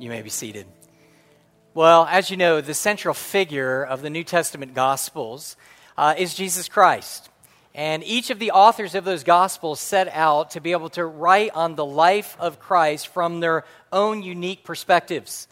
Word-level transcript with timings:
You 0.00 0.08
may 0.08 0.22
be 0.22 0.30
seated. 0.30 0.66
Well, 1.74 2.06
as 2.10 2.30
you 2.30 2.38
know, 2.38 2.62
the 2.62 2.72
central 2.72 3.12
figure 3.12 3.84
of 3.84 4.00
the 4.00 4.08
New 4.08 4.24
Testament 4.24 4.72
Gospels 4.72 5.56
uh, 5.98 6.14
is 6.16 6.32
Jesus 6.32 6.70
Christ. 6.70 7.28
And 7.74 8.02
each 8.04 8.30
of 8.30 8.38
the 8.38 8.52
authors 8.52 8.94
of 8.94 9.04
those 9.04 9.24
Gospels 9.24 9.78
set 9.78 10.08
out 10.08 10.52
to 10.52 10.60
be 10.62 10.72
able 10.72 10.88
to 10.90 11.04
write 11.04 11.50
on 11.52 11.74
the 11.74 11.84
life 11.84 12.34
of 12.40 12.58
Christ 12.58 13.08
from 13.08 13.40
their 13.40 13.66
own 13.92 14.22
unique 14.22 14.64
perspectives. 14.64 15.46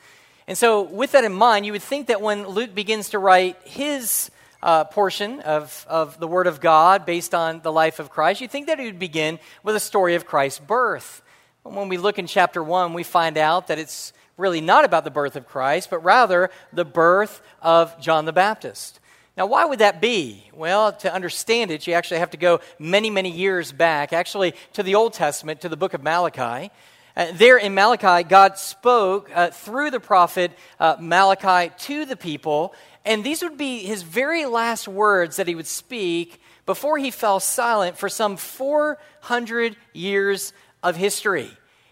And 0.46 0.56
so, 0.56 0.80
with 0.80 1.12
that 1.12 1.24
in 1.24 1.34
mind, 1.34 1.66
you 1.66 1.72
would 1.72 1.82
think 1.82 2.06
that 2.06 2.22
when 2.22 2.48
Luke 2.48 2.74
begins 2.74 3.10
to 3.10 3.18
write 3.18 3.58
his 3.64 4.30
uh, 4.62 4.84
portion 4.84 5.40
of, 5.40 5.84
of 5.90 6.18
the 6.18 6.26
Word 6.26 6.46
of 6.46 6.62
God 6.62 7.04
based 7.04 7.34
on 7.34 7.60
the 7.60 7.70
life 7.70 7.98
of 7.98 8.08
Christ, 8.08 8.40
you'd 8.40 8.50
think 8.50 8.68
that 8.68 8.78
he 8.78 8.86
would 8.86 8.98
begin 8.98 9.40
with 9.62 9.76
a 9.76 9.80
story 9.80 10.14
of 10.14 10.24
Christ's 10.24 10.60
birth. 10.60 11.20
When 11.64 11.90
we 11.90 11.98
look 11.98 12.18
in 12.18 12.26
chapter 12.26 12.62
1, 12.62 12.94
we 12.94 13.02
find 13.02 13.36
out 13.36 13.66
that 13.66 13.78
it's 13.78 14.14
really 14.38 14.62
not 14.62 14.86
about 14.86 15.04
the 15.04 15.10
birth 15.10 15.36
of 15.36 15.46
Christ, 15.46 15.90
but 15.90 15.98
rather 15.98 16.48
the 16.72 16.84
birth 16.84 17.42
of 17.60 18.00
John 18.00 18.24
the 18.24 18.32
Baptist. 18.32 19.00
Now, 19.36 19.46
why 19.46 19.66
would 19.66 19.80
that 19.80 20.00
be? 20.00 20.42
Well, 20.52 20.92
to 20.94 21.12
understand 21.12 21.70
it, 21.70 21.86
you 21.86 21.92
actually 21.92 22.18
have 22.20 22.30
to 22.30 22.36
go 22.36 22.60
many, 22.78 23.10
many 23.10 23.30
years 23.30 23.70
back, 23.70 24.12
actually 24.12 24.54
to 24.72 24.82
the 24.82 24.94
Old 24.94 25.12
Testament, 25.12 25.60
to 25.60 25.68
the 25.68 25.76
book 25.76 25.94
of 25.94 26.02
Malachi. 26.02 26.72
Uh, 27.16 27.26
there 27.34 27.56
in 27.56 27.74
Malachi, 27.74 28.26
God 28.28 28.58
spoke 28.58 29.30
uh, 29.34 29.50
through 29.50 29.90
the 29.90 30.00
prophet 30.00 30.52
uh, 30.80 30.96
Malachi 31.00 31.72
to 31.78 32.04
the 32.04 32.16
people, 32.16 32.74
and 33.04 33.22
these 33.22 33.42
would 33.42 33.56
be 33.56 33.78
his 33.80 34.02
very 34.02 34.46
last 34.46 34.88
words 34.88 35.36
that 35.36 35.46
he 35.46 35.54
would 35.54 35.66
speak 35.66 36.40
before 36.66 36.98
he 36.98 37.10
fell 37.10 37.40
silent 37.40 37.96
for 37.96 38.08
some 38.08 38.36
400 38.36 39.76
years 39.92 40.52
of 40.82 40.96
history. 40.96 41.50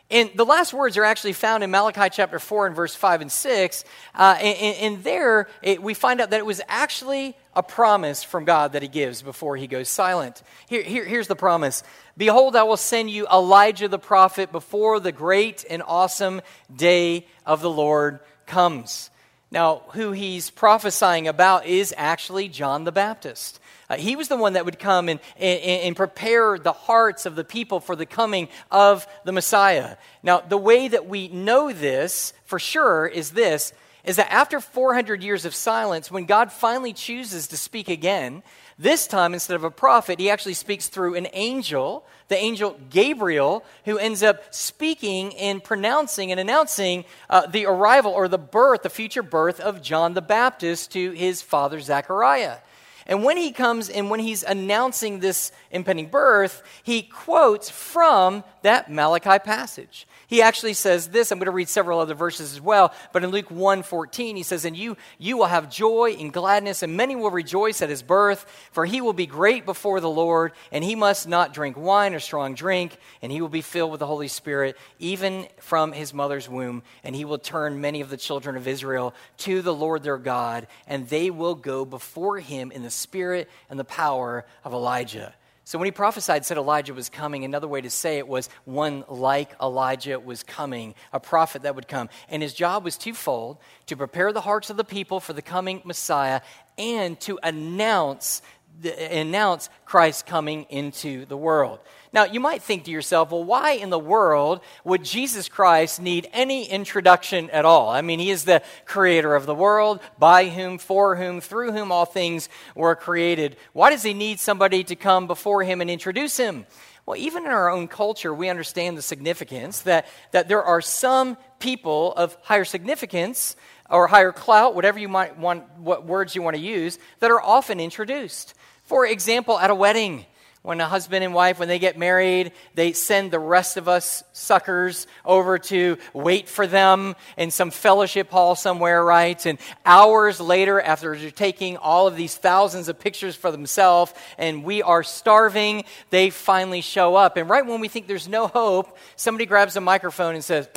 And 0.09 0.31
the 0.37 0.45
last 0.45 0.73
words 0.73 0.97
are 0.97 1.05
actually 1.05 1.33
found 1.33 1.65
in 1.65 1.71
Malachi 1.73 2.09
chapter 2.13 2.39
4 2.39 2.69
and 2.69 2.77
verse 2.77 2.95
5 2.95 3.23
and 3.23 3.33
6. 3.33 3.85
Uh, 4.15 4.39
and, 4.41 4.77
and, 4.77 5.05
there 5.05 5.49
it, 5.63 5.83
we 5.83 5.95
find 5.95 6.21
out 6.21 6.31
that 6.31 6.39
it 6.39 6.47
was 6.47 6.61
actually 6.69 7.37
a 7.55 7.63
promise 7.63 8.23
from 8.23 8.45
God 8.45 8.75
that 8.75 8.83
he 8.83 8.89
gives 8.89 9.21
before 9.21 9.57
he 9.57 9.67
goes 9.67 9.89
silent. 9.89 10.43
Here, 10.69 10.83
here, 10.83 11.05
here's 11.05 11.27
the 11.27 11.35
promise 11.35 11.83
Behold, 12.17 12.55
I 12.55 12.63
will 12.63 12.77
send 12.77 13.11
you 13.11 13.27
Elijah 13.27 13.89
the 13.89 13.99
prophet 13.99 14.53
before 14.53 15.01
the 15.01 15.13
great 15.13 15.65
and 15.69 15.83
awesome 15.85 16.41
day 16.75 17.27
of 17.45 17.61
the 17.61 17.71
Lord 17.71 18.21
comes. 18.47 19.11
Now, 19.51 19.83
who 19.91 20.13
he's 20.13 20.51
prophesying 20.51 21.29
about 21.29 21.67
is 21.67 21.95
actually 21.97 22.49
John 22.49 22.85
the 22.85 22.93
Baptist. 22.93 23.61
Uh, 23.89 23.97
he 23.97 24.17
was 24.17 24.27
the 24.29 24.37
one 24.37 24.55
that 24.55 24.65
would 24.65 24.81
come 24.81 25.09
and, 25.09 25.21
and, 25.37 25.61
and, 25.63 25.97
prepare 25.97 26.59
the 26.59 26.73
hearts 26.73 27.25
of 27.25 27.37
the 27.37 27.45
people 27.45 27.79
for 27.79 27.95
the 27.95 28.07
coming 28.07 28.49
of 28.71 29.07
the 29.25 29.31
Messiah. 29.31 29.97
Now, 30.25 30.41
the 30.41 30.59
way 30.59 30.89
that 30.89 31.07
we 31.07 31.29
know 31.29 31.73
this 31.73 32.33
for 32.45 32.59
sure 32.59 33.07
is 33.07 33.31
this 33.31 33.73
is 34.03 34.17
that 34.17 34.33
after 34.33 34.61
400 34.61 35.23
years 35.23 35.45
of 35.45 35.55
silence, 35.55 36.11
when 36.11 36.27
God 36.27 36.53
finally 36.53 36.93
chooses 36.93 37.49
to 37.49 37.57
speak 37.57 37.89
again, 37.89 38.43
this 38.79 39.07
time 39.07 39.33
instead 39.33 39.57
of 39.57 39.65
a 39.65 39.71
prophet, 39.71 40.21
he 40.21 40.29
actually 40.29 40.55
speaks 40.55 40.89
through 40.89 41.15
an 41.15 41.29
angel, 41.33 42.05
the 42.29 42.37
angel 42.37 42.79
Gabriel, 42.91 43.65
who 43.87 43.97
ends 43.97 44.23
up 44.23 44.55
speaking 44.55 45.35
and 45.37 45.65
pronouncing 45.65 46.31
and 46.31 46.39
announcing 46.39 47.07
uh, 47.31 47.47
the 47.47 47.65
arrival 47.65 48.13
or 48.13 48.29
the 48.29 48.37
birth, 48.37 48.83
the 48.83 48.91
future 48.91 49.23
birth 49.23 49.61
of 49.61 49.81
John 49.81 50.13
the 50.13 50.21
Baptist 50.21 50.93
to 50.93 51.13
his 51.13 51.41
father 51.41 51.81
Zechariah. 51.81 52.59
And 53.07 53.23
when 53.23 53.37
he 53.37 53.53
comes 53.53 53.89
and 53.89 54.11
when 54.11 54.21
he's 54.21 54.43
announcing 54.43 55.21
this 55.21 55.53
impending 55.71 56.09
birth, 56.09 56.63
he 56.83 57.03
quotes 57.03 57.71
from 57.71 58.43
that 58.67 58.91
Malachi 58.91 59.39
passage. 59.39 60.09
He 60.27 60.43
actually 60.43 60.75
says 60.75 61.09
this. 61.09 61.31
I'm 61.31 61.39
going 61.39 61.47
to 61.47 61.53
read 61.53 61.69
several 61.69 62.01
other 62.01 62.15
verses 62.15 62.53
as 62.53 62.61
well, 62.61 62.93
but 63.13 63.23
in 63.23 63.31
Luke 63.31 63.49
1:14 63.49 64.37
he 64.37 64.43
says, 64.43 64.65
"And 64.65 64.77
you 64.77 64.97
you 65.19 65.37
will 65.37 65.47
have 65.47 65.71
joy 65.71 66.17
and 66.19 66.33
gladness, 66.33 66.83
and 66.83 66.97
many 66.97 67.15
will 67.15 67.31
rejoice 67.31 67.81
at 67.81 67.89
his 67.89 68.03
birth, 68.03 68.45
for 68.73 68.85
he 68.85 69.01
will 69.01 69.13
be 69.13 69.27
great 69.27 69.65
before 69.65 70.01
the 70.01 70.11
Lord, 70.11 70.53
and 70.73 70.83
he 70.83 70.97
must 70.97 71.29
not 71.29 71.55
drink 71.55 71.77
wine 71.77 72.13
or 72.13 72.19
strong 72.19 72.55
drink, 72.55 72.99
and 73.23 73.31
he 73.31 73.41
will 73.41 73.49
be 73.49 73.63
filled 73.63 73.93
with 73.93 74.01
the 74.01 74.07
Holy 74.07 74.29
Spirit 74.29 74.77
even 74.99 75.47
from 75.61 75.93
his 75.93 76.13
mother's 76.13 76.49
womb, 76.49 76.83
and 77.05 77.15
he 77.15 77.25
will 77.25 77.39
turn 77.39 77.81
many 77.81 78.01
of 78.01 78.11
the 78.11 78.17
children 78.17 78.57
of 78.57 78.67
Israel 78.67 79.15
to 79.39 79.63
the 79.63 79.75
Lord 79.75 80.03
their 80.03 80.19
God, 80.19 80.67
and 80.89 81.09
they 81.09 81.31
will 81.31 81.55
go 81.55 81.85
before 81.85 82.41
him 82.41 82.73
in 82.73 82.83
the 82.83 82.91
spirit 82.91 83.49
and 83.71 83.79
the 83.79 83.85
power 83.85 84.45
of 84.65 84.73
Elijah." 84.73 85.35
So 85.67 85.81
when 85.81 85.87
he 85.87 85.91
prophesied, 85.91 86.47
said 86.47 86.59
Elijah 86.59 86.95
was 86.95 87.09
coming, 87.09 87.45
another 87.45 87.67
way 87.67 87.81
to 87.81 87.91
say 87.91 88.19
it 88.19 88.29
was 88.29 88.49
one 88.67 89.05
like 89.09 89.51
Elijah 89.61 90.21
was 90.21 90.45
coming, 90.45 90.95
a 91.13 91.19
prophet 91.19 91.63
that 91.63 91.75
would 91.75 91.89
come. 91.89 92.09
And 92.29 92.41
his 92.41 92.55
job 92.55 92.85
was 92.85 92.97
twofold 92.97 93.59
to 93.87 93.97
prepare 93.97 94.33
the 94.33 94.43
hearts 94.43 94.71
of 94.71 94.77
the 94.77 94.85
people 94.85 95.19
for 95.19 95.33
the 95.33 95.43
coming 95.43 95.83
Messiah 95.85 96.41
and 96.79 97.19
to 97.23 97.41
announce, 97.43 98.43
announce 98.85 99.69
Christ 99.85 100.27
coming 100.27 100.65
into 100.65 101.25
the 101.27 101.37
world. 101.37 101.81
Now, 102.13 102.25
you 102.25 102.41
might 102.41 102.63
think 102.63 102.85
to 102.85 102.91
yourself, 102.91 103.31
well, 103.31 103.45
why 103.45 103.73
in 103.73 103.91
the 103.91 103.99
world 103.99 104.61
would 104.85 105.05
Jesus 105.05 105.49
Christ 105.49 106.01
need 106.01 106.29
any 106.33 106.65
introduction 106.65 107.51
at 107.51 107.65
all? 107.65 107.91
I 107.91 108.01
mean, 108.01 108.19
he 108.19 108.31
is 108.31 108.45
the 108.45 108.63
creator 108.87 109.35
of 109.35 109.47
the 109.47 109.55
world, 109.55 110.01
by 110.19 110.49
whom, 110.49 110.79
for 110.79 111.17
whom, 111.17 111.41
through 111.41 111.73
whom 111.73 111.93
all 111.93 112.07
things 112.07 112.49
were 112.75 112.97
created. 112.97 113.57
Why 113.73 113.91
does 113.91 114.03
he 114.03 114.15
need 114.15 114.41
somebody 114.41 114.83
to 114.85 114.97
come 114.97 115.27
before 115.27 115.63
him 115.63 115.81
and 115.81 115.91
introduce 115.91 116.37
him? 116.37 116.67
Well, 117.07 117.17
even 117.17 117.45
in 117.45 117.51
our 117.51 117.71
own 117.71 117.87
culture, 117.87 118.35
we 118.35 118.49
understand 118.49 118.99
the 118.99 119.03
significance 119.03 119.83
that, 119.83 120.07
that 120.33 120.49
there 120.49 120.65
are 120.65 120.81
some 120.81 121.37
people 121.61 122.13
of 122.15 122.37
higher 122.43 122.65
significance 122.65 123.55
or 123.89 124.09
higher 124.09 124.33
clout, 124.33 124.75
whatever 124.75 124.99
you 124.99 125.09
might 125.09 125.39
want, 125.39 125.65
what 125.79 126.05
words 126.05 126.35
you 126.35 126.43
want 126.43 126.57
to 126.57 126.63
use, 126.63 126.99
that 127.21 127.31
are 127.31 127.41
often 127.41 127.79
introduced. 127.79 128.55
For 128.87 129.07
example, 129.07 129.59
at 129.59 129.71
a 129.71 129.75
wedding, 129.75 130.27
when 130.63 130.81
a 130.81 130.87
husband 130.87 131.23
and 131.23 131.33
wife, 131.33 131.61
when 131.61 131.69
they 131.69 131.79
get 131.79 131.97
married, 131.97 132.51
they 132.75 132.93
send 132.93 133.31
the 133.31 133.39
rest 133.39 133.77
of 133.77 133.87
us 133.87 134.25
suckers 134.33 135.07
over 135.25 135.59
to 135.59 135.97
wait 136.13 136.49
for 136.49 136.67
them 136.67 137.15
in 137.37 137.53
some 137.53 137.71
fellowship 137.71 138.31
hall 138.31 138.57
somewhere, 138.57 139.05
right? 139.05 139.47
And 139.47 139.61
hours 139.85 140.41
later, 140.41 140.81
after 140.81 141.17
they're 141.17 141.31
taking 141.31 141.77
all 141.77 142.09
of 142.09 142.17
these 142.17 142.37
thousands 142.37 142.89
of 142.89 142.99
pictures 142.99 143.37
for 143.37 143.53
themselves 143.53 144.13
and 144.39 144.65
we 144.65 144.83
are 144.83 145.05
starving, 145.05 145.85
they 146.11 146.31
finally 146.31 146.81
show 146.81 147.15
up. 147.15 147.37
And 147.37 147.49
right 147.49 147.65
when 147.65 147.81
we 147.81 147.87
think 147.87 148.09
there's 148.09 148.27
no 148.27 148.49
hope, 148.49 148.99
somebody 149.15 149.47
grabs 149.47 149.77
a 149.77 149.81
microphone 149.81 150.35
and 150.35 150.43
says, 150.43 150.69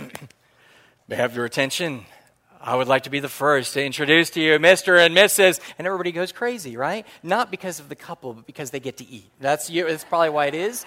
May 1.07 1.15
have 1.15 1.35
your 1.35 1.45
attention? 1.45 2.05
I 2.61 2.75
would 2.75 2.89
like 2.89 3.03
to 3.03 3.09
be 3.09 3.21
the 3.21 3.29
first 3.29 3.73
to 3.75 3.83
introduce 3.83 4.31
to 4.31 4.41
you 4.41 4.59
Mr. 4.59 5.03
and 5.03 5.15
Mrs. 5.15 5.61
And 5.77 5.87
everybody 5.87 6.11
goes 6.11 6.33
crazy, 6.33 6.75
right? 6.75 7.07
Not 7.23 7.51
because 7.51 7.79
of 7.79 7.87
the 7.87 7.95
couple, 7.95 8.33
but 8.33 8.45
because 8.45 8.69
they 8.71 8.81
get 8.81 8.97
to 8.97 9.09
eat. 9.09 9.31
That's, 9.39 9.69
that's 9.69 10.03
probably 10.03 10.31
why 10.31 10.47
it 10.47 10.55
is. 10.55 10.85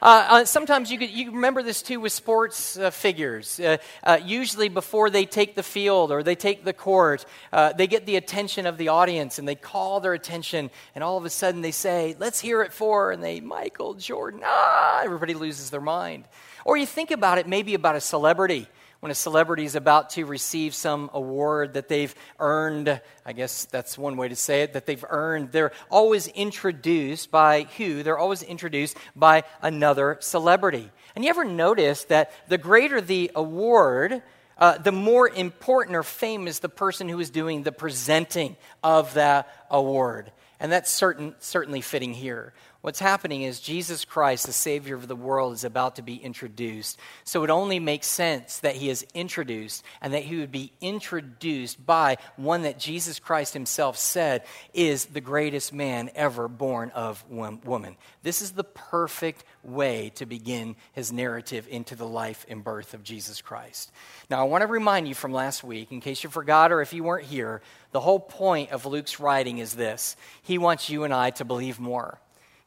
Uh, 0.00 0.26
uh, 0.28 0.44
sometimes 0.44 0.90
you, 0.90 0.98
could, 0.98 1.10
you 1.10 1.30
remember 1.30 1.62
this 1.62 1.80
too 1.80 2.00
with 2.00 2.10
sports 2.10 2.76
uh, 2.76 2.90
figures. 2.90 3.60
Uh, 3.60 3.76
uh, 4.02 4.18
usually, 4.24 4.68
before 4.68 5.10
they 5.10 5.24
take 5.24 5.54
the 5.54 5.62
field 5.62 6.10
or 6.10 6.24
they 6.24 6.34
take 6.34 6.64
the 6.64 6.72
court, 6.72 7.24
uh, 7.52 7.72
they 7.72 7.86
get 7.86 8.04
the 8.04 8.16
attention 8.16 8.66
of 8.66 8.76
the 8.76 8.88
audience 8.88 9.38
and 9.38 9.46
they 9.46 9.54
call 9.54 10.00
their 10.00 10.14
attention, 10.14 10.72
and 10.96 11.04
all 11.04 11.16
of 11.18 11.24
a 11.24 11.30
sudden 11.30 11.60
they 11.60 11.70
say, 11.70 12.16
Let's 12.18 12.40
hear 12.40 12.62
it 12.62 12.72
for, 12.72 13.12
and 13.12 13.22
they, 13.22 13.38
Michael 13.38 13.94
Jordan, 13.94 14.40
ah, 14.44 15.02
everybody 15.04 15.34
loses 15.34 15.70
their 15.70 15.80
mind. 15.80 16.24
Or 16.64 16.76
you 16.76 16.84
think 16.84 17.12
about 17.12 17.38
it 17.38 17.46
maybe 17.46 17.74
about 17.74 17.94
a 17.94 18.00
celebrity 18.00 18.66
when 19.02 19.10
a 19.10 19.16
celebrity 19.16 19.64
is 19.64 19.74
about 19.74 20.10
to 20.10 20.24
receive 20.24 20.76
some 20.76 21.10
award 21.12 21.74
that 21.74 21.88
they've 21.88 22.14
earned, 22.38 23.00
I 23.26 23.32
guess 23.32 23.64
that's 23.64 23.98
one 23.98 24.16
way 24.16 24.28
to 24.28 24.36
say 24.36 24.62
it, 24.62 24.74
that 24.74 24.86
they've 24.86 25.04
earned, 25.08 25.50
they're 25.50 25.72
always 25.90 26.28
introduced 26.28 27.32
by 27.32 27.64
who? 27.78 28.04
They're 28.04 28.16
always 28.16 28.44
introduced 28.44 28.96
by 29.16 29.42
another 29.60 30.18
celebrity. 30.20 30.88
And 31.16 31.24
you 31.24 31.30
ever 31.30 31.44
notice 31.44 32.04
that 32.04 32.30
the 32.46 32.58
greater 32.58 33.00
the 33.00 33.32
award, 33.34 34.22
uh, 34.56 34.78
the 34.78 34.92
more 34.92 35.28
important 35.28 35.96
or 35.96 36.04
famous 36.04 36.60
the 36.60 36.68
person 36.68 37.08
who 37.08 37.18
is 37.18 37.30
doing 37.30 37.64
the 37.64 37.72
presenting 37.72 38.54
of 38.84 39.14
that 39.14 39.48
award. 39.68 40.30
And 40.60 40.70
that's 40.70 40.92
certain, 40.92 41.34
certainly 41.40 41.80
fitting 41.80 42.14
here. 42.14 42.52
What's 42.82 42.98
happening 42.98 43.42
is 43.42 43.60
Jesus 43.60 44.04
Christ, 44.04 44.44
the 44.44 44.52
Savior 44.52 44.96
of 44.96 45.06
the 45.06 45.14
world, 45.14 45.52
is 45.52 45.62
about 45.62 45.94
to 45.96 46.02
be 46.02 46.16
introduced. 46.16 46.98
So 47.22 47.44
it 47.44 47.50
only 47.50 47.78
makes 47.78 48.08
sense 48.08 48.58
that 48.58 48.74
he 48.74 48.90
is 48.90 49.06
introduced 49.14 49.84
and 50.00 50.12
that 50.14 50.24
he 50.24 50.38
would 50.38 50.50
be 50.50 50.72
introduced 50.80 51.86
by 51.86 52.16
one 52.34 52.62
that 52.62 52.80
Jesus 52.80 53.20
Christ 53.20 53.54
himself 53.54 53.96
said 53.96 54.42
is 54.74 55.04
the 55.04 55.20
greatest 55.20 55.72
man 55.72 56.10
ever 56.16 56.48
born 56.48 56.90
of 56.90 57.24
woman. 57.30 57.96
This 58.24 58.42
is 58.42 58.50
the 58.50 58.64
perfect 58.64 59.44
way 59.62 60.10
to 60.16 60.26
begin 60.26 60.74
his 60.92 61.12
narrative 61.12 61.68
into 61.70 61.94
the 61.94 62.08
life 62.08 62.44
and 62.48 62.64
birth 62.64 62.94
of 62.94 63.04
Jesus 63.04 63.40
Christ. 63.40 63.92
Now, 64.28 64.40
I 64.40 64.48
want 64.48 64.62
to 64.62 64.66
remind 64.66 65.06
you 65.06 65.14
from 65.14 65.32
last 65.32 65.62
week, 65.62 65.92
in 65.92 66.00
case 66.00 66.24
you 66.24 66.30
forgot 66.30 66.72
or 66.72 66.80
if 66.80 66.92
you 66.92 67.04
weren't 67.04 67.26
here, 67.26 67.62
the 67.92 68.00
whole 68.00 68.18
point 68.18 68.72
of 68.72 68.86
Luke's 68.86 69.20
writing 69.20 69.58
is 69.58 69.74
this 69.74 70.16
he 70.42 70.58
wants 70.58 70.90
you 70.90 71.04
and 71.04 71.14
I 71.14 71.30
to 71.30 71.44
believe 71.44 71.78
more. 71.78 72.18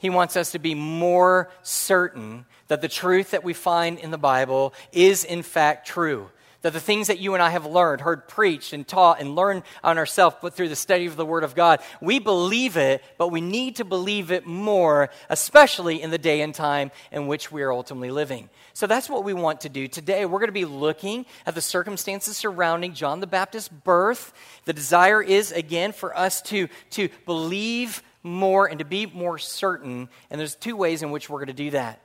He 0.05 0.11
wants 0.11 0.37
us 0.37 0.51
to 0.51 0.59
be 0.59 0.75
more 0.75 1.49
certain 1.63 2.45
that 2.67 2.79
the 2.79 2.87
truth 2.87 3.31
that 3.31 3.43
we 3.43 3.53
find 3.53 3.97
in 3.97 4.11
the 4.11 4.19
Bible 4.19 4.75
is 4.91 5.23
in 5.23 5.41
fact 5.41 5.87
true. 5.87 6.29
that 6.65 6.73
the 6.73 6.79
things 6.79 7.09
that 7.09 7.19
you 7.19 7.35
and 7.35 7.43
I 7.43 7.51
have 7.51 7.67
learned, 7.67 8.01
heard 8.01 8.27
preached 8.27 8.73
and 8.73 8.87
taught 8.87 9.21
and 9.21 9.35
learned 9.35 9.61
on 9.83 9.99
ourselves, 9.99 10.37
but 10.41 10.55
through 10.55 10.69
the 10.69 10.75
study 10.75 11.05
of 11.05 11.15
the 11.15 11.23
Word 11.23 11.43
of 11.43 11.53
God, 11.53 11.79
we 12.01 12.17
believe 12.17 12.75
it, 12.75 13.03
but 13.19 13.27
we 13.27 13.39
need 13.39 13.75
to 13.75 13.85
believe 13.85 14.31
it 14.31 14.47
more, 14.47 15.11
especially 15.29 16.01
in 16.01 16.09
the 16.09 16.17
day 16.17 16.41
and 16.41 16.55
time 16.55 16.89
in 17.11 17.27
which 17.27 17.51
we 17.51 17.61
are 17.61 17.71
ultimately 17.71 18.09
living. 18.09 18.49
So 18.73 18.87
that's 18.87 19.07
what 19.07 19.23
we 19.23 19.31
want 19.31 19.61
to 19.61 19.69
do 19.69 19.87
today. 19.87 20.25
We're 20.25 20.39
going 20.39 20.47
to 20.47 20.53
be 20.53 20.65
looking 20.65 21.27
at 21.45 21.53
the 21.53 21.61
circumstances 21.61 22.35
surrounding 22.35 22.95
John 22.95 23.19
the 23.19 23.27
Baptist's 23.27 23.69
birth. 23.69 24.33
The 24.63 24.73
desire 24.73 25.21
is, 25.21 25.51
again, 25.51 25.91
for 25.91 26.17
us 26.17 26.41
to, 26.43 26.67
to 26.91 27.09
believe 27.27 28.01
more 28.25 28.65
and 28.65 28.79
to 28.79 28.85
be 28.85 29.05
more 29.05 29.37
certain. 29.37 30.09
And 30.29 30.39
there's 30.39 30.55
two 30.55 30.75
ways 30.75 31.03
in 31.03 31.11
which 31.11 31.29
we're 31.29 31.39
going 31.39 31.47
to 31.47 31.53
do 31.53 31.71
that. 31.71 32.01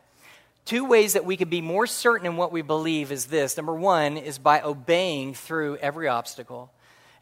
Two 0.64 0.84
ways 0.84 1.14
that 1.14 1.24
we 1.24 1.36
can 1.36 1.48
be 1.48 1.60
more 1.60 1.86
certain 1.86 2.26
in 2.26 2.36
what 2.36 2.52
we 2.52 2.62
believe 2.62 3.10
is 3.10 3.26
this. 3.26 3.56
Number 3.56 3.74
one 3.74 4.16
is 4.16 4.38
by 4.38 4.60
obeying 4.60 5.34
through 5.34 5.76
every 5.78 6.06
obstacle. 6.06 6.70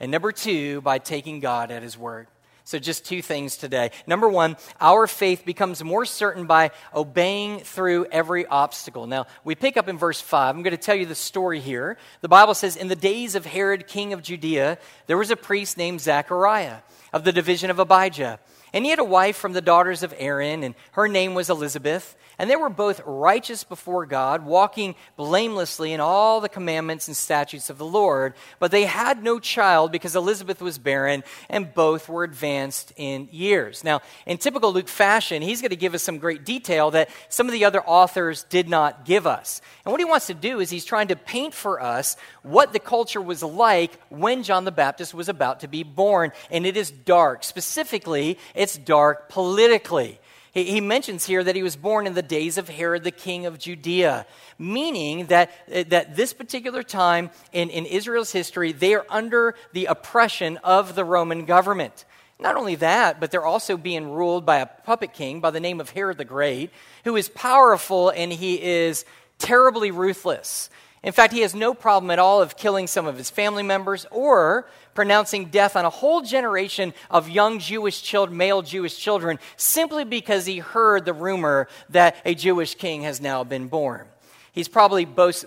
And 0.00 0.10
number 0.10 0.32
two, 0.32 0.80
by 0.82 0.98
taking 0.98 1.40
God 1.40 1.70
at 1.70 1.82
His 1.82 1.96
word. 1.96 2.26
So, 2.64 2.78
just 2.78 3.06
two 3.06 3.22
things 3.22 3.56
today. 3.56 3.92
Number 4.06 4.28
one, 4.28 4.58
our 4.78 5.06
faith 5.06 5.46
becomes 5.46 5.82
more 5.82 6.04
certain 6.04 6.44
by 6.44 6.72
obeying 6.94 7.60
through 7.60 8.04
every 8.12 8.44
obstacle. 8.44 9.06
Now, 9.06 9.26
we 9.42 9.54
pick 9.54 9.78
up 9.78 9.88
in 9.88 9.96
verse 9.96 10.20
5. 10.20 10.54
I'm 10.54 10.62
going 10.62 10.76
to 10.76 10.82
tell 10.82 10.94
you 10.94 11.06
the 11.06 11.14
story 11.14 11.60
here. 11.60 11.96
The 12.20 12.28
Bible 12.28 12.52
says, 12.52 12.76
In 12.76 12.88
the 12.88 12.94
days 12.94 13.34
of 13.34 13.46
Herod, 13.46 13.86
king 13.86 14.12
of 14.12 14.22
Judea, 14.22 14.76
there 15.06 15.16
was 15.16 15.30
a 15.30 15.36
priest 15.36 15.78
named 15.78 16.02
Zechariah 16.02 16.80
of 17.14 17.24
the 17.24 17.32
division 17.32 17.70
of 17.70 17.78
Abijah. 17.78 18.38
And 18.72 18.84
he 18.84 18.90
had 18.90 18.98
a 18.98 19.04
wife 19.04 19.36
from 19.36 19.52
the 19.52 19.60
daughters 19.60 20.02
of 20.02 20.14
Aaron, 20.18 20.62
and 20.62 20.74
her 20.92 21.08
name 21.08 21.34
was 21.34 21.50
Elizabeth. 21.50 22.16
And 22.40 22.48
they 22.48 22.56
were 22.56 22.68
both 22.68 23.00
righteous 23.04 23.64
before 23.64 24.06
God, 24.06 24.44
walking 24.44 24.94
blamelessly 25.16 25.92
in 25.92 25.98
all 25.98 26.40
the 26.40 26.48
commandments 26.48 27.08
and 27.08 27.16
statutes 27.16 27.68
of 27.68 27.78
the 27.78 27.84
Lord. 27.84 28.34
But 28.60 28.70
they 28.70 28.84
had 28.84 29.24
no 29.24 29.40
child 29.40 29.90
because 29.90 30.14
Elizabeth 30.14 30.62
was 30.62 30.78
barren, 30.78 31.24
and 31.48 31.74
both 31.74 32.08
were 32.08 32.22
advanced 32.22 32.92
in 32.96 33.28
years. 33.32 33.82
Now, 33.82 34.02
in 34.24 34.38
typical 34.38 34.72
Luke 34.72 34.86
fashion, 34.86 35.42
he's 35.42 35.60
going 35.60 35.70
to 35.70 35.76
give 35.76 35.94
us 35.94 36.02
some 36.02 36.18
great 36.18 36.44
detail 36.44 36.92
that 36.92 37.10
some 37.28 37.46
of 37.46 37.52
the 37.52 37.64
other 37.64 37.82
authors 37.82 38.44
did 38.44 38.68
not 38.68 39.04
give 39.04 39.26
us. 39.26 39.60
And 39.84 39.92
what 39.92 40.00
he 40.00 40.04
wants 40.04 40.28
to 40.28 40.34
do 40.34 40.60
is 40.60 40.70
he's 40.70 40.84
trying 40.84 41.08
to 41.08 41.16
paint 41.16 41.54
for 41.54 41.82
us 41.82 42.16
what 42.42 42.72
the 42.72 42.78
culture 42.78 43.20
was 43.20 43.42
like 43.42 43.98
when 44.10 44.44
John 44.44 44.64
the 44.64 44.70
Baptist 44.70 45.12
was 45.12 45.28
about 45.28 45.60
to 45.60 45.68
be 45.68 45.82
born. 45.82 46.30
And 46.50 46.64
it 46.66 46.76
is 46.76 46.90
dark. 46.90 47.42
Specifically, 47.42 48.38
it's 48.58 48.76
dark 48.76 49.28
politically. 49.28 50.20
He, 50.52 50.64
he 50.64 50.80
mentions 50.80 51.24
here 51.24 51.44
that 51.44 51.54
he 51.54 51.62
was 51.62 51.76
born 51.76 52.06
in 52.06 52.14
the 52.14 52.22
days 52.22 52.58
of 52.58 52.68
Herod 52.68 53.04
the 53.04 53.10
king 53.10 53.46
of 53.46 53.58
Judea, 53.58 54.26
meaning 54.58 55.26
that, 55.26 55.50
eh, 55.68 55.84
that 55.88 56.16
this 56.16 56.32
particular 56.32 56.82
time 56.82 57.30
in, 57.52 57.70
in 57.70 57.86
Israel's 57.86 58.32
history, 58.32 58.72
they 58.72 58.94
are 58.94 59.06
under 59.08 59.54
the 59.72 59.86
oppression 59.86 60.56
of 60.58 60.96
the 60.96 61.04
Roman 61.04 61.44
government. 61.44 62.04
Not 62.40 62.56
only 62.56 62.74
that, 62.76 63.20
but 63.20 63.30
they're 63.30 63.44
also 63.44 63.76
being 63.76 64.10
ruled 64.10 64.44
by 64.44 64.58
a 64.58 64.66
puppet 64.66 65.12
king 65.12 65.40
by 65.40 65.50
the 65.50 65.60
name 65.60 65.80
of 65.80 65.90
Herod 65.90 66.18
the 66.18 66.24
Great, 66.24 66.70
who 67.04 67.16
is 67.16 67.28
powerful 67.28 68.10
and 68.10 68.32
he 68.32 68.60
is 68.60 69.04
terribly 69.38 69.90
ruthless. 69.90 70.70
In 71.02 71.12
fact, 71.12 71.32
he 71.32 71.40
has 71.40 71.54
no 71.54 71.74
problem 71.74 72.10
at 72.10 72.18
all 72.18 72.42
of 72.42 72.56
killing 72.56 72.86
some 72.86 73.06
of 73.06 73.16
his 73.16 73.30
family 73.30 73.62
members 73.62 74.04
or 74.10 74.68
pronouncing 74.94 75.46
death 75.46 75.76
on 75.76 75.84
a 75.84 75.90
whole 75.90 76.22
generation 76.22 76.92
of 77.08 77.28
young 77.28 77.60
Jewish 77.60 78.02
children, 78.02 78.36
male 78.36 78.62
Jewish 78.62 78.98
children, 78.98 79.38
simply 79.56 80.04
because 80.04 80.44
he 80.44 80.58
heard 80.58 81.04
the 81.04 81.12
rumor 81.12 81.68
that 81.90 82.16
a 82.24 82.34
Jewish 82.34 82.74
king 82.74 83.02
has 83.02 83.20
now 83.20 83.44
been 83.44 83.68
born. 83.68 84.08
He's 84.50 84.66
probably 84.66 85.06
most, 85.06 85.44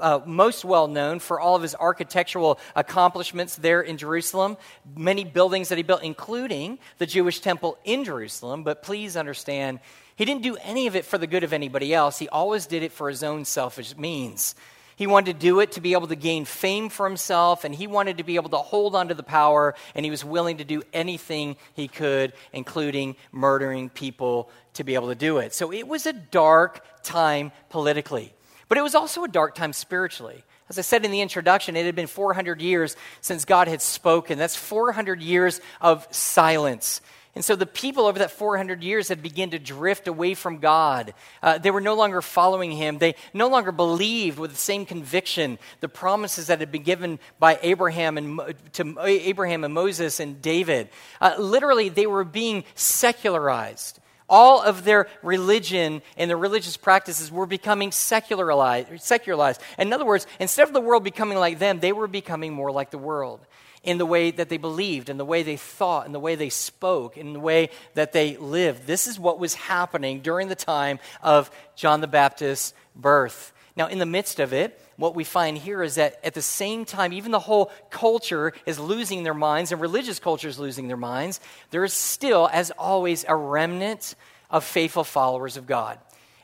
uh, 0.00 0.20
most 0.26 0.64
well 0.64 0.88
known 0.88 1.20
for 1.20 1.38
all 1.38 1.54
of 1.54 1.62
his 1.62 1.76
architectural 1.76 2.58
accomplishments 2.74 3.54
there 3.54 3.82
in 3.82 3.98
Jerusalem, 3.98 4.56
many 4.96 5.22
buildings 5.22 5.68
that 5.68 5.78
he 5.78 5.84
built, 5.84 6.02
including 6.02 6.80
the 6.98 7.06
Jewish 7.06 7.38
temple 7.38 7.78
in 7.84 8.02
Jerusalem. 8.02 8.64
But 8.64 8.82
please 8.82 9.16
understand, 9.16 9.78
he 10.16 10.24
didn't 10.24 10.42
do 10.42 10.56
any 10.56 10.88
of 10.88 10.96
it 10.96 11.04
for 11.04 11.18
the 11.18 11.28
good 11.28 11.44
of 11.44 11.52
anybody 11.52 11.94
else. 11.94 12.18
He 12.18 12.28
always 12.28 12.66
did 12.66 12.82
it 12.82 12.90
for 12.90 13.08
his 13.08 13.22
own 13.22 13.44
selfish 13.44 13.96
means. 13.96 14.56
He 14.98 15.06
wanted 15.06 15.34
to 15.34 15.38
do 15.38 15.60
it 15.60 15.70
to 15.72 15.80
be 15.80 15.92
able 15.92 16.08
to 16.08 16.16
gain 16.16 16.44
fame 16.44 16.88
for 16.88 17.06
himself, 17.06 17.62
and 17.62 17.72
he 17.72 17.86
wanted 17.86 18.18
to 18.18 18.24
be 18.24 18.34
able 18.34 18.50
to 18.50 18.56
hold 18.56 18.96
on 18.96 19.06
to 19.06 19.14
the 19.14 19.22
power, 19.22 19.76
and 19.94 20.04
he 20.04 20.10
was 20.10 20.24
willing 20.24 20.56
to 20.56 20.64
do 20.64 20.82
anything 20.92 21.56
he 21.74 21.86
could, 21.86 22.32
including 22.52 23.14
murdering 23.30 23.90
people, 23.90 24.50
to 24.74 24.82
be 24.82 24.96
able 24.96 25.06
to 25.06 25.14
do 25.14 25.38
it. 25.38 25.54
So 25.54 25.72
it 25.72 25.86
was 25.86 26.04
a 26.04 26.12
dark 26.12 26.84
time 27.04 27.52
politically, 27.68 28.34
but 28.68 28.76
it 28.76 28.82
was 28.82 28.96
also 28.96 29.22
a 29.22 29.28
dark 29.28 29.54
time 29.54 29.72
spiritually. 29.72 30.42
As 30.68 30.80
I 30.80 30.82
said 30.82 31.04
in 31.04 31.12
the 31.12 31.20
introduction, 31.20 31.76
it 31.76 31.86
had 31.86 31.94
been 31.94 32.08
400 32.08 32.60
years 32.60 32.96
since 33.20 33.44
God 33.44 33.68
had 33.68 33.80
spoken. 33.80 34.36
That's 34.36 34.56
400 34.56 35.22
years 35.22 35.60
of 35.80 36.08
silence. 36.10 37.02
And 37.38 37.44
so 37.44 37.54
the 37.54 37.66
people 37.66 38.06
over 38.06 38.18
that 38.18 38.32
400 38.32 38.82
years 38.82 39.06
had 39.06 39.22
begun 39.22 39.50
to 39.50 39.60
drift 39.60 40.08
away 40.08 40.34
from 40.34 40.58
God. 40.58 41.14
Uh, 41.40 41.56
they 41.56 41.70
were 41.70 41.80
no 41.80 41.94
longer 41.94 42.20
following 42.20 42.72
him. 42.72 42.98
They 42.98 43.14
no 43.32 43.46
longer 43.46 43.70
believed 43.70 44.40
with 44.40 44.50
the 44.50 44.56
same 44.56 44.84
conviction 44.84 45.60
the 45.78 45.88
promises 45.88 46.48
that 46.48 46.58
had 46.58 46.72
been 46.72 46.82
given 46.82 47.20
by 47.38 47.60
Abraham 47.62 48.18
and 48.18 48.40
to 48.72 48.96
Abraham 49.04 49.62
and 49.62 49.72
Moses 49.72 50.18
and 50.18 50.42
David. 50.42 50.88
Uh, 51.20 51.36
literally, 51.38 51.90
they 51.90 52.08
were 52.08 52.24
being 52.24 52.64
secularized. 52.74 54.00
All 54.28 54.60
of 54.60 54.82
their 54.82 55.06
religion 55.22 56.02
and 56.16 56.28
their 56.28 56.36
religious 56.36 56.76
practices 56.76 57.30
were 57.30 57.46
becoming 57.46 57.92
secularized. 57.92 59.00
secularized. 59.00 59.60
In 59.78 59.92
other 59.92 60.04
words, 60.04 60.26
instead 60.40 60.66
of 60.66 60.74
the 60.74 60.80
world 60.80 61.04
becoming 61.04 61.38
like 61.38 61.60
them, 61.60 61.78
they 61.78 61.92
were 61.92 62.08
becoming 62.08 62.52
more 62.52 62.72
like 62.72 62.90
the 62.90 62.98
world 62.98 63.46
in 63.82 63.98
the 63.98 64.06
way 64.06 64.30
that 64.30 64.48
they 64.48 64.56
believed, 64.56 65.08
in 65.08 65.18
the 65.18 65.24
way 65.24 65.42
they 65.42 65.56
thought, 65.56 66.06
in 66.06 66.12
the 66.12 66.20
way 66.20 66.34
they 66.34 66.48
spoke, 66.48 67.16
in 67.16 67.32
the 67.32 67.40
way 67.40 67.70
that 67.94 68.12
they 68.12 68.36
lived. 68.36 68.86
This 68.86 69.06
is 69.06 69.18
what 69.18 69.38
was 69.38 69.54
happening 69.54 70.20
during 70.20 70.48
the 70.48 70.54
time 70.54 70.98
of 71.22 71.50
John 71.76 72.00
the 72.00 72.06
Baptist's 72.06 72.74
birth. 72.96 73.52
Now, 73.76 73.86
in 73.86 73.98
the 73.98 74.06
midst 74.06 74.40
of 74.40 74.52
it, 74.52 74.80
what 74.96 75.14
we 75.14 75.22
find 75.22 75.56
here 75.56 75.84
is 75.84 75.94
that 75.94 76.18
at 76.24 76.34
the 76.34 76.42
same 76.42 76.84
time, 76.84 77.12
even 77.12 77.30
the 77.30 77.38
whole 77.38 77.70
culture 77.90 78.52
is 78.66 78.80
losing 78.80 79.22
their 79.22 79.34
minds 79.34 79.70
and 79.70 79.80
religious 79.80 80.18
culture 80.18 80.48
is 80.48 80.58
losing 80.58 80.88
their 80.88 80.96
minds, 80.96 81.38
there 81.70 81.84
is 81.84 81.92
still, 81.92 82.50
as 82.52 82.72
always, 82.72 83.24
a 83.28 83.36
remnant 83.36 84.16
of 84.50 84.64
faithful 84.64 85.04
followers 85.04 85.56
of 85.56 85.68
God. 85.68 85.98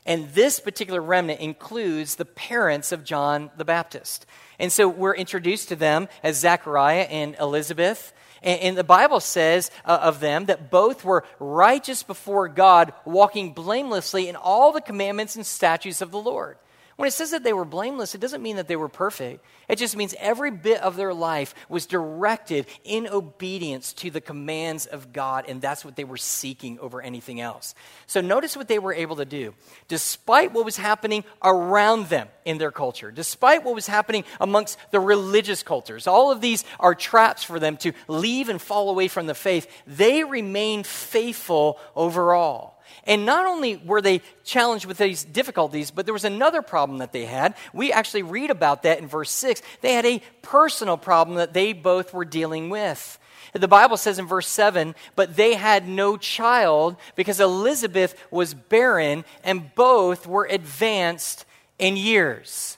And 0.05 0.29
this 0.33 0.59
particular 0.59 1.01
remnant 1.01 1.41
includes 1.41 2.15
the 2.15 2.25
parents 2.25 2.93
of 2.93 3.03
John 3.03 3.49
the 3.57 3.65
Baptist. 3.65 4.25
And 4.59 4.71
so 4.71 4.87
we're 4.87 5.15
introduced 5.15 5.69
to 5.69 5.75
them 5.75 6.07
as 6.23 6.39
Zechariah 6.39 7.03
and 7.03 7.35
Elizabeth. 7.39 8.13
And, 8.41 8.61
and 8.61 8.77
the 8.77 8.83
Bible 8.83 9.19
says 9.19 9.71
uh, 9.83 9.99
of 10.01 10.19
them 10.19 10.45
that 10.45 10.71
both 10.71 11.03
were 11.03 11.25
righteous 11.39 12.03
before 12.03 12.47
God, 12.47 12.93
walking 13.05 13.53
blamelessly 13.53 14.29
in 14.29 14.35
all 14.35 14.71
the 14.71 14.81
commandments 14.81 15.35
and 15.35 15.45
statutes 15.45 16.01
of 16.01 16.11
the 16.11 16.21
Lord. 16.21 16.57
When 16.95 17.07
it 17.07 17.11
says 17.11 17.31
that 17.31 17.43
they 17.43 17.51
were 17.51 17.65
blameless, 17.65 18.15
it 18.15 18.21
doesn't 18.21 18.41
mean 18.41 18.55
that 18.55 18.69
they 18.69 18.77
were 18.77 18.87
perfect. 18.87 19.43
It 19.67 19.77
just 19.77 19.97
means 19.97 20.15
every 20.17 20.49
bit 20.49 20.79
of 20.79 20.95
their 20.95 21.13
life 21.13 21.53
was 21.67 21.85
directed 21.85 22.67
in 22.85 23.07
obedience 23.07 23.91
to 23.93 24.09
the 24.09 24.21
commands 24.21 24.85
of 24.85 25.11
God, 25.11 25.43
and 25.49 25.61
that's 25.61 25.83
what 25.83 25.97
they 25.97 26.05
were 26.05 26.15
seeking 26.15 26.79
over 26.79 27.01
anything 27.01 27.41
else. 27.41 27.75
So 28.07 28.21
notice 28.21 28.55
what 28.55 28.69
they 28.69 28.79
were 28.79 28.93
able 28.93 29.17
to 29.17 29.25
do. 29.25 29.53
Despite 29.89 30.53
what 30.53 30.63
was 30.63 30.77
happening 30.77 31.25
around 31.43 32.07
them 32.07 32.29
in 32.45 32.59
their 32.59 32.71
culture, 32.71 33.11
despite 33.11 33.65
what 33.65 33.75
was 33.75 33.87
happening 33.87 34.23
amongst 34.39 34.77
the 34.91 35.01
religious 35.01 35.63
cultures, 35.63 36.07
all 36.07 36.31
of 36.31 36.39
these 36.39 36.63
are 36.79 36.95
traps 36.95 37.43
for 37.43 37.59
them 37.59 37.75
to 37.77 37.91
leave 38.07 38.47
and 38.47 38.61
fall 38.61 38.89
away 38.89 39.09
from 39.09 39.25
the 39.25 39.35
faith, 39.35 39.69
they 39.85 40.23
remained 40.23 40.87
faithful 40.87 41.77
overall. 41.93 42.74
And 43.05 43.25
not 43.25 43.45
only 43.45 43.77
were 43.77 44.01
they 44.01 44.21
challenged 44.43 44.85
with 44.85 44.97
these 44.97 45.23
difficulties, 45.23 45.91
but 45.91 46.05
there 46.05 46.13
was 46.13 46.25
another 46.25 46.61
problem 46.61 46.99
that 46.99 47.11
they 47.11 47.25
had. 47.25 47.55
We 47.73 47.91
actually 47.91 48.23
read 48.23 48.49
about 48.49 48.83
that 48.83 48.99
in 48.99 49.07
verse 49.07 49.31
6. 49.31 49.61
They 49.81 49.93
had 49.93 50.05
a 50.05 50.21
personal 50.41 50.97
problem 50.97 51.37
that 51.37 51.53
they 51.53 51.73
both 51.73 52.13
were 52.13 52.25
dealing 52.25 52.69
with. 52.69 53.19
The 53.53 53.67
Bible 53.67 53.95
says 53.95 54.19
in 54.19 54.27
verse 54.27 54.47
7 54.47 54.95
but 55.15 55.37
they 55.37 55.53
had 55.53 55.87
no 55.87 56.17
child 56.17 56.97
because 57.15 57.39
Elizabeth 57.39 58.21
was 58.29 58.53
barren 58.53 59.23
and 59.45 59.73
both 59.75 60.27
were 60.27 60.45
advanced 60.45 61.45
in 61.79 61.95
years. 61.95 62.77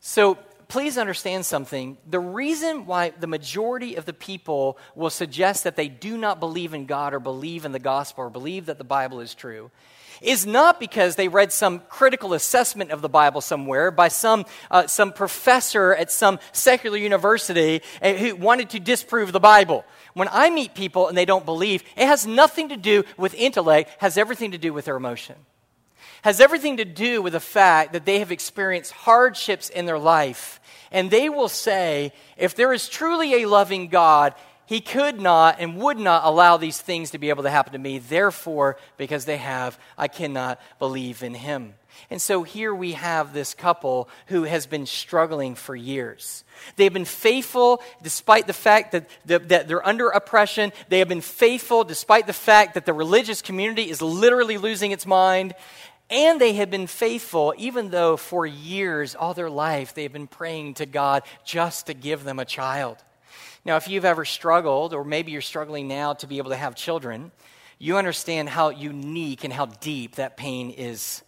So 0.00 0.38
please 0.72 0.96
understand 0.96 1.44
something. 1.44 1.98
The 2.08 2.18
reason 2.18 2.86
why 2.86 3.10
the 3.10 3.26
majority 3.26 3.96
of 3.96 4.06
the 4.06 4.14
people 4.14 4.78
will 4.94 5.10
suggest 5.10 5.64
that 5.64 5.76
they 5.76 5.88
do 5.88 6.16
not 6.16 6.40
believe 6.40 6.72
in 6.72 6.86
God 6.86 7.12
or 7.12 7.20
believe 7.20 7.66
in 7.66 7.72
the 7.72 7.78
gospel 7.78 8.24
or 8.24 8.30
believe 8.30 8.64
that 8.66 8.78
the 8.78 8.84
Bible 8.84 9.20
is 9.20 9.34
true 9.34 9.70
is 10.22 10.46
not 10.46 10.80
because 10.80 11.16
they 11.16 11.28
read 11.28 11.52
some 11.52 11.80
critical 11.90 12.32
assessment 12.32 12.90
of 12.90 13.02
the 13.02 13.08
Bible 13.10 13.42
somewhere 13.42 13.90
by 13.90 14.08
some, 14.08 14.46
uh, 14.70 14.86
some 14.86 15.12
professor 15.12 15.94
at 15.94 16.10
some 16.10 16.38
secular 16.52 16.96
university 16.96 17.82
uh, 18.00 18.14
who 18.14 18.34
wanted 18.34 18.70
to 18.70 18.80
disprove 18.80 19.30
the 19.30 19.40
Bible. 19.40 19.84
When 20.14 20.28
I 20.32 20.48
meet 20.48 20.74
people 20.74 21.06
and 21.06 21.18
they 21.18 21.26
don't 21.26 21.44
believe, 21.44 21.82
it 21.98 22.06
has 22.06 22.26
nothing 22.26 22.70
to 22.70 22.78
do 22.78 23.04
with 23.18 23.34
intellect, 23.34 23.90
has 23.98 24.16
everything 24.16 24.52
to 24.52 24.58
do 24.58 24.72
with 24.72 24.86
their 24.86 24.96
emotion. 24.96 25.36
Has 26.22 26.40
everything 26.40 26.78
to 26.78 26.84
do 26.84 27.20
with 27.20 27.34
the 27.34 27.40
fact 27.40 27.92
that 27.92 28.04
they 28.04 28.20
have 28.20 28.32
experienced 28.32 28.92
hardships 28.92 29.68
in 29.68 29.86
their 29.86 29.98
life. 29.98 30.60
And 30.90 31.10
they 31.10 31.28
will 31.28 31.48
say, 31.48 32.12
if 32.36 32.54
there 32.54 32.72
is 32.72 32.88
truly 32.88 33.42
a 33.42 33.48
loving 33.48 33.88
God, 33.88 34.34
he 34.66 34.80
could 34.80 35.20
not 35.20 35.56
and 35.58 35.76
would 35.76 35.98
not 35.98 36.24
allow 36.24 36.56
these 36.56 36.80
things 36.80 37.10
to 37.10 37.18
be 37.18 37.28
able 37.28 37.42
to 37.42 37.50
happen 37.50 37.72
to 37.72 37.78
me. 37.78 37.98
Therefore, 37.98 38.76
because 38.96 39.24
they 39.24 39.36
have, 39.36 39.78
I 39.98 40.08
cannot 40.08 40.60
believe 40.78 41.22
in 41.22 41.34
him. 41.34 41.74
And 42.10 42.20
so 42.20 42.42
here 42.42 42.74
we 42.74 42.92
have 42.92 43.32
this 43.32 43.54
couple 43.54 44.08
who 44.26 44.44
has 44.44 44.66
been 44.66 44.86
struggling 44.86 45.54
for 45.54 45.74
years. 45.76 46.44
They've 46.76 46.92
been 46.92 47.04
faithful 47.04 47.82
despite 48.02 48.46
the 48.46 48.52
fact 48.52 48.92
that, 48.92 49.08
that 49.26 49.68
they're 49.68 49.86
under 49.86 50.08
oppression. 50.08 50.72
They 50.88 51.00
have 51.00 51.08
been 51.08 51.20
faithful 51.20 51.84
despite 51.84 52.26
the 52.26 52.32
fact 52.32 52.74
that 52.74 52.86
the 52.86 52.92
religious 52.92 53.42
community 53.42 53.90
is 53.90 54.00
literally 54.00 54.58
losing 54.58 54.90
its 54.92 55.06
mind. 55.06 55.54
And 56.12 56.38
they 56.38 56.52
have 56.54 56.70
been 56.70 56.86
faithful, 56.86 57.54
even 57.56 57.88
though 57.88 58.18
for 58.18 58.44
years, 58.44 59.14
all 59.14 59.32
their 59.32 59.48
life, 59.48 59.94
they've 59.94 60.12
been 60.12 60.26
praying 60.26 60.74
to 60.74 60.84
God 60.84 61.22
just 61.42 61.86
to 61.86 61.94
give 61.94 62.22
them 62.22 62.38
a 62.38 62.44
child. 62.44 62.98
Now, 63.64 63.76
if 63.76 63.88
you've 63.88 64.04
ever 64.04 64.26
struggled, 64.26 64.92
or 64.92 65.04
maybe 65.04 65.32
you're 65.32 65.40
struggling 65.40 65.88
now 65.88 66.12
to 66.12 66.26
be 66.26 66.36
able 66.36 66.50
to 66.50 66.56
have 66.56 66.74
children, 66.74 67.32
you 67.78 67.96
understand 67.96 68.50
how 68.50 68.68
unique 68.68 69.42
and 69.42 69.52
how 69.54 69.64
deep 69.64 70.16
that 70.16 70.36
pain 70.36 70.68
is. 70.70 71.22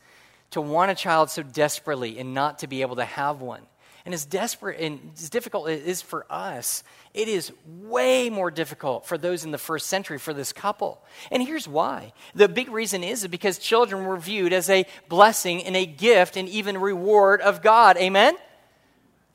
To 0.51 0.61
want 0.61 0.91
a 0.91 0.95
child 0.95 1.31
so 1.31 1.43
desperately 1.43 2.19
and 2.19 2.35
not 2.35 2.59
to 2.59 2.67
be 2.67 2.83
able 2.83 2.97
to 2.97 3.07
have 3.07 3.41
one. 3.41 3.63
And 4.05 4.13
as 4.13 4.27
desperate 4.27 4.81
and 4.81 5.13
as 5.17 5.31
difficult 5.31 5.71
it 5.71 5.87
is 5.87 6.03
for 6.03 6.27
us, 6.29 6.85
it 7.15 7.27
is 7.27 7.53
way 7.67 8.29
more 8.29 8.51
difficult 8.51 9.07
for 9.07 9.17
those 9.17 9.45
in 9.45 9.51
the 9.51 9.57
first 9.59 9.87
century 9.87 10.19
for 10.19 10.35
this 10.35 10.53
couple. 10.53 11.03
And 11.31 11.43
here's 11.43 11.67
why. 11.67 12.13
The 12.35 12.49
big 12.49 12.71
reason 12.71 13.03
is 13.03 13.27
because 13.29 13.59
children 13.59 14.05
were 14.05 14.19
viewed 14.19 14.53
as 14.53 14.69
a 14.69 14.85
blessing 15.09 15.65
and 15.65 15.75
a 15.75 15.87
gift 15.87 16.37
and 16.37 16.49
even 16.51 16.77
reward 16.77 17.41
of 17.41 17.63
God. 17.63 17.97
Amen? 17.97 18.37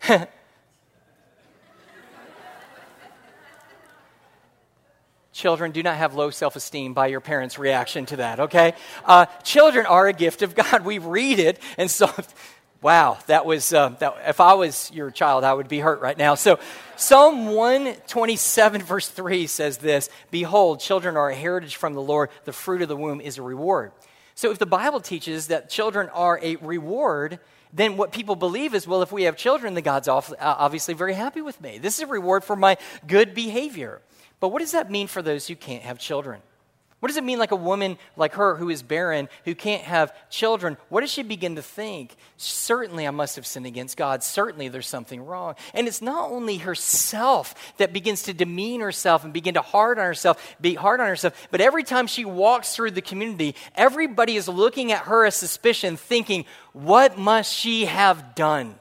Children 5.40 5.72
do 5.72 5.82
not 5.82 5.96
have 5.96 6.16
low 6.16 6.32
self 6.32 6.58
esteem 6.58 6.94
by 6.94 7.08
your 7.08 7.22
parents' 7.22 7.58
reaction 7.58 8.06
to 8.08 8.18
that, 8.18 8.42
okay? 8.42 8.74
Uh, 9.06 9.26
children 9.44 9.86
are 9.86 10.06
a 10.06 10.12
gift 10.12 10.42
of 10.42 10.54
God. 10.54 10.84
We 10.84 10.98
read 10.98 11.40
it, 11.40 11.60
and 11.78 11.90
so, 11.90 12.14
wow, 12.82 13.18
that 13.28 13.46
was, 13.46 13.74
uh, 13.74 13.90
that, 14.00 14.16
if 14.28 14.40
I 14.40 14.54
was 14.54 14.92
your 14.94 15.12
child, 15.12 15.44
I 15.44 15.54
would 15.54 15.68
be 15.68 15.80
hurt 15.80 16.02
right 16.02 16.18
now. 16.18 16.36
So, 16.36 16.60
Psalm 16.96 17.48
127, 17.48 18.82
verse 18.82 19.10
3 19.10 19.48
says 19.48 19.78
this 19.78 20.10
Behold, 20.32 20.80
children 20.80 21.18
are 21.18 21.30
a 21.30 21.36
heritage 21.36 21.76
from 21.76 21.94
the 21.94 22.02
Lord, 22.02 22.30
the 22.46 22.54
fruit 22.54 22.82
of 22.82 22.88
the 22.88 22.96
womb 22.96 23.22
is 23.22 23.38
a 23.38 23.42
reward. 23.42 23.92
So, 24.36 24.52
if 24.52 24.60
the 24.60 24.66
Bible 24.66 25.02
teaches 25.02 25.48
that 25.48 25.70
children 25.70 26.10
are 26.10 26.40
a 26.42 26.56
reward, 26.58 27.40
then 27.74 27.98
what 27.98 28.12
people 28.12 28.36
believe 28.36 28.74
is, 28.74 28.88
well, 28.88 29.02
if 29.02 29.12
we 29.12 29.24
have 29.24 29.36
children, 29.38 29.74
then 29.74 29.84
God's 29.84 30.08
obviously 30.08 30.94
very 30.94 31.14
happy 31.14 31.42
with 31.42 31.60
me. 31.62 31.78
This 31.78 31.98
is 31.98 32.04
a 32.04 32.08
reward 32.08 32.44
for 32.44 32.56
my 32.56 32.78
good 33.06 33.34
behavior. 33.34 34.02
But 34.40 34.50
what 34.50 34.60
does 34.60 34.72
that 34.72 34.90
mean 34.90 35.08
for 35.08 35.22
those 35.22 35.48
who 35.48 35.56
can't 35.56 35.84
have 35.84 36.00
children? 36.00 36.42
What 37.00 37.08
does 37.08 37.18
it 37.18 37.24
mean, 37.24 37.40
like 37.40 37.52
a 37.52 37.56
woman 37.56 37.98
like 38.18 38.34
her 38.34 38.56
who 38.56 38.70
is 38.70 38.84
barren, 38.84 39.30
who 39.46 39.56
can't 39.56 39.84
have 39.84 40.14
children? 40.30 40.76
What 40.90 41.00
does 41.00 41.12
she 41.12 41.24
begin 41.24 41.56
to 41.56 41.62
think? 41.62 42.18
Certainly, 42.36 43.08
I 43.08 43.12
must 43.12 43.38
have 43.38 43.48
sinned 43.48 43.66
against 43.66 43.96
God. 43.96 44.22
Certainly, 44.22 44.68
there's 44.68 44.88
something 44.88 45.26
wrong. 45.26 45.56
And 45.74 45.88
it's 45.88 46.02
not 46.02 46.30
only 46.30 46.58
herself 46.58 47.74
that 47.78 47.94
begins 47.94 48.24
to 48.24 48.34
demean 48.34 48.82
herself 48.82 49.24
and 49.24 49.32
begin 49.32 49.54
to 49.54 49.62
hard 49.62 49.98
on 49.98 50.06
herself, 50.06 50.58
be 50.60 50.74
hard 50.74 51.00
on 51.00 51.08
herself, 51.08 51.48
but 51.52 51.62
every 51.62 51.84
time 51.84 52.06
she 52.06 52.26
walks 52.26 52.76
through 52.76 52.92
the 52.92 53.02
community, 53.02 53.56
everybody 53.76 54.36
is 54.36 54.50
looking 54.50 54.92
at 54.92 55.04
her 55.04 55.26
as 55.26 55.36
suspicion, 55.36 55.96
thinking, 55.96 56.44
what 56.74 57.18
must 57.18 57.54
she 57.54 57.86
have 57.86 58.36
done 58.36 58.76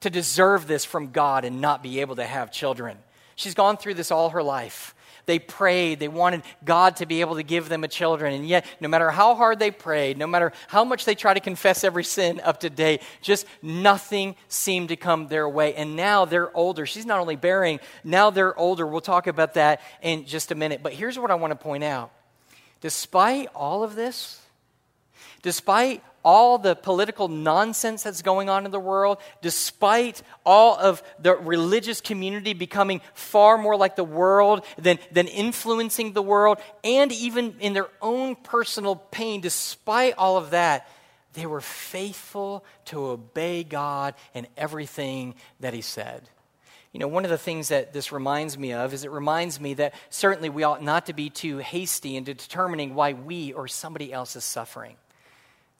to 0.00 0.08
deserve 0.08 0.66
this 0.66 0.86
from 0.86 1.12
God 1.12 1.44
and 1.44 1.60
not 1.60 1.82
be 1.82 2.00
able 2.00 2.16
to 2.16 2.24
have 2.24 2.50
children? 2.50 2.96
She's 3.34 3.54
gone 3.54 3.76
through 3.76 3.94
this 3.94 4.10
all 4.10 4.30
her 4.30 4.42
life. 4.42 4.94
They 5.26 5.38
prayed. 5.38 6.00
They 6.00 6.08
wanted 6.08 6.42
God 6.64 6.96
to 6.96 7.06
be 7.06 7.20
able 7.20 7.36
to 7.36 7.42
give 7.42 7.68
them 7.68 7.84
a 7.84 7.88
children. 7.88 8.34
And 8.34 8.46
yet, 8.46 8.66
no 8.80 8.88
matter 8.88 9.10
how 9.10 9.34
hard 9.34 9.58
they 9.58 9.70
prayed, 9.70 10.18
no 10.18 10.26
matter 10.26 10.52
how 10.68 10.84
much 10.84 11.04
they 11.04 11.14
try 11.14 11.32
to 11.32 11.40
confess 11.40 11.84
every 11.84 12.04
sin 12.04 12.40
up 12.42 12.60
to 12.60 12.70
date, 12.70 13.02
just 13.20 13.46
nothing 13.62 14.34
seemed 14.48 14.88
to 14.88 14.96
come 14.96 15.28
their 15.28 15.48
way. 15.48 15.74
And 15.74 15.94
now 15.94 16.24
they're 16.24 16.54
older. 16.56 16.86
She's 16.86 17.06
not 17.06 17.20
only 17.20 17.36
bearing, 17.36 17.78
now 18.02 18.30
they're 18.30 18.58
older. 18.58 18.86
We'll 18.86 19.00
talk 19.00 19.26
about 19.26 19.54
that 19.54 19.80
in 20.02 20.26
just 20.26 20.50
a 20.50 20.54
minute. 20.54 20.82
But 20.82 20.92
here's 20.92 21.18
what 21.18 21.30
I 21.30 21.36
want 21.36 21.52
to 21.52 21.56
point 21.56 21.84
out. 21.84 22.10
Despite 22.80 23.48
all 23.54 23.84
of 23.84 23.94
this, 23.94 24.40
despite 25.42 26.02
all 26.24 26.58
the 26.58 26.74
political 26.74 27.28
nonsense 27.28 28.02
that's 28.02 28.22
going 28.22 28.48
on 28.48 28.64
in 28.64 28.70
the 28.70 28.80
world, 28.80 29.18
despite 29.40 30.22
all 30.44 30.78
of 30.78 31.02
the 31.18 31.34
religious 31.34 32.00
community 32.00 32.52
becoming 32.52 33.00
far 33.14 33.58
more 33.58 33.76
like 33.76 33.96
the 33.96 34.04
world 34.04 34.64
than, 34.78 34.98
than 35.10 35.26
influencing 35.26 36.12
the 36.12 36.22
world, 36.22 36.58
and 36.84 37.12
even 37.12 37.56
in 37.60 37.72
their 37.72 37.88
own 38.00 38.36
personal 38.36 38.96
pain, 38.96 39.40
despite 39.40 40.14
all 40.16 40.36
of 40.36 40.50
that, 40.50 40.88
they 41.34 41.46
were 41.46 41.60
faithful 41.60 42.64
to 42.86 43.06
obey 43.06 43.64
God 43.64 44.14
in 44.34 44.46
everything 44.56 45.34
that 45.60 45.74
He 45.74 45.80
said. 45.80 46.28
You 46.92 47.00
know, 47.00 47.08
one 47.08 47.24
of 47.24 47.30
the 47.30 47.38
things 47.38 47.68
that 47.68 47.94
this 47.94 48.12
reminds 48.12 48.58
me 48.58 48.74
of 48.74 48.92
is 48.92 49.04
it 49.04 49.10
reminds 49.10 49.58
me 49.58 49.74
that 49.74 49.94
certainly 50.10 50.50
we 50.50 50.62
ought 50.62 50.82
not 50.82 51.06
to 51.06 51.14
be 51.14 51.30
too 51.30 51.58
hasty 51.58 52.16
into 52.16 52.34
determining 52.34 52.94
why 52.94 53.14
we 53.14 53.54
or 53.54 53.66
somebody 53.66 54.12
else 54.12 54.36
is 54.36 54.44
suffering. 54.44 54.96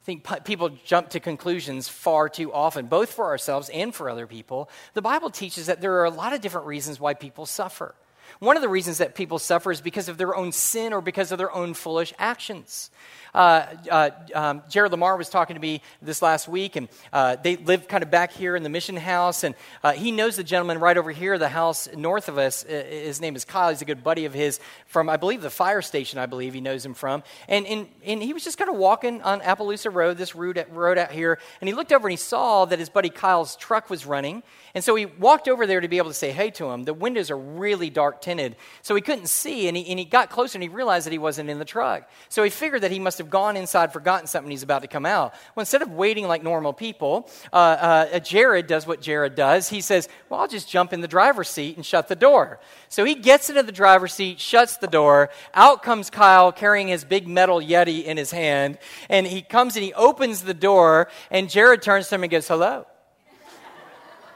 I 0.03 0.05
think 0.05 0.27
people 0.45 0.71
jump 0.85 1.11
to 1.11 1.21
conclusions 1.21 1.89
far 1.89 2.29
too 2.29 2.53
often, 2.53 2.87
both 2.87 3.13
for 3.13 3.27
ourselves 3.27 3.69
and 3.69 3.95
for 3.95 4.11
other 4.11 4.27
people. 4.27 4.69
The 4.95 5.03
Bible 5.03 5.31
teaches 5.31 5.67
that 5.67 5.81
there 5.81 5.95
are 6.01 6.05
a 6.05 6.11
lot 6.11 6.33
of 6.33 6.41
different 6.41 6.67
reasons 6.67 6.99
why 6.99 7.15
people 7.15 7.47
suffer. 7.47 7.95
One 8.39 8.57
of 8.57 8.63
the 8.63 8.69
reasons 8.69 8.99
that 8.99 9.15
people 9.15 9.39
suffer 9.39 9.71
is 9.71 9.81
because 9.81 10.09
of 10.09 10.19
their 10.19 10.35
own 10.35 10.53
sin 10.53 10.93
or 10.93 11.01
because 11.01 11.33
of 11.33 11.39
their 11.39 11.53
own 11.53 11.75
foolish 11.75 12.13
actions. 12.19 12.91
Uh, 13.35 13.67
uh, 13.91 14.11
um, 14.35 14.63
Jared 14.69 14.93
Lamar 14.93 15.17
was 15.17 15.31
talking 15.31 15.55
to 15.55 15.61
me 15.61 15.81
this 16.03 16.21
last 16.21 16.49
week, 16.49 16.77
and 16.77 16.89
uh, 17.13 17.37
they 17.37 17.57
live 17.57 17.89
kind 17.89 18.03
of 18.03 18.11
back 18.11 18.33
here 18.33 18.57
in 18.57 18.63
the 18.63 18.69
mission 18.69 18.97
house. 18.97 19.43
And 19.43 19.55
uh, 19.83 19.93
he 19.93 20.13
knows 20.13 20.37
the 20.37 20.45
gentleman 20.45 20.79
right 20.81 20.97
over 20.97 21.11
here, 21.11 21.39
the 21.39 21.49
house 21.49 21.89
north 21.97 22.29
of 22.29 22.37
us. 22.37 22.63
His 22.63 23.21
name 23.21 23.35
is 23.35 23.45
Kyle. 23.45 23.71
He's 23.71 23.81
a 23.81 23.87
good 23.87 24.05
buddy 24.05 24.27
of 24.27 24.35
his 24.35 24.61
from, 24.87 25.09
I 25.09 25.17
believe, 25.17 25.41
the 25.41 25.51
fire 25.51 25.81
station, 25.81 26.19
I 26.19 26.27
believe 26.27 26.53
he 26.53 26.61
knows 26.61 26.85
him 26.85 26.95
from. 26.95 27.23
And, 27.49 27.67
and, 27.67 27.89
and 28.05 28.23
he 28.23 28.35
was 28.35 28.45
just 28.45 28.59
kind 28.59 28.71
of 28.71 28.77
walking 28.77 29.23
on 29.23 29.41
Appaloosa 29.41 29.93
Road, 29.93 30.19
this 30.19 30.35
road, 30.35 30.65
road 30.71 30.99
out 30.99 31.11
here, 31.11 31.39
and 31.61 31.69
he 31.69 31.75
looked 31.75 31.93
over 31.93 32.07
and 32.09 32.13
he 32.13 32.17
saw 32.17 32.67
that 32.67 32.79
his 32.79 32.91
buddy 32.91 33.09
Kyle's 33.09 33.57
truck 33.57 33.89
was 33.89 34.05
running. 34.05 34.43
And 34.75 34.83
so 34.83 34.95
he 34.95 35.05
walked 35.05 35.49
over 35.49 35.67
there 35.67 35.81
to 35.81 35.89
be 35.89 35.99
able 35.99 36.09
to 36.09 36.15
say 36.15 36.33
hey 36.33 36.51
to 36.53 36.71
him. 36.71 36.85
The 36.85 36.95
windows 36.95 37.31
are 37.31 37.37
really 37.37 37.91
dark 37.91 38.23
tinted, 38.23 38.57
so 38.81 38.95
he 38.95 39.03
couldn't 39.03 39.29
see. 39.29 39.69
And 39.69 39.77
he, 39.77 39.89
and 39.91 39.99
he 39.99 40.05
got 40.07 40.31
closer 40.31 40.57
and 40.57 40.63
he 40.63 40.71
realized 40.71 41.05
that 41.05 41.13
he 41.13 41.19
wasn't 41.19 41.51
in 41.51 41.59
the 41.59 41.65
truck. 41.65 42.09
So 42.31 42.43
he 42.43 42.49
figured 42.49 42.83
that 42.83 42.91
he 42.91 42.99
must 42.99 43.19
have 43.19 43.29
gone 43.29 43.57
inside, 43.57 43.93
forgotten 43.93 44.27
something, 44.27 44.47
and 44.47 44.53
he's 44.53 44.63
about 44.63 44.83
to 44.83 44.89
come 44.89 45.05
out. 45.05 45.35
Well, 45.55 45.63
instead 45.63 45.83
of 45.83 45.91
waiting 45.91 46.27
like 46.27 46.43
normal 46.43 46.73
people, 46.73 47.29
uh, 47.53 47.57
uh, 47.57 48.19
Jared 48.21 48.67
does 48.67 48.87
what 48.87 49.03
Jared 49.03 49.35
does. 49.35 49.69
He 49.69 49.83
says, 49.83 50.09
Well, 50.29 50.41
I'll 50.41 50.49
just 50.49 50.71
jump 50.71 50.95
in 50.95 51.03
the 51.03 51.09
driver's 51.09 51.51
seat 51.51 51.77
and 51.77 51.85
shut 51.85 52.09
the 52.09 52.17
door. 52.17 52.59
So 52.89 53.05
he 53.05 53.15
gets 53.15 53.51
into 53.51 53.63
the 53.63 53.73
driver's 53.73 54.15
seat, 54.15 54.41
shuts 54.41 54.79
the 54.79 54.87
door. 54.87 55.29
Out 55.53 55.83
comes 55.83 56.09
Kyle 56.09 56.51
carrying 56.51 56.89
his 56.89 57.05
big 57.05 57.29
metal 57.29 57.61
Yeti 57.61 58.05
in 58.05 58.17
his 58.17 58.31
hand. 58.31 58.79
And 59.11 59.27
he 59.27 59.43
comes 59.43 59.77
and 59.77 59.85
he 59.85 59.93
opens 59.93 60.43
the 60.43 60.55
door, 60.55 61.09
and 61.31 61.51
Jared 61.51 61.83
turns 61.83 62.09
to 62.09 62.15
him 62.15 62.23
and 62.23 62.31
goes, 62.31 62.49
Hello. 62.49 62.87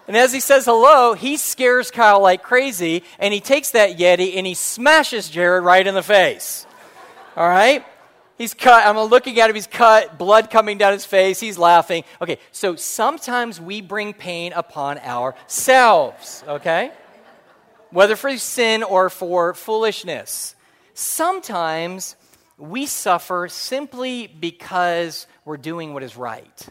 And 0.08 0.16
as 0.16 0.32
he 0.32 0.40
says 0.40 0.66
hello, 0.66 1.14
he 1.14 1.36
scares 1.36 1.90
Kyle 1.90 2.20
like 2.20 2.42
crazy, 2.42 3.02
and 3.18 3.34
he 3.34 3.40
takes 3.40 3.72
that 3.72 3.98
Yeti 3.98 4.36
and 4.36 4.46
he 4.46 4.54
smashes 4.54 5.28
Jared 5.28 5.64
right 5.64 5.84
in 5.84 5.94
the 5.94 6.02
face. 6.02 6.66
All 7.36 7.48
right? 7.48 7.84
He's 8.38 8.54
cut. 8.54 8.86
I'm 8.86 8.98
looking 8.98 9.40
at 9.40 9.48
him. 9.48 9.56
He's 9.56 9.66
cut, 9.66 10.18
blood 10.18 10.50
coming 10.50 10.78
down 10.78 10.92
his 10.92 11.06
face. 11.06 11.40
He's 11.40 11.58
laughing. 11.58 12.04
Okay, 12.20 12.38
so 12.52 12.76
sometimes 12.76 13.60
we 13.60 13.80
bring 13.80 14.12
pain 14.12 14.52
upon 14.52 14.98
ourselves, 14.98 16.44
okay? 16.46 16.92
Whether 17.90 18.14
for 18.14 18.36
sin 18.36 18.82
or 18.82 19.08
for 19.08 19.54
foolishness. 19.54 20.54
Sometimes 20.92 22.16
we 22.58 22.86
suffer 22.86 23.48
simply 23.48 24.26
because 24.26 25.26
we're 25.44 25.56
doing 25.56 25.94
what 25.94 26.02
is 26.02 26.16
right. 26.16 26.68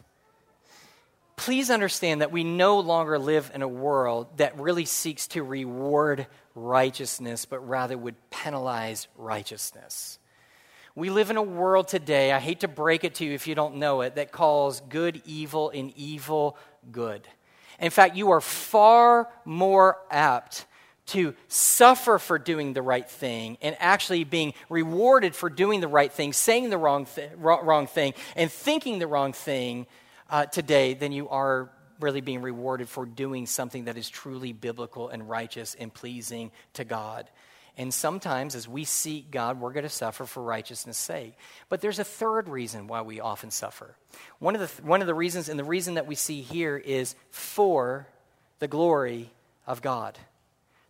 Please 1.36 1.70
understand 1.70 2.22
that 2.22 2.32
we 2.32 2.44
no 2.44 2.80
longer 2.80 3.20
live 3.20 3.51
in 3.54 3.62
a 3.62 3.68
world 3.68 4.27
that 4.38 4.60
really 4.60 4.86
seeks 4.86 5.27
to 5.27 5.44
reward 5.44 6.27
righteousness, 6.56 7.46
but 7.46 7.68
rather 7.68 7.98
would 7.98 8.15
penalize 8.30 9.08
righteousness. 9.18 10.18
We 10.96 11.10
live 11.10 11.30
in 11.30 11.36
a 11.36 11.44
world 11.44 11.89
today, 11.89 12.32
I 12.32 12.39
hate 12.39 12.62
to 12.62 12.70
break 12.70 13.04
it 13.04 13.15
to 13.15 13.25
you 13.25 13.34
if 13.34 13.48
you 13.48 13.56
don't 13.56 13.75
know 13.75 14.00
it, 14.01 14.15
that 14.15 14.32
calls 14.32 14.80
good 14.80 15.22
evil 15.25 15.70
and 15.72 15.92
evil 15.98 16.58
good. 16.89 17.27
In 17.82 17.92
fact, 17.92 18.15
you 18.15 18.32
are 18.32 18.39
far 18.39 19.27
more 19.44 19.98
apt 20.10 20.65
to 21.08 21.36
suffer 21.50 22.18
for 22.18 22.39
doing 22.39 22.72
the 22.72 22.82
right 22.82 23.08
thing 23.10 23.58
and 23.62 23.75
actually 23.80 24.24
being 24.24 24.54
rewarded 24.70 25.36
for 25.36 25.50
doing 25.50 25.82
the 25.82 25.88
right 25.89 26.12
thing, 26.12 26.32
saying 26.32 26.70
the 26.70 26.77
wrong, 26.77 27.06
th- 27.06 27.32
wrong 27.36 27.88
thing, 27.88 28.13
and 28.38 28.50
thinking 28.50 29.00
the 29.00 29.06
wrong 29.06 29.34
thing 29.34 29.86
uh, 30.29 30.46
today 30.46 30.94
than 30.94 31.12
you 31.12 31.29
are 31.29 31.70
really 32.00 32.22
being 32.22 32.41
rewarded 32.41 32.89
for 32.89 33.05
doing 33.05 33.46
something 33.46 33.86
that 33.86 33.98
is 33.98 34.10
truly 34.10 34.53
biblical 34.53 35.10
and 35.10 35.29
righteous 35.29 35.75
and 35.75 35.94
pleasing 35.94 36.51
to 36.74 36.84
God. 36.84 37.29
And 37.77 37.94
sometimes, 37.94 38.55
as 38.55 38.67
we 38.67 38.86
seek 38.86 39.32
God, 39.32 39.60
we're 39.60 39.74
going 39.74 39.84
to 39.84 39.89
suffer 39.89 40.25
for 40.25 40.41
righteousness' 40.41 40.98
sake. 40.98 41.34
But 41.67 41.82
there's 41.82 42.00
a 42.00 42.05
third 42.05 42.48
reason 42.48 42.88
why 42.88 43.01
we 43.01 43.20
often 43.20 43.51
suffer. 43.51 43.96
One 44.39 44.55
of 44.55 44.62
the, 44.62 44.82
one 44.84 45.01
of 45.01 45.08
the 45.08 45.13
reasons, 45.13 45.50
and 45.50 45.60
the 45.60 45.65
reason 45.65 45.96
that 45.96 46.08
we 46.08 46.15
see 46.15 46.41
here, 46.41 46.77
is 46.77 47.15
for 47.32 48.08
the 48.60 48.67
glory 48.67 49.29
of 49.67 49.82
God. 49.82 50.17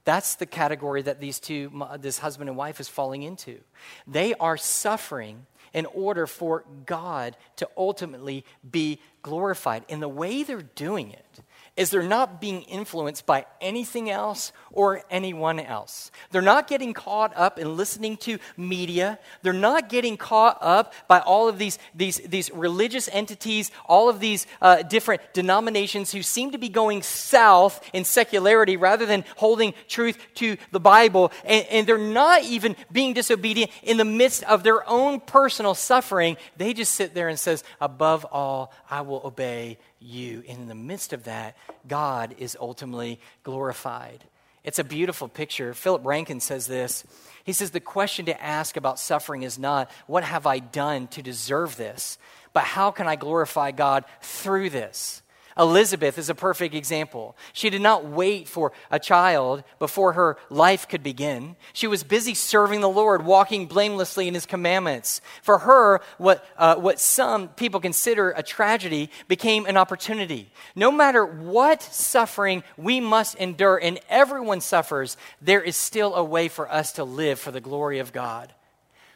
That's 0.05 0.35
the 0.35 0.45
category 0.45 1.01
that 1.01 1.19
these 1.19 1.39
two, 1.39 1.71
uh, 1.81 1.97
this 1.97 2.19
husband 2.19 2.49
and 2.49 2.57
wife, 2.57 2.79
is 2.79 2.87
falling 2.87 3.23
into. 3.23 3.59
They 4.07 4.33
are 4.35 4.55
suffering 4.55 5.47
in 5.73 5.85
order 5.87 6.25
for 6.25 6.63
God 6.85 7.35
to 7.57 7.67
ultimately 7.75 8.45
be 8.69 8.99
glorified. 9.21 9.83
And 9.89 10.01
the 10.01 10.07
way 10.07 10.43
they're 10.43 10.61
doing 10.61 11.11
it 11.11 11.41
is 11.77 11.89
they're 11.89 12.03
not 12.03 12.39
being 12.39 12.61
influenced 12.63 13.25
by 13.25 13.45
anything 13.59 14.09
else 14.09 14.53
or 14.71 15.01
anyone 15.09 15.59
else. 15.59 16.09
They're 16.31 16.41
not 16.41 16.67
getting 16.67 16.93
caught 16.93 17.35
up 17.35 17.59
in 17.59 17.75
listening 17.75 18.17
to 18.17 18.39
media. 18.55 19.19
They're 19.41 19.51
not 19.51 19.89
getting 19.89 20.15
caught 20.15 20.57
up 20.61 20.93
by 21.07 21.19
all 21.19 21.49
of 21.49 21.57
these, 21.57 21.77
these, 21.93 22.17
these 22.19 22.49
religious 22.51 23.09
entities, 23.11 23.71
all 23.87 24.07
of 24.07 24.21
these 24.21 24.47
uh, 24.61 24.83
different 24.83 25.21
denominations 25.33 26.11
who 26.11 26.23
seem 26.23 26.51
to 26.51 26.57
be 26.57 26.69
going 26.69 27.01
south 27.01 27.81
in 27.91 28.05
secularity 28.05 28.77
rather 28.77 29.05
than 29.05 29.25
holding 29.35 29.73
truth 29.87 30.17
to 30.35 30.55
the 30.71 30.79
Bible. 30.79 31.31
And, 31.43 31.65
and 31.69 31.87
they're 31.87 31.97
not 31.97 32.43
even 32.43 32.77
being 32.91 33.13
disobedient 33.13 33.71
in 33.83 33.97
the 33.97 34.05
midst 34.05 34.43
of 34.43 34.63
their 34.63 34.87
own 34.89 35.19
personal 35.19 35.75
suffering. 35.75 36.37
They 36.55 36.73
just 36.73 36.93
sit 36.93 37.13
there 37.13 37.27
and 37.27 37.37
says, 37.37 37.65
above 37.81 38.25
all, 38.31 38.73
I 38.89 39.01
will 39.01 39.21
obey 39.25 39.77
you. 40.05 40.43
And 40.47 40.59
in 40.59 40.67
the 40.67 40.75
midst 40.75 41.13
of 41.13 41.25
that, 41.25 41.57
God 41.87 42.35
is 42.37 42.57
ultimately 42.59 43.19
glorified. 43.43 44.23
It's 44.63 44.79
a 44.79 44.83
beautiful 44.83 45.27
picture. 45.27 45.73
Philip 45.73 46.03
Ryken 46.03 46.41
says 46.41 46.65
this. 46.65 47.03
He 47.43 47.53
says, 47.53 47.71
The 47.71 47.79
question 47.79 48.25
to 48.25 48.43
ask 48.43 48.77
about 48.77 48.99
suffering 48.99 49.43
is 49.43 49.59
not, 49.59 49.91
What 50.07 50.23
have 50.23 50.47
I 50.47 50.59
done 50.59 51.07
to 51.09 51.21
deserve 51.21 51.77
this? 51.77 52.17
But 52.53 52.63
how 52.63 52.91
can 52.91 53.07
I 53.07 53.15
glorify 53.15 53.71
God 53.71 54.05
through 54.21 54.71
this? 54.71 55.21
Elizabeth 55.57 56.17
is 56.17 56.29
a 56.29 56.35
perfect 56.35 56.75
example. 56.75 57.37
She 57.53 57.69
did 57.69 57.81
not 57.81 58.05
wait 58.05 58.49
for 58.49 58.73
a 58.91 58.99
child 58.99 59.63
before 59.79 60.13
her 60.13 60.37
life 60.49 60.87
could 60.89 61.01
begin. 61.01 61.55
She 61.71 61.87
was 61.87 62.03
busy 62.03 62.33
serving 62.33 62.81
the 62.81 62.89
Lord, 62.89 63.23
walking 63.23 63.67
blamelessly 63.67 64.27
in 64.27 64.33
his 64.33 64.45
commandments. 64.45 65.21
For 65.41 65.59
her, 65.59 66.01
what, 66.17 66.45
uh, 66.57 66.75
what 66.75 66.99
some 66.99 67.47
people 67.47 67.79
consider 67.79 68.31
a 68.31 68.43
tragedy 68.43 69.09
became 69.29 69.65
an 69.65 69.77
opportunity. 69.77 70.51
No 70.75 70.91
matter 70.91 71.25
what 71.25 71.81
suffering 71.81 72.63
we 72.75 72.99
must 72.99 73.35
endure, 73.35 73.79
and 73.81 73.99
everyone 74.09 74.59
suffers, 74.59 75.15
there 75.41 75.61
is 75.61 75.77
still 75.77 76.15
a 76.15 76.23
way 76.23 76.49
for 76.49 76.69
us 76.69 76.91
to 76.93 77.05
live 77.05 77.39
for 77.39 77.51
the 77.51 77.61
glory 77.61 77.99
of 77.99 78.11
God. 78.11 78.53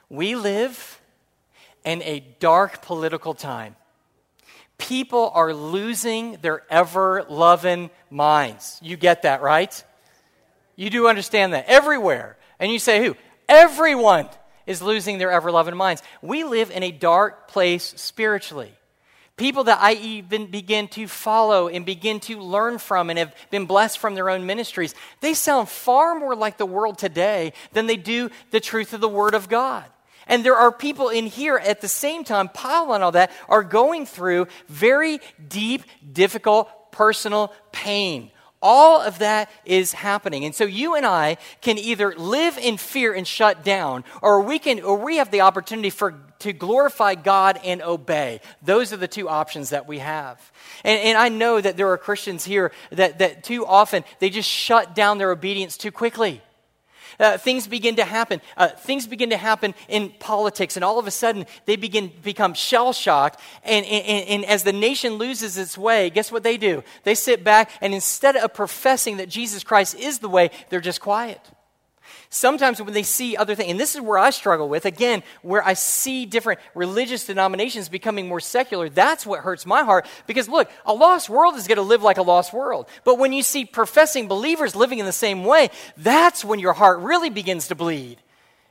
We 0.10 0.36
live 0.36 1.02
in 1.84 2.02
a 2.04 2.22
dark 2.40 2.82
political 2.82 3.34
time 3.34 3.76
people 4.80 5.30
are 5.36 5.54
losing 5.54 6.38
their 6.42 6.64
ever 6.72 7.26
loving 7.30 7.92
minds. 8.10 8.80
You 8.82 8.98
get 8.98 9.22
that, 9.22 9.44
right? 9.44 9.84
You 10.76 10.90
do 10.90 11.08
understand 11.08 11.54
that 11.54 11.66
everywhere. 11.68 12.38
And 12.60 12.72
you 12.72 12.80
say, 12.80 13.06
who? 13.06 13.16
Everyone 13.48 14.28
is 14.66 14.82
losing 14.82 15.18
their 15.18 15.32
ever 15.32 15.52
loving 15.52 15.78
minds. 15.78 16.02
We 16.22 16.44
live 16.44 16.72
in 16.72 16.84
a 16.84 16.92
dark 16.92 17.48
place 17.48 17.94
spiritually. 17.98 18.72
People 19.36 19.66
that 19.66 19.80
I 19.82 19.94
even 19.94 20.48
begin 20.48 20.88
to 20.90 21.08
follow 21.08 21.70
and 21.70 21.86
begin 21.86 22.20
to 22.22 22.40
learn 22.40 22.78
from 22.78 23.10
and 23.10 23.18
have 23.18 23.34
been 23.50 23.66
blessed 23.66 23.98
from 23.98 24.14
their 24.14 24.30
own 24.30 24.46
ministries, 24.46 24.94
they 25.22 25.34
sound 25.34 25.70
far 25.70 26.20
more 26.20 26.36
like 26.36 26.58
the 26.58 26.66
world 26.66 26.98
today 26.98 27.54
than 27.72 27.88
they 27.88 27.96
do 27.96 28.30
the 28.52 28.60
truth 28.60 28.94
of 28.94 29.02
the 29.02 29.08
Word 29.08 29.36
of 29.36 29.48
God. 29.48 29.86
And 30.30 30.46
there 30.46 30.56
are 30.56 30.72
people 30.72 31.10
in 31.10 31.26
here 31.26 31.58
at 31.58 31.82
the 31.82 31.88
same 31.90 32.24
time, 32.24 32.48
Paul 32.48 32.94
and 32.94 33.04
all 33.04 33.12
that, 33.12 33.32
are 33.50 33.64
going 33.64 34.06
through 34.06 34.48
very 34.70 35.20
deep, 35.46 35.84
difficult 36.14 36.70
personal 36.92 37.52
pain. 37.72 38.32
All 38.62 39.02
of 39.02 39.20
that 39.20 39.50
is 39.66 39.94
happening. 39.94 40.46
And 40.46 40.54
so 40.54 40.66
you 40.66 40.96
and 40.96 41.06
I 41.06 41.38
can 41.62 41.78
either 41.78 42.14
live 42.16 42.58
in 42.58 42.78
fear 42.78 43.14
and 43.14 43.26
shut 43.26 43.64
down, 43.64 44.04
or 44.22 44.42
we 44.42 44.60
can 44.60 44.82
or 44.82 44.98
we 44.98 45.18
have 45.18 45.32
the 45.32 45.42
opportunity 45.42 45.90
for 45.90 46.16
to 46.40 46.54
glorify 46.54 47.16
God 47.16 47.60
and 47.66 47.82
obey. 47.82 48.40
Those 48.62 48.94
are 48.94 48.98
the 48.98 49.08
two 49.08 49.28
options 49.28 49.72
that 49.72 49.88
we 49.88 50.00
have. 50.00 50.52
And, 50.84 51.00
and 51.02 51.18
I 51.18 51.30
know 51.30 51.60
that 51.60 51.76
there 51.76 51.90
are 51.90 51.98
Christians 51.98 52.46
here 52.46 52.72
that, 52.92 53.20
that 53.20 53.44
too 53.44 53.66
often 53.66 54.04
they 54.20 54.30
just 54.30 54.50
shut 54.50 54.96
down 54.96 55.18
their 55.18 55.32
obedience 55.32 55.76
too 55.76 55.92
quickly 55.92 56.42
uh, 57.20 57.38
things 57.38 57.68
begin 57.68 57.96
to 57.96 58.06
happen. 58.06 58.42
Uh, 58.58 58.68
things 58.68 59.08
begin 59.08 59.30
to 59.30 59.38
happen 59.38 59.74
in 59.88 60.10
politics, 60.20 60.76
and 60.76 60.84
all 60.84 61.00
of 61.00 61.08
a 61.08 61.12
sudden 61.12 61.46
they 61.66 61.76
begin 61.76 62.12
become 62.24 62.54
shell 62.54 62.94
shocked. 62.94 63.40
And, 63.64 63.86
and, 63.86 64.28
and 64.28 64.46
as 64.46 64.64
the 64.64 64.74
nation 64.74 65.14
loses 65.14 65.58
its 65.58 65.78
way, 65.78 66.10
guess 66.10 66.32
what 66.32 66.44
they 66.44 66.58
do? 66.58 66.84
They 67.04 67.16
sit 67.16 67.44
back, 67.44 67.72
and 67.82 67.94
instead 67.94 68.36
of 68.36 68.54
professing 68.54 69.18
that 69.18 69.30
Jesus 69.30 69.64
Christ 69.64 69.96
is 69.96 70.20
the 70.20 70.30
way, 70.30 70.52
they're 70.70 70.80
just 70.80 71.02
quiet. 71.02 71.42
Sometimes 72.32 72.80
when 72.80 72.94
they 72.94 73.02
see 73.04 73.36
other 73.36 73.56
things, 73.56 73.72
and 73.72 73.80
this 73.80 73.96
is 73.96 74.02
where 74.02 74.20
I 74.20 74.30
struggle 74.30 74.70
with, 74.70 74.86
again, 74.86 75.24
where 75.42 75.66
I 75.66 75.74
see 75.74 76.28
different 76.28 76.60
religious 76.76 77.26
denominations 77.26 77.90
becoming 77.90 78.28
more 78.28 78.40
secular, 78.40 78.88
that's 78.88 79.26
what 79.26 79.40
hurts 79.40 79.66
my 79.66 79.84
heart. 79.84 80.06
Because 80.28 80.48
look, 80.48 80.70
a 80.86 80.94
lost 80.94 81.28
world 81.28 81.56
is 81.56 81.68
going 81.68 81.78
to 81.78 81.82
live 81.82 82.04
like 82.04 82.20
a 82.20 82.22
lost 82.22 82.54
world. 82.54 82.88
But 83.04 83.18
when 83.18 83.34
you 83.34 83.42
see 83.42 83.66
professing 83.66 84.28
believers 84.28 84.76
living 84.76 85.00
in 85.00 85.08
the 85.08 85.12
same 85.12 85.44
way, 85.44 85.72
that's 85.98 86.46
when 86.46 86.60
your 86.60 86.74
heart 86.74 87.00
really 87.00 87.32
begins 87.32 87.68
to 87.70 87.76
bleed. 87.76 88.20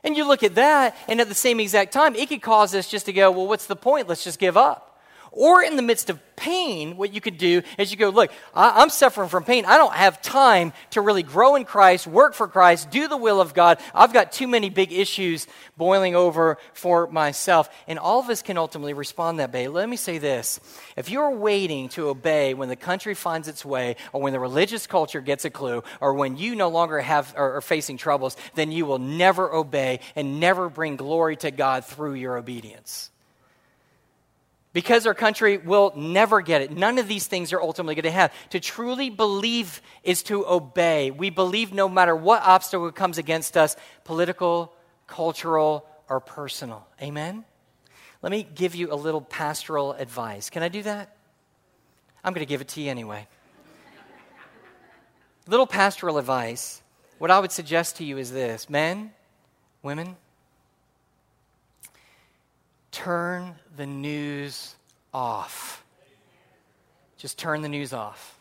And 0.05 0.15
you 0.15 0.25
look 0.25 0.43
at 0.43 0.55
that, 0.55 0.95
and 1.09 1.19
at 1.19 1.27
the 1.27 1.35
same 1.35 1.59
exact 1.59 1.91
time, 1.91 2.15
it 2.15 2.29
could 2.29 2.41
cause 2.41 2.73
us 2.73 2.87
just 2.87 3.07
to 3.07 3.13
go, 3.13 3.29
well, 3.29 3.47
what's 3.47 3.65
the 3.65 3.75
point? 3.75 4.07
Let's 4.07 4.23
just 4.23 4.39
give 4.39 4.55
up. 4.55 4.88
Or 5.31 5.61
in 5.61 5.75
the 5.75 5.81
midst 5.81 6.09
of 6.09 6.19
pain, 6.35 6.95
what 6.97 7.13
you 7.13 7.21
could 7.21 7.37
do 7.37 7.61
is 7.77 7.91
you 7.91 7.97
go, 7.97 8.09
Look, 8.09 8.31
I, 8.53 8.81
am 8.81 8.89
suffering 8.89 9.29
from 9.29 9.43
pain. 9.43 9.65
I 9.65 9.77
don't 9.77 9.93
have 9.93 10.21
time 10.21 10.73
to 10.91 11.01
really 11.01 11.23
grow 11.23 11.55
in 11.55 11.65
Christ, 11.65 12.07
work 12.07 12.33
for 12.33 12.47
Christ, 12.47 12.89
do 12.89 13.07
the 13.07 13.17
will 13.17 13.41
of 13.41 13.53
God. 13.53 13.79
I've 13.93 14.13
got 14.13 14.31
too 14.31 14.47
many 14.47 14.69
big 14.69 14.91
issues 14.91 15.47
boiling 15.77 16.15
over 16.15 16.57
for 16.73 17.07
myself. 17.07 17.69
And 17.87 17.99
all 17.99 18.19
of 18.19 18.29
us 18.29 18.41
can 18.41 18.57
ultimately 18.57 18.93
respond 18.93 19.39
that 19.39 19.53
way. 19.53 19.67
Let 19.67 19.89
me 19.89 19.97
say 19.97 20.17
this 20.17 20.59
if 20.95 21.09
you're 21.09 21.31
waiting 21.31 21.89
to 21.89 22.09
obey 22.09 22.53
when 22.53 22.69
the 22.69 22.75
country 22.75 23.13
finds 23.13 23.47
its 23.47 23.63
way, 23.63 23.97
or 24.13 24.21
when 24.21 24.33
the 24.33 24.39
religious 24.39 24.87
culture 24.87 25.21
gets 25.21 25.45
a 25.45 25.49
clue, 25.49 25.83
or 26.01 26.13
when 26.13 26.37
you 26.37 26.55
no 26.55 26.69
longer 26.69 26.99
have 26.99 27.33
or 27.37 27.57
are 27.57 27.61
facing 27.61 27.97
troubles, 27.97 28.37
then 28.55 28.71
you 28.71 28.85
will 28.85 28.99
never 28.99 29.53
obey 29.53 29.99
and 30.15 30.39
never 30.39 30.69
bring 30.69 30.95
glory 30.95 31.35
to 31.37 31.51
God 31.51 31.85
through 31.85 32.13
your 32.13 32.37
obedience 32.37 33.11
because 34.73 35.07
our 35.07 35.13
country 35.13 35.57
will 35.57 35.93
never 35.95 36.41
get 36.41 36.61
it. 36.61 36.71
None 36.71 36.97
of 36.99 37.07
these 37.07 37.25
things 37.27 37.53
are 37.53 37.61
ultimately 37.61 37.95
going 37.95 38.03
to 38.03 38.11
have. 38.11 38.33
To 38.51 38.59
truly 38.59 39.09
believe 39.09 39.81
is 40.03 40.21
to 40.23 40.45
obey. 40.47 41.11
We 41.11 41.29
believe 41.29 41.73
no 41.73 41.89
matter 41.89 42.15
what 42.15 42.43
obstacle 42.43 42.91
comes 42.91 43.17
against 43.17 43.57
us, 43.57 43.75
political, 44.03 44.73
cultural, 45.07 45.85
or 46.07 46.19
personal. 46.19 46.87
Amen? 47.01 47.45
Let 48.21 48.31
me 48.31 48.43
give 48.43 48.75
you 48.75 48.91
a 48.91 48.95
little 48.95 49.21
pastoral 49.21 49.93
advice. 49.93 50.49
Can 50.49 50.61
I 50.61 50.69
do 50.69 50.83
that? 50.83 51.15
I'm 52.23 52.33
going 52.33 52.45
to 52.45 52.49
give 52.49 52.61
it 52.61 52.67
to 52.69 52.81
you 52.81 52.91
anyway. 52.91 53.27
little 55.47 55.67
pastoral 55.67 56.17
advice. 56.17 56.81
What 57.17 57.31
I 57.31 57.39
would 57.39 57.51
suggest 57.51 57.97
to 57.97 58.03
you 58.03 58.17
is 58.17 58.31
this 58.31 58.69
men, 58.69 59.11
women, 59.81 60.15
turn 62.91 63.55
the 63.79 63.87
news 63.87 64.75
off. 65.13 65.83
Just 67.17 67.39
turn 67.39 67.61
the 67.61 67.69
news 67.69 67.93
off. 67.93 68.37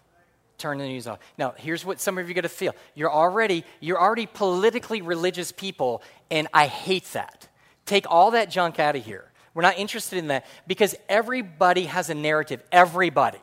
Turn 0.59 0.79
the 0.79 0.87
news 0.87 1.07
off. 1.07 1.21
Now, 1.39 1.55
here's 1.57 1.85
what 1.85 2.01
some 2.01 2.19
of 2.19 2.29
you 2.29 2.35
got 2.35 2.41
to 2.41 2.49
feel. 2.49 2.75
You're 2.97 3.13
already 3.13 3.65
you're 3.81 4.01
already 4.01 4.27
politically 4.27 5.01
religious 5.01 5.53
people, 5.53 6.03
and 6.29 6.49
I 6.53 6.67
hate 6.67 7.05
that. 7.13 7.49
Take 7.87 8.05
all 8.11 8.33
that 8.33 8.51
junk 8.51 8.81
out 8.81 8.97
of 8.97 9.05
here. 9.05 9.31
We're 9.55 9.63
not 9.63 9.79
interested 9.79 10.19
in 10.19 10.27
that 10.27 10.45
because 10.67 10.97
everybody 11.09 11.85
has 11.85 12.11
a 12.11 12.15
narrative. 12.15 12.61
Everybody, 12.73 13.39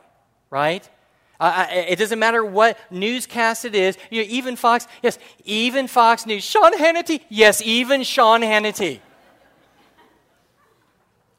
right? 0.50 0.88
Uh, 1.40 1.66
it 1.70 1.98
doesn't 1.98 2.18
matter 2.18 2.44
what 2.44 2.78
newscast 2.90 3.64
it 3.64 3.74
is. 3.74 3.96
You 4.10 4.22
know, 4.22 4.28
even 4.28 4.56
Fox, 4.56 4.86
yes, 5.02 5.18
even 5.44 5.88
Fox 5.88 6.26
News. 6.26 6.44
Sean 6.44 6.72
Hannity, 6.78 7.22
yes, 7.30 7.62
even 7.62 8.02
Sean 8.02 8.42
Hannity. 8.42 9.00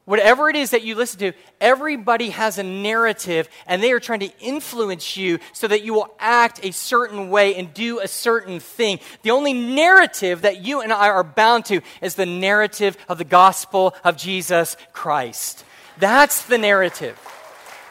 Whatever 0.08 0.48
it 0.48 0.56
is 0.56 0.70
that 0.70 0.82
you 0.82 0.94
listen 0.94 1.18
to, 1.20 1.32
everybody 1.60 2.30
has 2.30 2.56
a 2.56 2.62
narrative 2.62 3.46
and 3.66 3.82
they 3.82 3.92
are 3.92 4.00
trying 4.00 4.20
to 4.20 4.30
influence 4.40 5.18
you 5.18 5.38
so 5.52 5.68
that 5.68 5.84
you 5.84 5.92
will 5.92 6.14
act 6.18 6.64
a 6.64 6.72
certain 6.72 7.28
way 7.28 7.54
and 7.56 7.74
do 7.74 8.00
a 8.00 8.08
certain 8.08 8.58
thing. 8.58 9.00
The 9.22 9.32
only 9.32 9.52
narrative 9.52 10.42
that 10.42 10.64
you 10.64 10.80
and 10.80 10.94
I 10.94 11.10
are 11.10 11.22
bound 11.22 11.66
to 11.66 11.82
is 12.00 12.14
the 12.14 12.24
narrative 12.24 12.96
of 13.06 13.18
the 13.18 13.24
gospel 13.24 13.94
of 14.02 14.16
Jesus 14.16 14.78
Christ. 14.94 15.66
That's 15.98 16.42
the 16.46 16.56
narrative. 16.56 17.20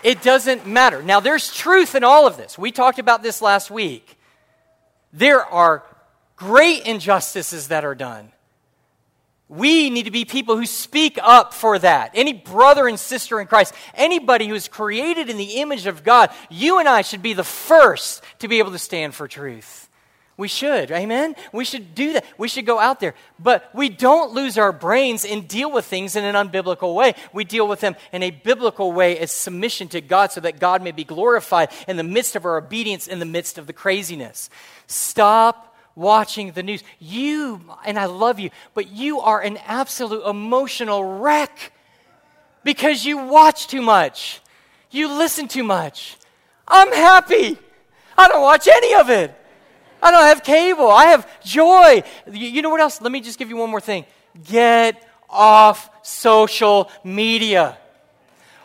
It 0.01 0.23
doesn't 0.23 0.65
matter. 0.65 1.03
Now, 1.03 1.19
there's 1.19 1.53
truth 1.53 1.93
in 1.93 2.03
all 2.03 2.25
of 2.25 2.35
this. 2.35 2.57
We 2.57 2.71
talked 2.71 2.97
about 2.97 3.21
this 3.21 3.43
last 3.43 3.69
week. 3.69 4.17
There 5.13 5.45
are 5.45 5.83
great 6.35 6.87
injustices 6.87 7.67
that 7.67 7.85
are 7.85 7.95
done. 7.95 8.31
We 9.49 9.89
need 9.89 10.03
to 10.03 10.11
be 10.11 10.25
people 10.25 10.57
who 10.57 10.65
speak 10.65 11.17
up 11.21 11.53
for 11.53 11.79
that. 11.79 12.11
Any 12.13 12.33
brother 12.33 12.87
and 12.87 12.99
sister 12.99 13.39
in 13.39 13.47
Christ, 13.47 13.73
anybody 13.93 14.47
who 14.47 14.55
is 14.55 14.67
created 14.67 15.29
in 15.29 15.37
the 15.37 15.61
image 15.61 15.85
of 15.85 16.03
God, 16.03 16.31
you 16.49 16.79
and 16.79 16.87
I 16.87 17.01
should 17.01 17.21
be 17.21 17.33
the 17.33 17.45
first 17.45 18.23
to 18.39 18.49
be 18.49 18.59
able 18.59 18.71
to 18.71 18.79
stand 18.79 19.15
for 19.15 19.27
truth. 19.27 19.87
We 20.35 20.47
should, 20.47 20.91
amen? 20.91 21.35
We 21.51 21.65
should 21.65 21.95
do 21.95 22.13
that. 22.13 22.25
We 22.37 22.47
should 22.47 22.67
go 22.67 22.77
out 22.77 22.99
there. 22.99 23.15
But 23.39 23.71
we 23.73 23.89
don't 23.89 24.33
lose 24.33 24.59
our 24.59 24.71
brains 24.71 25.25
and 25.25 25.47
deal 25.47 25.71
with 25.71 25.85
things 25.85 26.15
in 26.15 26.23
an 26.23 26.35
unbiblical 26.35 26.93
way. 26.93 27.15
We 27.33 27.43
deal 27.43 27.67
with 27.67 27.79
them 27.79 27.95
in 28.11 28.21
a 28.21 28.29
biblical 28.29 28.91
way 28.91 29.17
as 29.17 29.31
submission 29.31 29.87
to 29.89 30.01
God 30.01 30.31
so 30.31 30.41
that 30.41 30.59
God 30.59 30.83
may 30.83 30.91
be 30.91 31.03
glorified 31.03 31.71
in 31.87 31.97
the 31.97 32.03
midst 32.03 32.35
of 32.35 32.45
our 32.45 32.57
obedience, 32.57 33.07
in 33.07 33.17
the 33.17 33.25
midst 33.25 33.57
of 33.57 33.65
the 33.65 33.73
craziness. 33.73 34.51
Stop 34.85 35.75
watching 35.97 36.51
the 36.51 36.63
news. 36.63 36.83
You, 36.99 37.59
and 37.83 37.97
I 37.97 38.05
love 38.05 38.39
you, 38.39 38.51
but 38.73 38.91
you 38.91 39.19
are 39.19 39.41
an 39.41 39.57
absolute 39.65 40.23
emotional 40.25 41.03
wreck 41.03 41.73
because 42.63 43.03
you 43.03 43.17
watch 43.17 43.67
too 43.67 43.81
much. 43.81 44.39
You 44.91 45.09
listen 45.09 45.47
too 45.47 45.63
much. 45.63 46.17
I'm 46.67 46.93
happy. 46.93 47.57
I 48.17 48.27
don't 48.27 48.41
watch 48.41 48.67
any 48.67 48.93
of 48.93 49.09
it. 49.09 49.33
I 50.01 50.11
don't 50.11 50.23
have 50.23 50.43
cable. 50.43 50.89
I 50.89 51.05
have 51.05 51.43
joy. 51.43 52.03
You 52.31 52.61
know 52.61 52.69
what 52.69 52.79
else? 52.79 53.01
Let 53.01 53.11
me 53.11 53.19
just 53.19 53.39
give 53.39 53.49
you 53.49 53.57
one 53.57 53.71
more 53.71 53.81
thing. 53.81 54.05
Get 54.45 55.03
off 55.29 55.89
social 56.03 56.91
media. 57.03 57.77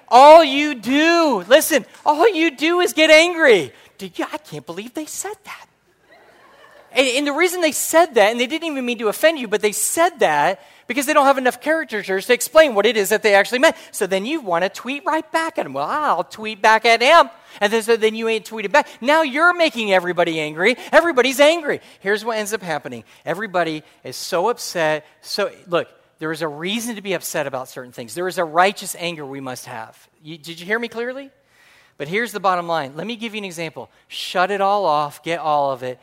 All 0.09 0.45
you 0.45 0.75
do, 0.75 1.43
listen, 1.49 1.87
all 2.05 2.29
you 2.29 2.55
do 2.55 2.81
is 2.81 2.93
get 2.93 3.11
angry. 3.11 3.73
I 4.01 4.39
can't 4.39 4.67
believe 4.67 4.93
they 4.93 5.07
said 5.07 5.37
that. 5.45 5.67
And, 6.95 7.07
and, 7.07 7.27
the 7.27 7.33
reason 7.33 7.61
they 7.61 7.73
said 7.73 8.15
that, 8.15 8.31
and 8.31 8.39
they 8.39 8.47
didn't 8.47 8.69
even 8.69 8.85
mean 8.85 8.99
to 8.99 9.09
offend 9.09 9.39
you, 9.39 9.49
but 9.49 9.63
they 9.63 9.73
said 9.73 10.19
that 10.21 10.61
because 10.87 11.07
they 11.07 11.15
don't 11.15 11.27
have 11.27 11.39
enough 11.39 11.61
caricatures 11.61 12.27
to 12.27 12.35
explain 12.35 12.75
what 12.75 12.87
it 12.87 12.97
is 12.97 13.09
that 13.09 13.23
they 13.23 13.35
actually 13.35 13.61
meant. 13.61 13.77
So 13.93 14.07
then 14.07 14.27
you 14.27 14.41
want 14.41 14.65
to 14.65 14.69
tweet 14.69 15.05
right 15.07 15.31
back 15.33 15.59
at 15.59 15.65
them. 15.65 15.73
Well, 15.73 15.87
I'll 15.89 16.25
tweet 16.25 16.61
back 16.61 16.85
at 16.85 17.01
him. 17.01 17.31
And 17.61 17.73
then, 17.73 17.83
so 17.83 17.97
then 17.97 18.15
you 18.15 18.29
ain't 18.29 18.49
tweeted 18.49 18.73
back. 18.73 18.89
Now 19.01 19.23
you're 19.23 19.55
making 19.55 19.93
everybody 19.93 20.41
angry. 20.41 20.77
Everybody's 20.91 21.41
angry. 21.41 21.81
Here's 22.01 22.25
what 22.25 22.39
ends 22.39 22.53
up 22.53 22.63
happening 22.63 23.05
everybody 23.25 23.83
is 24.05 24.17
so 24.17 24.49
upset. 24.49 25.07
So, 25.21 25.51
look, 25.67 25.89
there 26.19 26.31
is 26.31 26.43
a 26.43 26.49
reason 26.49 26.97
to 26.97 27.03
be 27.03 27.15
upset 27.15 27.47
about 27.47 27.69
certain 27.69 27.93
things. 27.93 28.15
There 28.15 28.29
is 28.29 28.39
a 28.39 28.45
righteous 28.45 28.95
anger 28.99 29.27
we 29.27 29.41
must 29.41 29.67
have. 29.67 30.09
You, 30.23 30.39
did 30.39 30.61
you 30.61 30.67
hear 30.67 30.79
me 30.79 30.89
clearly? 30.89 31.31
But 31.99 32.09
here's 32.09 32.33
the 32.33 32.41
bottom 32.41 32.67
line. 32.67 32.97
Let 32.97 33.07
me 33.07 33.17
give 33.17 33.35
you 33.35 33.39
an 33.39 33.45
example. 33.45 33.91
Shut 34.09 34.51
it 34.51 34.61
all 34.61 34.85
off, 34.85 35.23
get 35.23 35.39
all 35.39 35.73
of 35.73 35.83
it, 35.83 36.01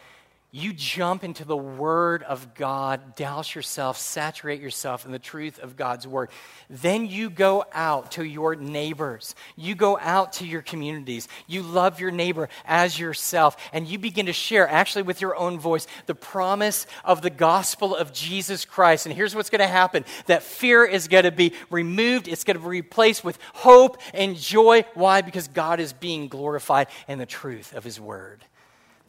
you 0.52 0.74
jump 0.74 1.24
into 1.24 1.46
the 1.46 1.56
Word 1.56 2.24
of 2.24 2.56
God, 2.56 3.16
douse 3.16 3.54
yourself, 3.54 4.00
saturate 4.00 4.60
yourself 4.60 5.06
in 5.06 5.12
the 5.12 5.20
truth 5.20 5.60
of 5.60 5.76
God's 5.76 6.08
Word. 6.08 6.32
Then 6.72 7.06
you 7.06 7.30
go 7.30 7.66
out 7.72 8.14
to 8.14 8.24
your 8.24 8.56
neighbors. 8.56 9.36
You 9.56 9.76
go 9.76 10.00
out 10.00 10.34
to 10.34 10.48
your 10.48 10.64
communities. 10.64 11.28
You 11.46 11.62
love 11.62 12.00
your 12.00 12.10
neighbor 12.10 12.50
as 12.66 12.98
yourself, 12.98 13.58
and 13.74 13.88
you 13.88 14.00
begin 14.00 14.26
to 14.26 14.34
share, 14.34 14.68
actually 14.68 15.04
with 15.04 15.22
your 15.22 15.36
own 15.36 15.60
voice, 15.60 15.86
the 16.08 16.16
promise 16.16 16.88
of 17.06 17.22
the 17.22 17.30
gospel 17.30 17.96
of 17.96 18.12
Jesus 18.12 18.66
Christ. 18.66 19.06
And 19.06 19.14
here's 19.14 19.36
what's 19.36 19.52
going 19.52 19.60
to 19.60 19.68
happen 19.68 20.04
that 20.26 20.42
fear 20.42 20.84
is 20.84 21.08
going 21.08 21.26
to 21.26 21.32
be 21.32 21.54
removed, 21.70 22.28
it's 22.28 22.44
going 22.44 22.58
to 22.58 22.64
be 22.64 22.68
replaced 22.70 23.24
with 23.24 23.38
hope 23.54 24.02
and 24.16 24.36
joy. 24.36 24.84
Why? 24.96 25.22
Because 25.22 25.48
God 25.48 25.80
is 25.80 25.94
being 25.94 26.28
glorified 26.28 26.88
in 27.08 27.20
the 27.20 27.28
truth 27.28 27.76
of 27.76 27.84
His 27.84 28.00
Word. 28.00 28.44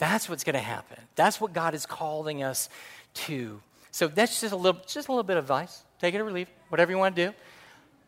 That's 0.01 0.31
what's 0.31 0.45
going 0.45 0.55
to 0.55 0.61
happen. 0.61 0.97
That's 1.15 1.43
what 1.43 1.53
God 1.53 1.75
is 1.75 1.85
calling 1.85 2.43
us 2.43 2.71
to. 3.27 3.61
So 3.91 4.09
that's 4.09 4.41
just 4.41 4.55
a 4.55 4.57
little, 4.57 4.81
just 4.87 5.09
a 5.09 5.13
little 5.13 5.23
bit 5.23 5.37
of 5.37 5.45
advice. 5.45 5.83
Take 6.01 6.15
it 6.15 6.21
or 6.23 6.33
leave 6.33 6.49
it, 6.49 6.55
whatever 6.71 6.91
you 6.91 6.97
want 6.97 7.15
to 7.17 7.27
do. 7.27 7.35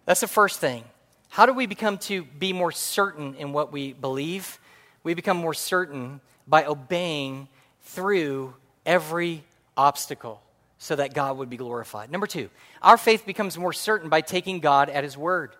That's 0.06 0.22
the 0.22 0.26
first 0.26 0.58
thing. 0.58 0.84
How 1.28 1.44
do 1.44 1.52
we 1.52 1.66
become 1.66 1.98
to 1.98 2.24
be 2.24 2.54
more 2.54 2.72
certain 2.72 3.34
in 3.34 3.52
what 3.52 3.72
we 3.72 3.92
believe? 3.92 4.58
We 5.04 5.12
become 5.12 5.36
more 5.36 5.52
certain 5.52 6.22
by 6.48 6.64
obeying 6.64 7.48
through 7.82 8.54
every 8.86 9.44
obstacle 9.76 10.40
so 10.78 10.96
that 10.96 11.12
God 11.12 11.36
would 11.36 11.50
be 11.50 11.58
glorified. 11.58 12.10
Number 12.10 12.26
two, 12.26 12.48
our 12.80 12.96
faith 12.96 13.26
becomes 13.26 13.58
more 13.58 13.74
certain 13.74 14.08
by 14.08 14.22
taking 14.22 14.60
God 14.60 14.88
at 14.88 15.04
His 15.04 15.18
word 15.18 15.52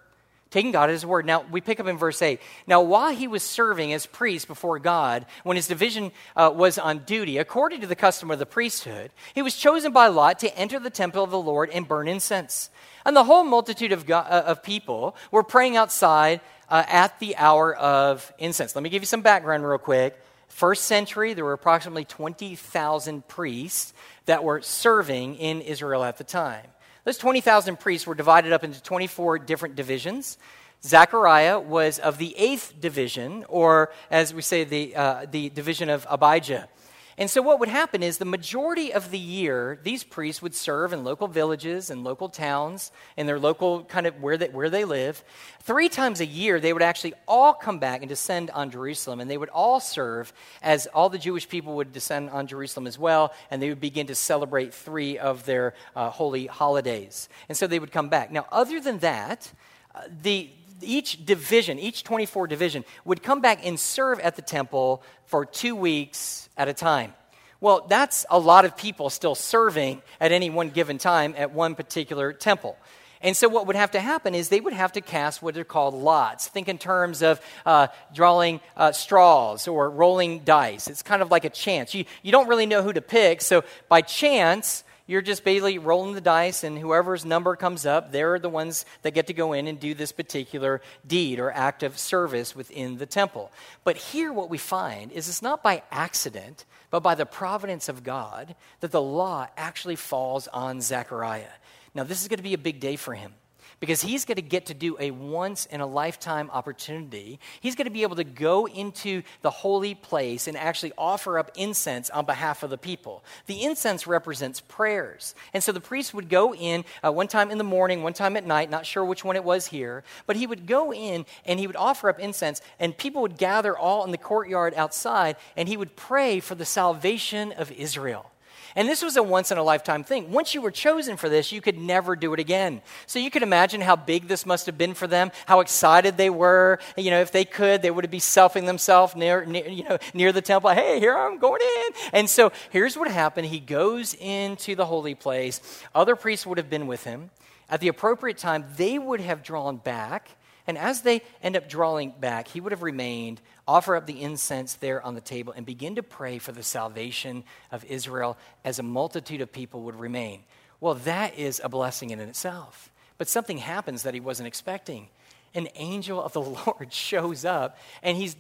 taking 0.53 0.71
God 0.71 0.85
at 0.85 0.93
his 0.93 1.05
word. 1.05 1.27
Now, 1.27 1.45
we 1.51 1.61
pick 1.61 1.81
up 1.81 1.89
in 1.89 1.99
verse 1.99 2.23
8. 2.23 2.41
Now, 2.67 2.83
while 2.83 3.13
he 3.13 3.27
was 3.27 3.43
serving 3.43 3.93
as 3.93 4.07
priest 4.07 4.47
before 4.47 4.79
God, 4.79 5.27
when 5.43 5.57
his 5.57 5.67
division 5.67 6.13
uh, 6.37 6.53
was 6.55 6.79
on 6.79 7.01
duty, 7.01 7.39
according 7.39 7.81
to 7.81 7.87
the 7.87 7.97
custom 7.97 8.31
of 8.31 8.39
the 8.39 8.47
priesthood, 8.47 9.11
he 9.35 9.43
was 9.43 9.57
chosen 9.57 9.93
by 9.93 10.07
Lot 10.07 10.39
to 10.41 10.57
enter 10.57 10.79
the 10.79 10.91
temple 10.91 11.25
of 11.25 11.31
the 11.31 11.41
Lord 11.41 11.71
and 11.71 11.89
burn 11.89 12.07
incense. 12.07 12.71
And 13.05 13.17
the 13.17 13.25
whole 13.25 13.43
multitude 13.43 13.93
of, 13.93 14.07
God, 14.07 14.27
uh, 14.31 14.45
of 14.47 14.63
people 14.63 15.17
were 15.31 15.43
praying 15.43 15.77
outside 15.77 16.41
uh, 16.69 16.85
at 16.87 17.19
the 17.19 17.37
hour 17.37 17.75
of 17.75 18.33
incense. 18.39 18.77
Let 18.77 18.83
me 18.83 18.91
give 18.91 19.03
you 19.03 19.07
some 19.07 19.23
background 19.23 19.67
real 19.67 19.79
quick. 19.79 20.17
First 20.49 20.85
century, 20.85 21.33
there 21.33 21.47
were 21.47 21.55
approximately 21.55 22.05
20,000 22.05 23.27
priests 23.27 23.95
that 24.27 24.45
were 24.45 24.61
serving 24.61 25.37
in 25.37 25.63
Israel 25.63 26.05
at 26.05 26.19
the 26.19 26.25
time. 26.25 26.67
Those 27.05 27.19
20,000 27.19 27.81
priests 27.81 28.07
were 28.07 28.15
divided 28.15 28.53
up 28.53 28.63
into 28.63 28.81
24 28.81 29.41
different 29.41 29.75
divisions. 29.75 30.39
Zechariah 30.85 31.59
was 31.59 31.99
of 31.99 32.19
the 32.19 32.37
eighth 32.37 32.75
division, 32.81 33.45
or 33.49 33.93
as 34.11 34.33
we 34.33 34.43
say, 34.43 34.63
the, 34.63 34.95
uh, 34.95 35.27
the 35.31 35.51
division 35.51 35.89
of 35.89 36.07
Abijah. 36.09 36.69
And 37.19 37.29
so, 37.29 37.43
what 37.43 37.61
would 37.61 37.69
happen 37.69 38.03
is 38.03 38.17
the 38.17 38.25
majority 38.25 38.93
of 38.93 39.11
the 39.11 39.19
year, 39.19 39.79
these 39.83 40.03
priests 40.03 40.41
would 40.41 40.55
serve 40.55 40.93
in 40.93 41.05
local 41.05 41.29
villages 41.29 41.91
and 41.91 42.03
local 42.03 42.29
towns, 42.29 42.91
in 43.17 43.27
their 43.27 43.39
local 43.39 43.85
kind 43.85 44.07
of 44.07 44.21
where 44.23 44.39
they, 44.39 44.49
where 44.49 44.71
they 44.71 44.85
live. 44.85 45.23
Three 45.61 45.89
times 45.89 46.21
a 46.21 46.27
year, 46.27 46.59
they 46.59 46.73
would 46.73 46.83
actually 46.83 47.13
all 47.29 47.53
come 47.53 47.79
back 47.79 48.01
and 48.01 48.09
descend 48.09 48.51
on 48.51 48.71
Jerusalem, 48.71 49.21
and 49.21 49.31
they 49.31 49.37
would 49.37 49.51
all 49.51 49.79
serve 49.79 50.33
as 50.63 50.87
all 50.87 51.11
the 51.11 51.19
Jewish 51.19 51.49
people 51.49 51.77
would 51.77 51.93
descend 51.93 52.31
on 52.31 52.47
Jerusalem 52.47 52.87
as 52.87 52.99
well, 52.99 53.33
and 53.51 53.61
they 53.61 53.69
would 53.69 53.81
begin 53.81 54.07
to 54.07 54.15
celebrate 54.15 54.73
three 54.73 55.19
of 55.19 55.45
their 55.45 55.75
uh, 55.95 56.09
holy 56.09 56.47
holidays. 56.47 57.29
And 57.49 57.59
so 57.59 57.67
they 57.67 57.79
would 57.79 57.93
come 57.93 58.09
back. 58.09 58.33
Now, 58.33 58.47
other 58.51 58.81
than 58.81 58.99
that, 59.01 59.53
uh, 59.95 60.01
the, 60.23 60.49
each 60.85 61.25
division, 61.25 61.79
each 61.79 62.05
24 62.05 62.47
division, 62.47 62.85
would 63.05 63.23
come 63.23 63.41
back 63.41 63.65
and 63.67 63.79
serve 63.79 64.21
at 64.21 64.37
the 64.37 64.43
temple 64.43 65.03
for 65.27 65.45
two 65.45 65.75
weeks 65.77 66.49
at 66.57 66.69
a 66.69 66.75
time. 66.75 67.15
Well, 67.61 67.87
that's 67.89 68.27
a 68.29 68.39
lot 68.39 68.65
of 68.65 68.77
people 68.77 69.09
still 69.09 69.37
serving 69.37 70.03
at 70.21 70.33
any 70.33 70.51
one 70.51 70.71
given 70.71 70.99
time 70.99 71.35
at 71.39 71.53
one 71.53 71.77
particular 71.77 72.33
temple. 72.33 72.77
And 73.23 73.37
so, 73.37 73.49
what 73.49 73.69
would 73.69 73.77
have 73.77 73.93
to 73.93 74.01
happen 74.01 74.35
is 74.35 74.49
they 74.49 74.61
would 74.61 74.73
have 74.73 74.93
to 74.93 75.01
cast 75.01 75.43
what 75.43 75.57
are 75.57 75.63
called 75.63 75.95
lots. 75.95 76.49
Think 76.49 76.69
in 76.69 76.77
terms 76.77 77.23
of 77.23 77.41
uh, 77.65 77.87
drawing 78.13 78.61
uh, 78.77 78.91
straws 78.91 79.69
or 79.69 79.89
rolling 79.89 80.41
dice. 80.41 80.89
It's 80.89 81.05
kind 81.05 81.23
of 81.23 81.31
like 81.31 81.45
a 81.45 81.51
chance. 81.51 81.95
You, 81.95 82.05
you 82.23 82.33
don't 82.33 82.49
really 82.49 82.67
know 82.67 82.83
who 82.83 82.93
to 82.93 83.01
pick. 83.01 83.41
So, 83.41 83.63
by 83.89 84.01
chance, 84.01 84.83
you're 85.13 85.21
just 85.21 85.45
basically 85.45 85.79
rolling 85.79 86.15
the 86.15 86.23
dice, 86.23 86.65
and 86.65 86.79
whoever's 86.79 87.25
number 87.27 87.55
comes 87.55 87.85
up, 87.85 88.13
they're 88.13 88.39
the 88.39 88.49
ones 88.49 88.87
that 89.03 89.13
get 89.13 89.27
to 89.27 89.35
go 89.35 89.53
in 89.53 89.67
and 89.67 89.79
do 89.79 89.93
this 89.93 90.11
particular 90.11 90.81
deed 91.07 91.39
or 91.39 91.53
act 91.53 91.83
of 91.83 91.99
service 91.99 92.57
within 92.57 92.97
the 92.97 93.05
temple. 93.05 93.53
But 93.85 93.99
here, 93.99 94.33
what 94.33 94.49
we 94.49 94.57
find 94.57 95.13
is 95.13 95.29
it's 95.29 95.43
not 95.43 95.63
by 95.63 95.83
accident, 95.91 96.65
but 96.91 97.01
by 97.01 97.15
the 97.15 97.27
providence 97.27 97.91
of 97.91 98.03
God 98.03 98.55
that 98.81 98.91
the 98.91 99.03
law 99.03 99.49
actually 99.57 99.97
falls 99.97 100.49
on 100.49 100.81
Zechariah. 100.81 101.53
Now, 101.95 102.05
this 102.05 102.23
is 102.23 102.29
going 102.29 102.39
to 102.39 102.43
be 102.43 102.55
a 102.55 102.59
big 102.59 102.81
day 102.81 102.97
for 102.97 103.13
him 103.13 103.35
because 103.83 104.01
he's 104.01 104.25
going 104.25 104.37
to 104.37 104.43
get 104.43 104.67
to 104.67 104.75
do 104.75 104.97
a 105.01 105.11
once 105.11 105.67
in 105.67 105.81
a 105.81 105.87
lifetime 105.87 106.49
opportunity. 106.53 107.41
He's 107.61 107.75
going 107.75 107.87
to 107.87 107.93
be 107.93 108.03
able 108.03 108.15
to 108.15 108.23
go 108.23 108.69
into 108.69 109.23
the 109.41 109.51
holy 109.51 109.97
place 109.97 110.47
and 110.47 110.57
actually 110.57 110.93
offer 110.97 111.37
up 111.37 111.51
incense 111.57 112.09
on 112.09 112.25
behalf 112.25 112.63
of 112.63 112.71
the 112.71 112.79
people. 112.79 113.25
The 113.47 113.65
incense 113.65 114.07
represents 114.07 114.61
prayers. 114.61 115.35
And 115.53 115.65
so 115.65 115.73
the 115.73 115.81
priest 115.81 116.15
would 116.15 116.29
go 116.29 116.55
in 116.55 116.85
uh, 117.05 117.11
one 117.11 117.27
time 117.27 117.51
in 117.51 117.59
the 117.59 117.65
morning, 117.65 118.05
one 118.05 118.13
time 118.13 118.37
at 118.37 118.47
night, 118.47 118.71
not 118.71 118.87
sure 118.87 119.05
which 119.05 119.25
one 119.25 119.35
it 119.35 119.43
was 119.43 119.67
here, 119.67 120.05
but 120.29 120.37
he 120.37 120.47
would 120.47 120.69
go 120.69 120.93
in 120.93 121.27
and 121.45 121.59
he 121.59 121.67
would 121.67 121.75
offer 121.75 122.09
up 122.09 122.21
incense, 122.21 122.61
and 122.79 122.97
people 122.97 123.21
would 123.23 123.37
gather 123.37 123.77
all 123.77 124.05
in 124.05 124.13
the 124.13 124.17
courtyard 124.17 124.75
outside, 124.75 125.35
and 125.57 125.69
he 125.69 125.77
would 125.77 125.97
pray 125.97 126.39
for 126.39 126.55
the 126.55 126.65
salvation 126.65 127.51
of 127.51 127.73
Israel. 127.73 128.32
And 128.75 128.89
this 128.89 129.03
was 129.03 129.17
a 129.17 129.23
once 129.23 129.51
in 129.51 129.59
a 129.59 129.63
lifetime 129.63 130.05
thing. 130.05 130.31
Once 130.31 130.55
you 130.55 130.63
were 130.63 130.71
chosen 130.71 131.17
for 131.17 131.29
this, 131.29 131.53
you 131.53 131.61
could 131.61 131.79
never 131.79 132.17
do 132.17 132.33
it 132.33 132.41
again. 132.41 132.81
So 133.07 133.19
you 133.19 133.31
can 133.31 133.43
imagine 133.43 133.81
how 133.81 133.97
big 133.97 134.29
this 134.29 134.47
must 134.47 134.67
have 134.67 134.79
been 134.79 134.95
for 134.95 135.07
them, 135.07 135.31
how 135.47 135.61
excited 135.61 136.17
they 136.17 136.31
were. 136.31 136.79
You 136.97 137.11
know, 137.11 137.21
if 137.21 137.33
they 137.33 137.45
could, 137.45 137.83
they 137.83 137.91
would 137.91 138.05
have 138.05 138.11
be 138.11 138.21
selfing 138.21 138.67
themselves 138.67 139.15
near, 139.15 139.45
near, 139.45 139.69
you 139.69 139.85
know, 139.85 139.99
near 140.15 140.33
the 140.33 140.43
temple. 140.43 140.71
Hey, 140.71 141.01
here 141.01 141.17
I'm 141.17 141.39
going 141.39 141.61
in. 141.61 141.93
And 142.13 142.31
so 142.31 142.53
here's 142.71 142.97
what 142.97 143.11
happened. 143.11 143.49
He 143.49 143.61
goes 143.61 144.15
into 144.15 144.75
the 144.75 144.87
holy 144.87 145.15
place. 145.15 145.61
Other 145.95 146.17
priests 146.17 146.47
would 146.47 146.59
have 146.59 146.71
been 146.71 146.87
with 146.87 147.05
him. 147.05 147.31
At 147.69 147.81
the 147.81 147.89
appropriate 147.89 148.39
time, 148.39 148.65
they 148.77 148.99
would 148.99 149.21
have 149.21 149.43
drawn 149.43 149.77
back. 149.77 150.29
And 150.67 150.79
as 150.79 151.03
they 151.03 151.23
end 151.43 151.57
up 151.57 151.69
drawing 151.69 152.13
back, 152.21 152.49
he 152.49 152.61
would 152.61 152.73
have 152.73 152.83
remained 152.83 153.41
offer 153.67 153.97
up 153.97 154.07
the 154.07 154.21
incense 154.21 154.75
there 154.75 155.05
on 155.05 155.15
the 155.15 155.21
table, 155.21 155.53
and 155.57 155.65
begin 155.65 155.95
to 155.97 156.03
pray 156.03 156.39
for 156.39 156.53
the 156.53 156.63
salvation 156.63 157.45
of 157.71 157.85
Israel 157.85 158.37
as 158.65 158.79
a 158.79 158.83
multitude 158.83 159.41
of 159.41 159.53
people 159.53 159.83
would 159.83 159.99
remain. 159.99 160.43
Well, 160.81 160.95
that 160.95 161.39
is 161.39 161.61
a 161.63 161.69
blessing 161.69 162.11
in 162.11 162.21
itself. 162.21 162.91
But 163.19 163.29
something 163.29 163.59
happens 163.59 164.03
that 164.03 164.15
he 164.15 164.21
wasn't 164.21 164.49
expecting. 164.49 165.09
An 165.55 165.69
angel 165.77 166.21
of 166.23 166.33
the 166.33 166.41
Lord 166.67 166.93
shows 166.93 167.45
up, 167.45 167.79
and 168.03 168.17
he's 168.17 168.37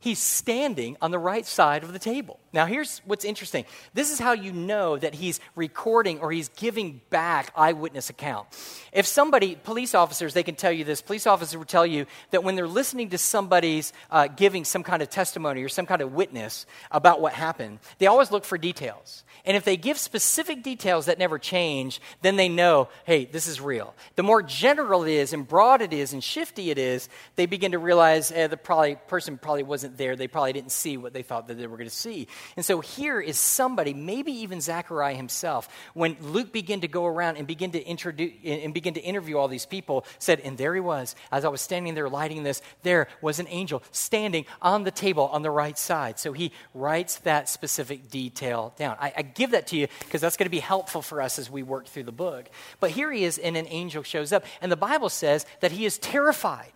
he's 0.00 0.18
standing 0.18 0.96
on 1.00 1.10
the 1.10 1.18
right 1.18 1.46
side 1.46 1.82
of 1.82 1.92
the 1.92 1.98
table. 1.98 2.38
Now, 2.52 2.66
here's 2.66 3.00
what's 3.04 3.24
interesting. 3.24 3.64
This 3.94 4.10
is 4.10 4.18
how 4.18 4.32
you 4.32 4.52
know 4.52 4.96
that 4.96 5.14
he's 5.14 5.40
recording 5.54 6.20
or 6.20 6.32
he's 6.32 6.48
giving 6.50 7.00
back 7.10 7.52
eyewitness 7.54 8.08
account. 8.08 8.46
If 8.92 9.06
somebody, 9.06 9.54
police 9.54 9.94
officers, 9.94 10.34
they 10.34 10.42
can 10.42 10.54
tell 10.54 10.72
you 10.72 10.84
this. 10.84 11.02
Police 11.02 11.26
officers 11.26 11.56
will 11.56 11.64
tell 11.64 11.86
you 11.86 12.06
that 12.30 12.44
when 12.44 12.54
they're 12.54 12.68
listening 12.68 13.10
to 13.10 13.18
somebody's 13.18 13.92
uh, 14.10 14.28
giving 14.28 14.64
some 14.64 14.82
kind 14.82 15.02
of 15.02 15.10
testimony 15.10 15.62
or 15.62 15.68
some 15.68 15.86
kind 15.86 16.00
of 16.00 16.12
witness 16.12 16.64
about 16.90 17.20
what 17.20 17.32
happened, 17.32 17.78
they 17.98 18.06
always 18.06 18.30
look 18.30 18.44
for 18.44 18.56
details. 18.56 19.24
And 19.44 19.56
if 19.56 19.64
they 19.64 19.76
give 19.76 19.98
specific 19.98 20.62
details 20.62 21.06
that 21.06 21.18
never 21.18 21.38
change, 21.38 22.00
then 22.22 22.36
they 22.36 22.48
know, 22.48 22.88
hey, 23.04 23.24
this 23.24 23.46
is 23.46 23.60
real. 23.60 23.94
The 24.16 24.22
more 24.22 24.42
general 24.42 25.04
it 25.04 25.12
is 25.12 25.32
and 25.32 25.46
broad 25.46 25.80
it 25.80 25.92
is 25.92 26.12
and 26.12 26.22
shifty 26.22 26.70
it 26.70 26.78
is, 26.78 27.08
they 27.36 27.46
begin 27.46 27.72
to 27.72 27.78
realize 27.78 28.30
eh, 28.30 28.46
the 28.46 28.56
probably, 28.56 28.96
person 29.06 29.38
probably 29.38 29.62
wasn't 29.62 29.87
there. 29.96 30.16
They 30.16 30.28
probably 30.28 30.52
didn't 30.52 30.72
see 30.72 30.96
what 30.96 31.12
they 31.12 31.22
thought 31.22 31.48
that 31.48 31.54
they 31.54 31.66
were 31.66 31.76
going 31.76 31.88
to 31.88 31.94
see. 31.94 32.28
And 32.56 32.64
so 32.64 32.80
here 32.80 33.20
is 33.20 33.38
somebody, 33.38 33.94
maybe 33.94 34.32
even 34.32 34.60
Zechariah 34.60 35.14
himself, 35.14 35.68
when 35.94 36.16
Luke 36.20 36.52
began 36.52 36.80
to 36.80 36.88
go 36.88 37.06
around 37.06 37.36
and 37.36 37.46
begin 37.46 37.70
to 37.72 37.82
introduce 37.82 38.32
and 38.44 38.74
begin 38.74 38.94
to 38.94 39.00
interview 39.00 39.38
all 39.38 39.48
these 39.48 39.66
people, 39.66 40.04
said, 40.18 40.40
and 40.40 40.58
there 40.58 40.74
he 40.74 40.80
was, 40.80 41.14
as 41.32 41.44
I 41.44 41.48
was 41.48 41.60
standing 41.60 41.94
there 41.94 42.08
lighting 42.08 42.42
this, 42.42 42.62
there 42.82 43.08
was 43.22 43.38
an 43.38 43.46
angel 43.48 43.82
standing 43.92 44.44
on 44.60 44.84
the 44.84 44.90
table 44.90 45.28
on 45.28 45.42
the 45.42 45.50
right 45.50 45.78
side. 45.78 46.18
So 46.18 46.32
he 46.32 46.52
writes 46.74 47.18
that 47.20 47.48
specific 47.48 48.10
detail 48.10 48.74
down. 48.76 48.96
I, 49.00 49.12
I 49.16 49.22
give 49.22 49.52
that 49.52 49.68
to 49.68 49.76
you 49.76 49.88
because 50.00 50.20
that's 50.20 50.36
going 50.36 50.46
to 50.46 50.50
be 50.50 50.60
helpful 50.60 51.02
for 51.02 51.22
us 51.22 51.38
as 51.38 51.50
we 51.50 51.62
work 51.62 51.86
through 51.86 52.04
the 52.04 52.12
book. 52.12 52.48
But 52.80 52.90
here 52.90 53.12
he 53.12 53.24
is, 53.24 53.38
and 53.38 53.56
an 53.56 53.66
angel 53.68 54.02
shows 54.02 54.32
up, 54.32 54.44
and 54.60 54.70
the 54.70 54.76
Bible 54.76 55.08
says 55.08 55.46
that 55.60 55.72
he 55.72 55.84
is 55.84 55.98
terrified 55.98 56.72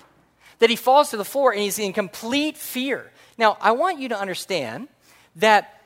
that 0.63 0.71
he 0.71 0.77
falls 0.77 1.11
to 1.11 1.17
the 1.17 1.25
floor 1.25 1.51
and 1.51 1.61
he's 1.61 1.81
in 1.81 1.93
complete 1.93 2.57
fear. 2.57 3.11
Now, 3.37 3.59
I 3.61 3.73
want 3.73 3.99
you 3.99 4.11
to 4.11 4.17
understand 4.17 4.87
that 5.35 5.77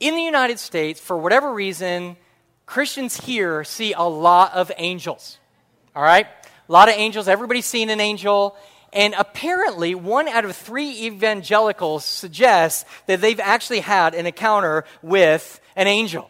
in 0.00 0.16
the 0.16 0.22
United 0.22 0.58
States, 0.58 0.98
for 0.98 1.16
whatever 1.16 1.54
reason, 1.54 2.16
Christians 2.66 3.16
here 3.16 3.62
see 3.62 3.92
a 3.92 4.02
lot 4.02 4.54
of 4.54 4.72
angels. 4.76 5.38
All 5.94 6.02
right? 6.02 6.26
A 6.26 6.72
lot 6.72 6.88
of 6.88 6.96
angels. 6.96 7.28
Everybody's 7.28 7.66
seen 7.66 7.90
an 7.90 8.00
angel. 8.00 8.56
And 8.92 9.14
apparently, 9.16 9.94
one 9.94 10.26
out 10.26 10.44
of 10.44 10.56
three 10.56 11.06
evangelicals 11.06 12.04
suggests 12.04 12.86
that 13.06 13.20
they've 13.20 13.38
actually 13.38 13.80
had 13.80 14.16
an 14.16 14.26
encounter 14.26 14.84
with 15.00 15.60
an 15.76 15.86
angel. 15.86 16.28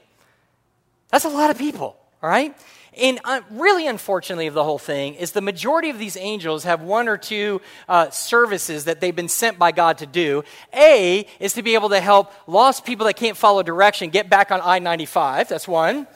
That's 1.09 1.25
a 1.25 1.31
lot 1.31 1.49
of 1.49 1.57
people, 1.57 1.97
all 2.23 2.29
right? 2.29 2.55
And 2.99 3.21
uh, 3.25 3.43
really, 3.51 3.87
unfortunately, 3.87 4.49
of 4.49 4.55
the 4.55 4.65
whole 4.65 4.79
thing 4.79 5.15
is 5.15 5.33
the 5.33 5.41
majority 5.41 5.91
of 5.91 5.99
these 5.99 6.17
angels 6.17 6.65
have 6.65 6.83
one 6.83 7.07
or 7.07 7.17
two 7.17 7.61
uh, 7.89 8.11
services 8.11 8.85
that 8.85 9.01
they've 9.01 9.15
been 9.15 9.29
sent 9.29 9.59
by 9.59 9.71
God 9.71 9.99
to 9.99 10.07
do. 10.07 10.43
A 10.75 11.27
is 11.39 11.53
to 11.53 11.63
be 11.63 11.75
able 11.75 11.91
to 11.91 12.01
help 12.01 12.33
lost 12.49 12.85
people 12.85 13.07
that 13.07 13.15
can't 13.15 13.37
follow 13.37 13.63
direction 13.63 14.11
get 14.11 14.29
back 14.29 14.51
on 14.51 14.61
I 14.63 14.81
95. 14.81 15.49
That's 15.49 15.69
one. 15.69 16.09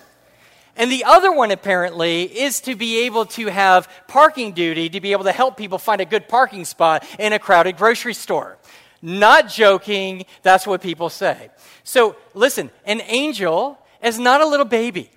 And 0.75 0.91
the 0.91 1.05
other 1.05 1.31
one, 1.31 1.51
apparently, 1.51 2.23
is 2.23 2.61
to 2.63 2.75
be 2.75 3.01
able 3.01 3.27
to 3.27 3.47
have 3.47 3.89
parking 4.09 4.53
duty 4.53 4.89
to 4.89 5.01
be 5.01 5.13
able 5.13 5.25
to 5.25 5.33
help 5.33 5.57
people 5.57 5.79
find 5.79 6.01
a 6.01 6.07
good 6.07 6.29
parking 6.29 6.65
spot 6.65 7.07
in 7.19 7.33
a 7.33 7.39
crowded 7.39 7.77
grocery 7.77 8.15
store. 8.15 8.59
Not 9.03 9.49
joking, 9.49 10.25
that's 10.43 10.67
what 10.67 10.81
people 10.81 11.11
say. 11.11 11.51
So, 11.85 12.17
listen, 12.35 12.71
an 12.87 13.03
angel 13.03 13.79
is 14.03 14.19
not 14.19 14.41
a 14.41 14.47
little 14.47 14.65
baby, 14.65 15.11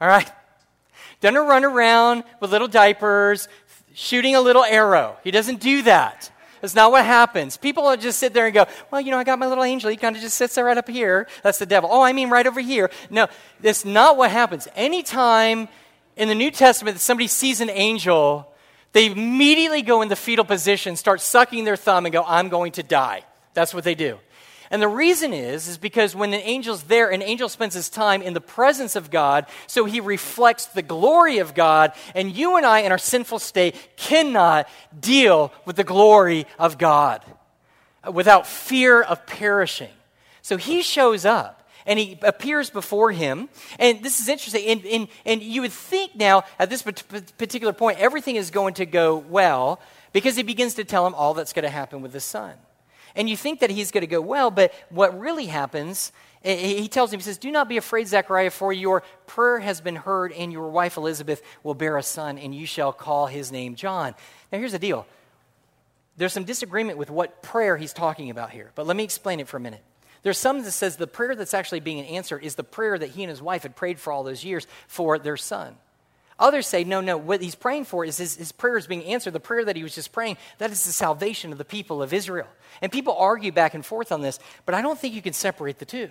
all 0.00 0.08
right? 0.08 0.30
Doesn't 1.20 1.36
run 1.36 1.64
around 1.64 2.24
with 2.40 2.50
little 2.50 2.68
diapers, 2.68 3.48
shooting 3.94 4.34
a 4.34 4.40
little 4.40 4.64
arrow. 4.64 5.16
He 5.24 5.30
doesn't 5.30 5.60
do 5.60 5.82
that. 5.82 6.30
That's 6.60 6.74
not 6.74 6.90
what 6.90 7.04
happens. 7.04 7.56
People 7.56 7.96
just 7.96 8.18
sit 8.18 8.32
there 8.32 8.46
and 8.46 8.54
go, 8.54 8.66
Well, 8.90 9.00
you 9.00 9.10
know, 9.10 9.18
I 9.18 9.24
got 9.24 9.38
my 9.38 9.46
little 9.46 9.64
angel. 9.64 9.90
He 9.90 9.96
kind 9.96 10.16
of 10.16 10.22
just 10.22 10.36
sits 10.36 10.54
there 10.54 10.64
right 10.64 10.76
up 10.76 10.88
here. 10.88 11.28
That's 11.42 11.58
the 11.58 11.66
devil. 11.66 11.90
Oh, 11.92 12.02
I 12.02 12.12
mean, 12.12 12.30
right 12.30 12.46
over 12.46 12.60
here. 12.60 12.90
No, 13.10 13.28
that's 13.60 13.84
not 13.84 14.16
what 14.16 14.30
happens. 14.30 14.66
Anytime 14.74 15.68
in 16.16 16.28
the 16.28 16.34
New 16.34 16.50
Testament 16.50 16.96
that 16.96 17.00
somebody 17.00 17.26
sees 17.26 17.60
an 17.60 17.70
angel, 17.70 18.52
they 18.92 19.06
immediately 19.06 19.82
go 19.82 20.02
in 20.02 20.08
the 20.08 20.16
fetal 20.16 20.44
position, 20.44 20.96
start 20.96 21.20
sucking 21.20 21.64
their 21.64 21.76
thumb, 21.76 22.06
and 22.06 22.12
go, 22.12 22.24
I'm 22.26 22.48
going 22.48 22.72
to 22.72 22.82
die. 22.82 23.24
That's 23.52 23.74
what 23.74 23.84
they 23.84 23.94
do. 23.94 24.18
And 24.70 24.82
the 24.82 24.88
reason 24.88 25.32
is, 25.32 25.68
is 25.68 25.78
because 25.78 26.14
when 26.14 26.34
an 26.34 26.40
angel's 26.40 26.84
there, 26.84 27.10
an 27.10 27.22
angel 27.22 27.48
spends 27.48 27.74
his 27.74 27.88
time 27.88 28.22
in 28.22 28.34
the 28.34 28.40
presence 28.40 28.96
of 28.96 29.10
God, 29.10 29.46
so 29.66 29.84
he 29.84 30.00
reflects 30.00 30.66
the 30.66 30.82
glory 30.82 31.38
of 31.38 31.54
God. 31.54 31.92
And 32.14 32.36
you 32.36 32.56
and 32.56 32.66
I, 32.66 32.80
in 32.80 32.92
our 32.92 32.98
sinful 32.98 33.38
state, 33.38 33.76
cannot 33.96 34.68
deal 34.98 35.52
with 35.64 35.76
the 35.76 35.84
glory 35.84 36.46
of 36.58 36.78
God 36.78 37.24
without 38.12 38.46
fear 38.46 39.02
of 39.02 39.26
perishing. 39.26 39.90
So 40.42 40.56
he 40.56 40.82
shows 40.82 41.24
up 41.24 41.68
and 41.86 41.98
he 41.98 42.18
appears 42.22 42.70
before 42.70 43.12
him. 43.12 43.48
And 43.78 44.02
this 44.02 44.20
is 44.20 44.28
interesting. 44.28 44.66
And, 44.66 44.84
and, 44.86 45.08
and 45.24 45.42
you 45.42 45.62
would 45.62 45.72
think 45.72 46.14
now, 46.16 46.44
at 46.58 46.70
this 46.70 46.82
particular 46.82 47.72
point, 47.72 47.98
everything 47.98 48.36
is 48.36 48.50
going 48.50 48.74
to 48.74 48.86
go 48.86 49.16
well 49.16 49.80
because 50.12 50.36
he 50.36 50.42
begins 50.42 50.74
to 50.74 50.84
tell 50.84 51.06
him 51.06 51.14
all 51.14 51.34
that's 51.34 51.52
going 51.52 51.64
to 51.64 51.70
happen 51.70 52.02
with 52.02 52.12
the 52.12 52.20
son. 52.20 52.54
And 53.16 53.28
you 53.28 53.36
think 53.36 53.60
that 53.60 53.70
he's 53.70 53.90
going 53.90 54.02
to 54.02 54.06
go 54.06 54.20
well, 54.20 54.50
but 54.50 54.72
what 54.90 55.18
really 55.18 55.46
happens, 55.46 56.12
he 56.42 56.86
tells 56.86 57.12
him, 57.12 57.18
he 57.18 57.24
says, 57.24 57.38
Do 57.38 57.50
not 57.50 57.68
be 57.68 57.78
afraid, 57.78 58.06
Zechariah, 58.06 58.50
for 58.50 58.72
your 58.72 59.02
prayer 59.26 59.58
has 59.58 59.80
been 59.80 59.96
heard, 59.96 60.32
and 60.32 60.52
your 60.52 60.68
wife 60.68 60.96
Elizabeth 60.96 61.42
will 61.62 61.74
bear 61.74 61.96
a 61.96 62.02
son, 62.02 62.38
and 62.38 62.54
you 62.54 62.66
shall 62.66 62.92
call 62.92 63.26
his 63.26 63.50
name 63.50 63.74
John. 63.74 64.14
Now, 64.52 64.58
here's 64.58 64.72
the 64.72 64.78
deal 64.78 65.06
there's 66.16 66.32
some 66.32 66.44
disagreement 66.44 66.98
with 66.98 67.10
what 67.10 67.42
prayer 67.42 67.76
he's 67.76 67.92
talking 67.92 68.30
about 68.30 68.50
here, 68.50 68.70
but 68.74 68.86
let 68.86 68.96
me 68.96 69.04
explain 69.04 69.40
it 69.40 69.48
for 69.48 69.56
a 69.56 69.60
minute. 69.60 69.82
There's 70.22 70.38
some 70.38 70.62
that 70.62 70.72
says 70.72 70.96
the 70.96 71.06
prayer 71.06 71.36
that's 71.36 71.54
actually 71.54 71.80
being 71.80 72.04
answered 72.04 72.42
is 72.42 72.54
the 72.54 72.64
prayer 72.64 72.98
that 72.98 73.10
he 73.10 73.22
and 73.22 73.30
his 73.30 73.42
wife 73.42 73.62
had 73.62 73.76
prayed 73.76 74.00
for 74.00 74.12
all 74.12 74.24
those 74.24 74.44
years 74.44 74.66
for 74.88 75.18
their 75.18 75.36
son. 75.36 75.76
Others 76.38 76.66
say, 76.66 76.84
no, 76.84 77.00
no, 77.00 77.16
what 77.16 77.40
he's 77.40 77.54
praying 77.54 77.84
for 77.84 78.04
is 78.04 78.18
his, 78.18 78.36
his 78.36 78.52
prayer 78.52 78.76
is 78.76 78.86
being 78.86 79.04
answered. 79.04 79.32
The 79.32 79.40
prayer 79.40 79.64
that 79.64 79.76
he 79.76 79.82
was 79.82 79.94
just 79.94 80.12
praying, 80.12 80.36
that 80.58 80.70
is 80.70 80.84
the 80.84 80.92
salvation 80.92 81.50
of 81.50 81.58
the 81.58 81.64
people 81.64 82.02
of 82.02 82.12
Israel. 82.12 82.48
And 82.82 82.92
people 82.92 83.16
argue 83.16 83.52
back 83.52 83.72
and 83.72 83.84
forth 83.84 84.12
on 84.12 84.20
this, 84.20 84.38
but 84.66 84.74
I 84.74 84.82
don't 84.82 84.98
think 84.98 85.14
you 85.14 85.22
can 85.22 85.32
separate 85.32 85.78
the 85.78 85.86
two. 85.86 86.10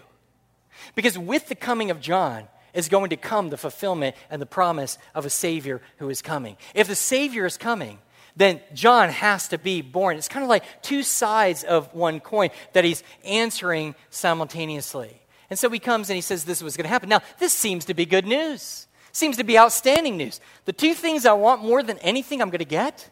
Because 0.95 1.17
with 1.17 1.47
the 1.47 1.55
coming 1.55 1.91
of 1.91 2.01
John 2.01 2.47
is 2.73 2.89
going 2.89 3.11
to 3.11 3.17
come 3.17 3.49
the 3.49 3.57
fulfillment 3.57 4.15
and 4.29 4.41
the 4.41 4.47
promise 4.47 4.97
of 5.13 5.25
a 5.25 5.29
Savior 5.29 5.81
who 5.97 6.09
is 6.09 6.21
coming. 6.21 6.57
If 6.73 6.87
the 6.87 6.95
Savior 6.95 7.45
is 7.45 7.57
coming, 7.57 7.99
then 8.35 8.59
John 8.73 9.09
has 9.09 9.47
to 9.49 9.57
be 9.57 9.81
born. 9.81 10.17
It's 10.17 10.27
kind 10.27 10.43
of 10.43 10.49
like 10.49 10.81
two 10.81 11.03
sides 11.03 11.63
of 11.63 11.93
one 11.93 12.19
coin 12.19 12.49
that 12.73 12.83
he's 12.83 13.03
answering 13.23 13.95
simultaneously. 14.09 15.21
And 15.49 15.57
so 15.57 15.69
he 15.69 15.79
comes 15.79 16.09
and 16.09 16.15
he 16.15 16.21
says 16.21 16.43
this 16.43 16.61
was 16.61 16.75
going 16.75 16.85
to 16.85 16.89
happen. 16.89 17.07
Now, 17.07 17.21
this 17.39 17.53
seems 17.53 17.85
to 17.85 17.93
be 17.93 18.05
good 18.05 18.25
news. 18.25 18.87
Seems 19.15 19.37
to 19.37 19.45
be 19.45 19.57
outstanding 19.57 20.17
news. 20.17 20.41
The 20.65 20.73
two 20.73 20.93
things 20.93 21.25
I 21.25 21.31
want 21.31 21.63
more 21.63 21.81
than 21.81 21.97
anything 21.99 22.41
I'm 22.41 22.49
going 22.49 22.59
to 22.59 22.65
get 22.65 23.09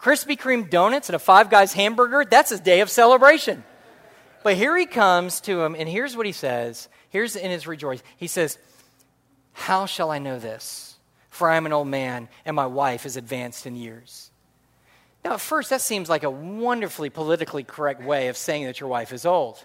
Krispy 0.00 0.34
Kreme 0.34 0.70
donuts 0.70 1.10
and 1.10 1.14
a 1.14 1.18
Five 1.18 1.50
Guys 1.50 1.74
hamburger, 1.74 2.24
that's 2.24 2.52
a 2.52 2.58
day 2.58 2.80
of 2.80 2.88
celebration. 2.88 3.62
But 4.42 4.56
here 4.56 4.74
he 4.78 4.86
comes 4.86 5.42
to 5.42 5.60
him, 5.60 5.76
and 5.78 5.86
here's 5.86 6.16
what 6.16 6.24
he 6.24 6.32
says. 6.32 6.88
Here's 7.10 7.36
in 7.36 7.50
his 7.50 7.66
rejoice. 7.66 8.02
He 8.16 8.28
says, 8.28 8.56
How 9.52 9.84
shall 9.84 10.10
I 10.10 10.18
know 10.18 10.38
this? 10.38 10.96
For 11.28 11.50
I 11.50 11.56
am 11.56 11.66
an 11.66 11.74
old 11.74 11.86
man, 11.86 12.30
and 12.46 12.56
my 12.56 12.66
wife 12.66 13.04
is 13.04 13.18
advanced 13.18 13.66
in 13.66 13.76
years. 13.76 14.30
Now, 15.22 15.34
at 15.34 15.40
first, 15.42 15.68
that 15.68 15.82
seems 15.82 16.08
like 16.08 16.22
a 16.22 16.30
wonderfully 16.30 17.10
politically 17.10 17.62
correct 17.62 18.02
way 18.02 18.28
of 18.28 18.38
saying 18.38 18.64
that 18.64 18.80
your 18.80 18.88
wife 18.88 19.12
is 19.12 19.26
old. 19.26 19.62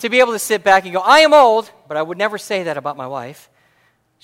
To 0.00 0.10
be 0.10 0.20
able 0.20 0.34
to 0.34 0.38
sit 0.38 0.62
back 0.62 0.84
and 0.84 0.92
go, 0.92 1.00
I 1.00 1.20
am 1.20 1.32
old, 1.32 1.70
but 1.88 1.96
I 1.96 2.02
would 2.02 2.18
never 2.18 2.36
say 2.36 2.64
that 2.64 2.76
about 2.76 2.98
my 2.98 3.06
wife. 3.06 3.48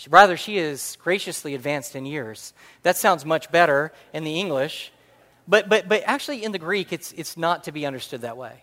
Rather, 0.08 0.36
she 0.36 0.58
is 0.58 0.96
graciously 1.02 1.54
advanced 1.54 1.94
in 1.94 2.06
years. 2.06 2.54
That 2.82 2.96
sounds 2.96 3.24
much 3.24 3.50
better 3.52 3.92
in 4.12 4.24
the 4.24 4.40
English. 4.40 4.92
But, 5.46 5.68
but, 5.68 5.88
but 5.88 6.02
actually, 6.06 6.44
in 6.44 6.52
the 6.52 6.58
Greek, 6.58 6.92
it's, 6.92 7.12
it's 7.12 7.36
not 7.36 7.64
to 7.64 7.72
be 7.72 7.84
understood 7.84 8.22
that 8.22 8.36
way. 8.36 8.62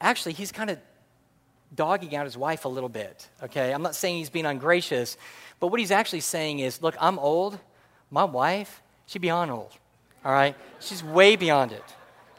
Actually, 0.00 0.32
he's 0.32 0.52
kind 0.52 0.70
of 0.70 0.78
dogging 1.74 2.14
out 2.14 2.24
his 2.24 2.36
wife 2.36 2.64
a 2.64 2.68
little 2.68 2.88
bit, 2.88 3.28
okay? 3.42 3.72
I'm 3.72 3.82
not 3.82 3.94
saying 3.94 4.18
he's 4.18 4.30
being 4.30 4.46
ungracious, 4.46 5.16
but 5.60 5.68
what 5.68 5.80
he's 5.80 5.90
actually 5.90 6.20
saying 6.20 6.60
is, 6.60 6.82
look, 6.82 6.94
I'm 7.00 7.18
old. 7.18 7.58
My 8.10 8.24
wife, 8.24 8.82
she's 9.06 9.20
beyond 9.20 9.50
old, 9.50 9.72
all 10.24 10.32
right? 10.32 10.56
She's 10.80 11.02
way 11.02 11.36
beyond 11.36 11.72
it, 11.72 11.84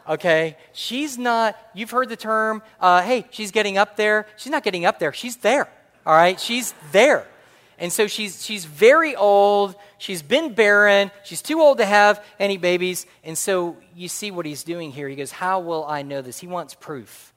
okay? 0.08 0.58
She's 0.74 1.18
not, 1.18 1.58
you've 1.74 1.92
heard 1.92 2.10
the 2.10 2.16
term, 2.16 2.62
uh, 2.80 3.02
hey, 3.02 3.26
she's 3.32 3.52
getting 3.52 3.78
up 3.78 3.98
there. 3.98 4.28
She's 4.38 4.52
not 4.52 4.64
getting 4.64 4.86
up 4.86 5.00
there, 5.00 5.12
she's 5.12 5.38
there, 5.38 5.68
all 6.06 6.16
right? 6.16 6.40
She's 6.40 6.74
there. 6.92 7.28
And 7.78 7.92
so 7.92 8.08
she's, 8.08 8.44
she's 8.44 8.66
very 8.66 9.16
old. 9.16 9.76
She's 9.98 10.22
been 10.22 10.54
barren. 10.54 11.12
She's 11.24 11.42
too 11.42 11.60
old 11.60 11.80
to 11.80 11.86
have 11.86 12.24
any 12.40 12.58
babies. 12.58 13.06
And 13.24 13.38
so 13.38 13.78
you 13.96 14.08
see 14.08 14.32
what 14.32 14.46
he's 14.46 14.64
doing 14.64 14.92
here. 14.92 15.10
He 15.10 15.16
goes, 15.16 15.32
How 15.32 15.60
will 15.60 15.86
I 15.86 16.02
know 16.02 16.22
this? 16.22 16.40
He 16.40 16.48
wants 16.48 16.74
proof. 16.74 17.34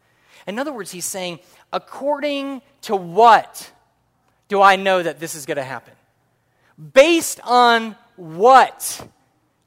In 0.47 0.59
other 0.59 0.73
words, 0.73 0.91
he's 0.91 1.05
saying, 1.05 1.41
According 1.73 2.63
to 2.83 2.97
what 2.97 3.71
do 4.49 4.63
I 4.63 4.77
know 4.77 5.03
that 5.03 5.21
this 5.21 5.35
is 5.35 5.45
going 5.45 5.57
to 5.57 5.65
happen? 5.65 5.95
Based 6.93 7.41
on 7.45 7.97
what 8.17 9.07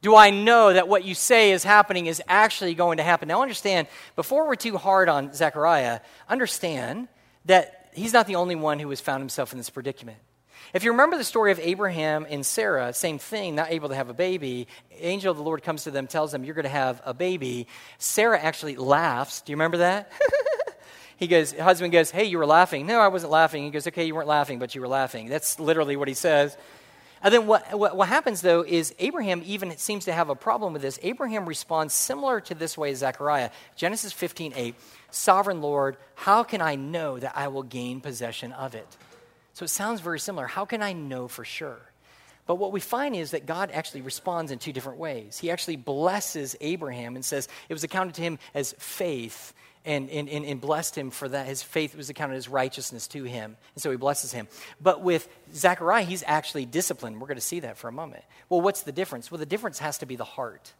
do 0.02 0.16
I 0.16 0.32
know 0.32 0.74
that 0.74 0.88
what 0.88 1.04
you 1.04 1.14
say 1.14 1.52
is 1.52 1.64
happening 1.64 2.08
is 2.08 2.22
actually 2.28 2.74
going 2.74 2.98
to 2.98 3.04
happen? 3.04 3.28
Now, 3.28 3.42
understand, 3.42 3.88
before 4.16 4.48
we're 4.48 4.56
too 4.56 4.78
hard 4.78 5.10
on 5.10 5.34
Zechariah, 5.34 6.00
understand 6.28 7.08
that 7.46 7.90
he's 7.94 8.14
not 8.14 8.26
the 8.26 8.36
only 8.36 8.56
one 8.56 8.80
who 8.80 8.90
has 8.90 9.02
found 9.02 9.22
himself 9.22 9.52
in 9.52 9.58
this 9.58 9.70
predicament. 9.70 10.18
If 10.74 10.86
you 10.86 10.92
remember 10.92 11.18
the 11.18 11.26
story 11.26 11.52
of 11.52 11.60
Abraham 11.60 12.26
and 12.30 12.46
Sarah, 12.46 12.94
same 12.94 13.20
thing, 13.20 13.56
not 13.56 13.72
able 13.72 13.90
to 13.90 13.96
have 13.96 14.08
a 14.10 14.14
baby. 14.14 14.68
Angel 15.00 15.32
of 15.32 15.38
the 15.38 15.44
Lord 15.44 15.64
comes 15.64 15.84
to 15.84 15.92
them, 15.92 16.08
tells 16.08 16.32
them, 16.32 16.46
You're 16.46 16.56
going 16.56 16.64
to 16.64 16.70
have 16.70 17.02
a 17.04 17.14
baby. 17.14 17.68
Sarah 17.98 18.40
actually 18.40 18.78
laughs. 18.78 19.42
Do 19.42 19.52
you 19.52 19.58
remember 19.58 19.78
that? 19.78 20.10
he 21.18 21.28
goes, 21.28 21.52
husband 21.52 21.92
goes, 21.92 22.10
Hey, 22.10 22.24
you 22.24 22.38
were 22.38 22.46
laughing. 22.46 22.88
No, 22.88 23.02
I 23.02 23.10
wasn't 23.10 23.34
laughing. 23.34 23.66
He 23.66 23.70
goes, 23.70 23.86
Okay, 23.86 24.06
you 24.06 24.16
weren't 24.16 24.30
laughing, 24.30 24.60
but 24.60 24.74
you 24.74 24.80
were 24.80 24.88
laughing. 24.88 25.28
That's 25.28 25.60
literally 25.60 25.98
what 25.98 26.08
he 26.08 26.14
says. 26.14 26.56
And 27.24 27.34
then 27.34 27.48
what, 27.48 27.78
what, 27.78 27.96
what, 27.96 28.08
happens, 28.08 28.42
though, 28.42 28.64
is 28.64 28.96
Abraham 28.98 29.44
even 29.46 29.78
seems 29.78 30.06
to 30.06 30.14
have 30.14 30.30
a 30.30 30.36
problem 30.36 30.74
with 30.74 30.82
this. 30.82 30.98
Abraham 31.04 31.48
responds 31.48 31.94
similar 31.94 32.40
to 32.42 32.56
this 32.56 32.78
way 32.78 32.92
as 32.92 33.00
Zechariah. 33.00 33.52
Genesis 33.76 34.14
15 34.14 34.54
8, 34.56 34.76
Sovereign 35.12 35.62
Lord, 35.62 35.98
how 36.16 36.44
can 36.44 36.62
I 36.62 36.76
know 36.76 37.20
that 37.20 37.34
I 37.36 37.50
will 37.50 37.64
gain 37.64 38.00
possession 38.00 38.54
of 38.54 38.74
it? 38.74 38.88
So 39.54 39.66
it 39.66 39.70
sounds 39.70 40.02
very 40.02 40.20
similar. 40.20 40.48
How 40.48 40.66
can 40.66 40.82
I 40.82 40.94
know 40.94 41.28
for 41.28 41.44
sure? 41.44 41.80
But 42.48 42.56
what 42.56 42.72
we 42.72 42.80
find 42.80 43.16
is 43.16 43.32
that 43.32 43.46
God 43.46 43.72
actually 43.72 44.02
responds 44.02 44.52
in 44.52 44.60
two 44.60 44.74
different 44.74 44.98
ways. 44.98 45.38
He 45.38 45.52
actually 45.52 45.76
blesses 45.76 46.56
Abraham 46.60 47.16
and 47.16 47.24
says 47.24 47.48
it 47.70 47.74
was 47.74 47.84
accounted 47.84 48.16
to 48.16 48.22
him 48.22 48.40
as 48.54 48.74
faith 48.78 49.54
and, 49.86 50.10
and, 50.10 50.30
and, 50.30 50.62
blessed 50.62 50.96
him 50.96 51.10
for 51.10 51.28
that. 51.30 51.48
His 51.48 51.64
faith 51.64 51.96
was 51.96 52.10
accounted 52.10 52.38
as 52.38 52.48
righteousness 52.48 53.08
to 53.08 53.24
him. 53.24 53.58
And 53.74 53.82
so 53.82 53.90
he 53.90 53.98
blesses 53.98 54.32
him. 54.32 54.48
But 54.80 55.02
with 55.02 55.28
Zechariah, 55.56 56.04
he's 56.04 56.24
actually 56.28 56.66
disciplined. 56.66 57.20
We're 57.20 57.28
going 57.28 57.38
to 57.38 57.42
see 57.42 57.62
that 57.62 57.78
for 57.78 57.88
a 57.88 57.92
moment. 57.92 58.24
Well, 58.48 58.62
what's 58.62 58.84
the 58.84 58.92
difference? 58.92 59.32
Well, 59.32 59.40
the 59.40 59.46
difference 59.46 59.80
has 59.80 59.98
to 60.00 60.06
be 60.06 60.16
the 60.16 60.24
heart. 60.24 60.74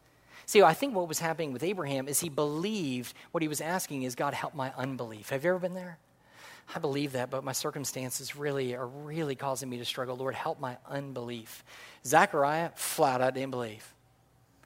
See, 0.46 0.62
I 0.62 0.74
think 0.74 0.94
what 0.94 1.08
was 1.08 1.20
happening 1.20 1.54
with 1.54 1.64
Abraham 1.64 2.08
is 2.08 2.20
he 2.20 2.30
believed 2.30 3.16
what 3.32 3.42
he 3.42 3.48
was 3.48 3.62
asking 3.62 4.04
is, 4.04 4.16
God, 4.16 4.34
help 4.34 4.54
my 4.54 4.72
unbelief. 4.78 5.30
Have 5.30 5.44
you 5.46 5.52
ever 5.52 5.60
been 5.60 5.74
there? 5.74 5.98
I 6.74 6.80
believe 6.80 7.14
that, 7.14 7.30
but 7.30 7.44
my 7.44 7.52
circumstances 7.52 8.36
really 8.36 8.76
are 8.76 8.88
really 8.88 9.36
causing 9.36 9.70
me 9.70 9.78
to 9.78 9.86
struggle. 9.86 10.16
Lord, 10.16 10.36
help 10.36 10.60
my 10.60 10.78
unbelief. 10.88 11.64
Zechariah 12.06 12.72
flat 12.76 13.22
out 13.22 13.34
didn't 13.34 13.52
believe. 13.52 13.94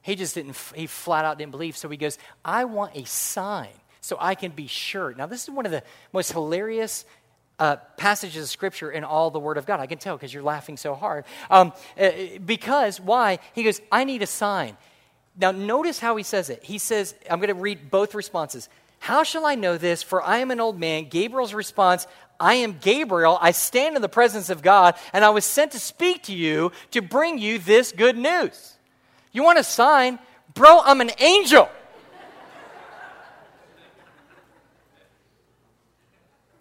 He 0.02 0.16
just 0.16 0.36
didn't, 0.36 0.56
he 0.76 0.86
flat 0.86 1.26
out 1.26 1.40
didn't 1.40 1.52
believe. 1.52 1.76
So 1.76 1.90
he 1.90 1.98
goes, 1.98 2.20
I 2.44 2.66
want 2.66 2.96
a 2.96 3.06
sign 3.06 3.70
so 4.02 4.18
I 4.20 4.36
can 4.36 4.52
be 4.52 4.68
sure. 4.68 5.16
Now, 5.16 5.26
this 5.26 5.44
is 5.44 5.50
one 5.50 5.66
of 5.66 5.72
the 5.72 5.82
most 6.14 6.32
hilarious 6.32 7.06
uh, 7.58 7.78
passages 7.98 8.44
of 8.44 8.50
scripture 8.50 8.92
in 8.92 9.04
all 9.04 9.32
the 9.32 9.40
Word 9.40 9.58
of 9.58 9.66
God. 9.66 9.80
I 9.80 9.88
can 9.88 9.98
tell 9.98 10.16
because 10.16 10.32
you're 10.34 10.44
laughing 10.44 10.78
so 10.78 10.94
hard. 10.94 11.26
Um, 11.50 11.74
uh, 12.00 12.12
because, 12.46 13.00
why? 13.00 13.40
He 13.54 13.64
goes, 13.64 13.82
I 13.92 14.04
need 14.04 14.22
a 14.22 14.28
sign. 14.28 14.78
Now, 15.38 15.52
notice 15.52 16.00
how 16.00 16.16
he 16.18 16.24
says 16.24 16.50
it. 16.50 16.64
He 16.64 16.78
says, 16.78 17.16
I'm 17.30 17.40
going 17.40 17.48
to 17.48 17.56
read 17.56 17.90
both 17.90 18.14
responses. 18.14 18.70
How 19.06 19.22
shall 19.22 19.46
I 19.46 19.54
know 19.54 19.78
this? 19.78 20.02
For 20.02 20.24
I 20.24 20.40
am 20.40 20.50
an 20.50 20.60
old 20.60 20.80
man. 20.80 21.10
Gabriel's 21.10 21.54
response 21.54 22.08
I 22.40 22.56
am 22.56 22.80
Gabriel. 22.82 23.38
I 23.40 23.52
stand 23.52 23.96
in 23.96 24.02
the 24.02 24.10
presence 24.10 24.50
of 24.50 24.64
God, 24.64 24.96
and 25.14 25.24
I 25.24 25.30
was 25.30 25.46
sent 25.46 25.74
to 25.74 25.80
speak 25.80 26.24
to 26.24 26.34
you 26.34 26.72
to 26.90 27.04
bring 27.04 27.38
you 27.38 27.60
this 27.60 27.92
good 27.92 28.18
news. 28.18 28.74
You 29.32 29.44
want 29.44 29.60
a 29.60 29.64
sign? 29.64 30.18
Bro, 30.56 30.82
I'm 30.84 31.02
an 31.02 31.12
angel. 31.20 31.70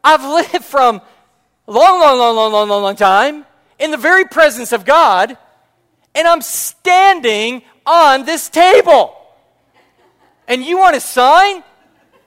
I've 0.05 0.23
lived 0.23 0.67
from 0.67 1.01
long, 1.67 1.99
long, 1.99 2.19
long, 2.19 2.37
long, 2.37 2.53
long, 2.53 2.69
long, 2.69 2.83
long 2.83 2.97
time 2.97 3.47
in 3.79 3.91
the 3.91 3.97
very 3.97 4.27
presence 4.27 4.73
of 4.73 4.85
God, 4.85 5.39
and 6.15 6.29
I'm 6.29 6.43
standing 6.43 7.63
on 7.87 8.27
this 8.27 8.51
table. 8.51 9.17
And 10.47 10.63
you 10.63 10.77
want 10.77 10.95
a 10.95 11.01
sign? 11.01 11.65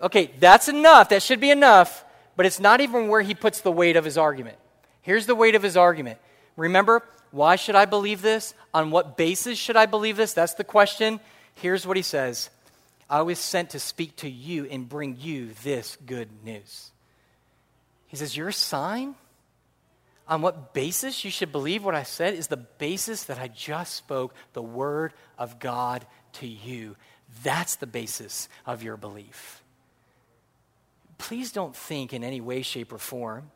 Okay, 0.01 0.31
that's 0.39 0.67
enough. 0.67 1.09
That 1.09 1.23
should 1.23 1.39
be 1.39 1.49
enough. 1.49 2.05
But 2.35 2.45
it's 2.45 2.59
not 2.59 2.81
even 2.81 3.07
where 3.07 3.21
he 3.21 3.33
puts 3.33 3.61
the 3.61 3.71
weight 3.71 3.95
of 3.95 4.05
his 4.05 4.17
argument. 4.17 4.57
Here's 5.01 5.25
the 5.25 5.35
weight 5.35 5.55
of 5.55 5.63
his 5.63 5.75
argument. 5.75 6.19
Remember, 6.55 7.03
why 7.31 7.55
should 7.55 7.75
I 7.75 7.85
believe 7.85 8.21
this? 8.21 8.53
On 8.73 8.91
what 8.91 9.17
basis 9.17 9.57
should 9.57 9.75
I 9.75 9.85
believe 9.85 10.17
this? 10.17 10.33
That's 10.33 10.53
the 10.53 10.63
question. 10.63 11.19
Here's 11.55 11.87
what 11.87 11.97
he 11.97 12.03
says 12.03 12.49
I 13.09 13.21
was 13.23 13.39
sent 13.39 13.71
to 13.71 13.79
speak 13.79 14.15
to 14.17 14.29
you 14.29 14.65
and 14.65 14.87
bring 14.87 15.17
you 15.19 15.49
this 15.63 15.97
good 16.05 16.29
news. 16.43 16.91
He 18.07 18.17
says, 18.17 18.37
Your 18.37 18.51
sign? 18.51 19.15
On 20.29 20.41
what 20.41 20.73
basis 20.73 21.23
you 21.23 21.31
should 21.31 21.53
believe 21.53 21.85
what 21.85 21.95
I 21.95 22.03
said 22.03 22.33
is 22.33 22.47
the 22.47 22.57
basis 22.57 23.23
that 23.23 23.39
I 23.39 23.47
just 23.47 23.95
spoke 23.95 24.35
the 24.51 24.61
word 24.61 25.13
of 25.37 25.57
God 25.57 26.05
to 26.33 26.47
you. 26.47 26.97
That's 27.43 27.75
the 27.75 27.87
basis 27.87 28.49
of 28.65 28.83
your 28.83 28.97
belief 28.97 29.63
please 31.17 31.51
don't 31.51 31.75
think 31.75 32.13
in 32.13 32.23
any 32.23 32.41
way, 32.41 32.61
shape, 32.61 32.93
or 32.93 32.97
form 32.97 33.51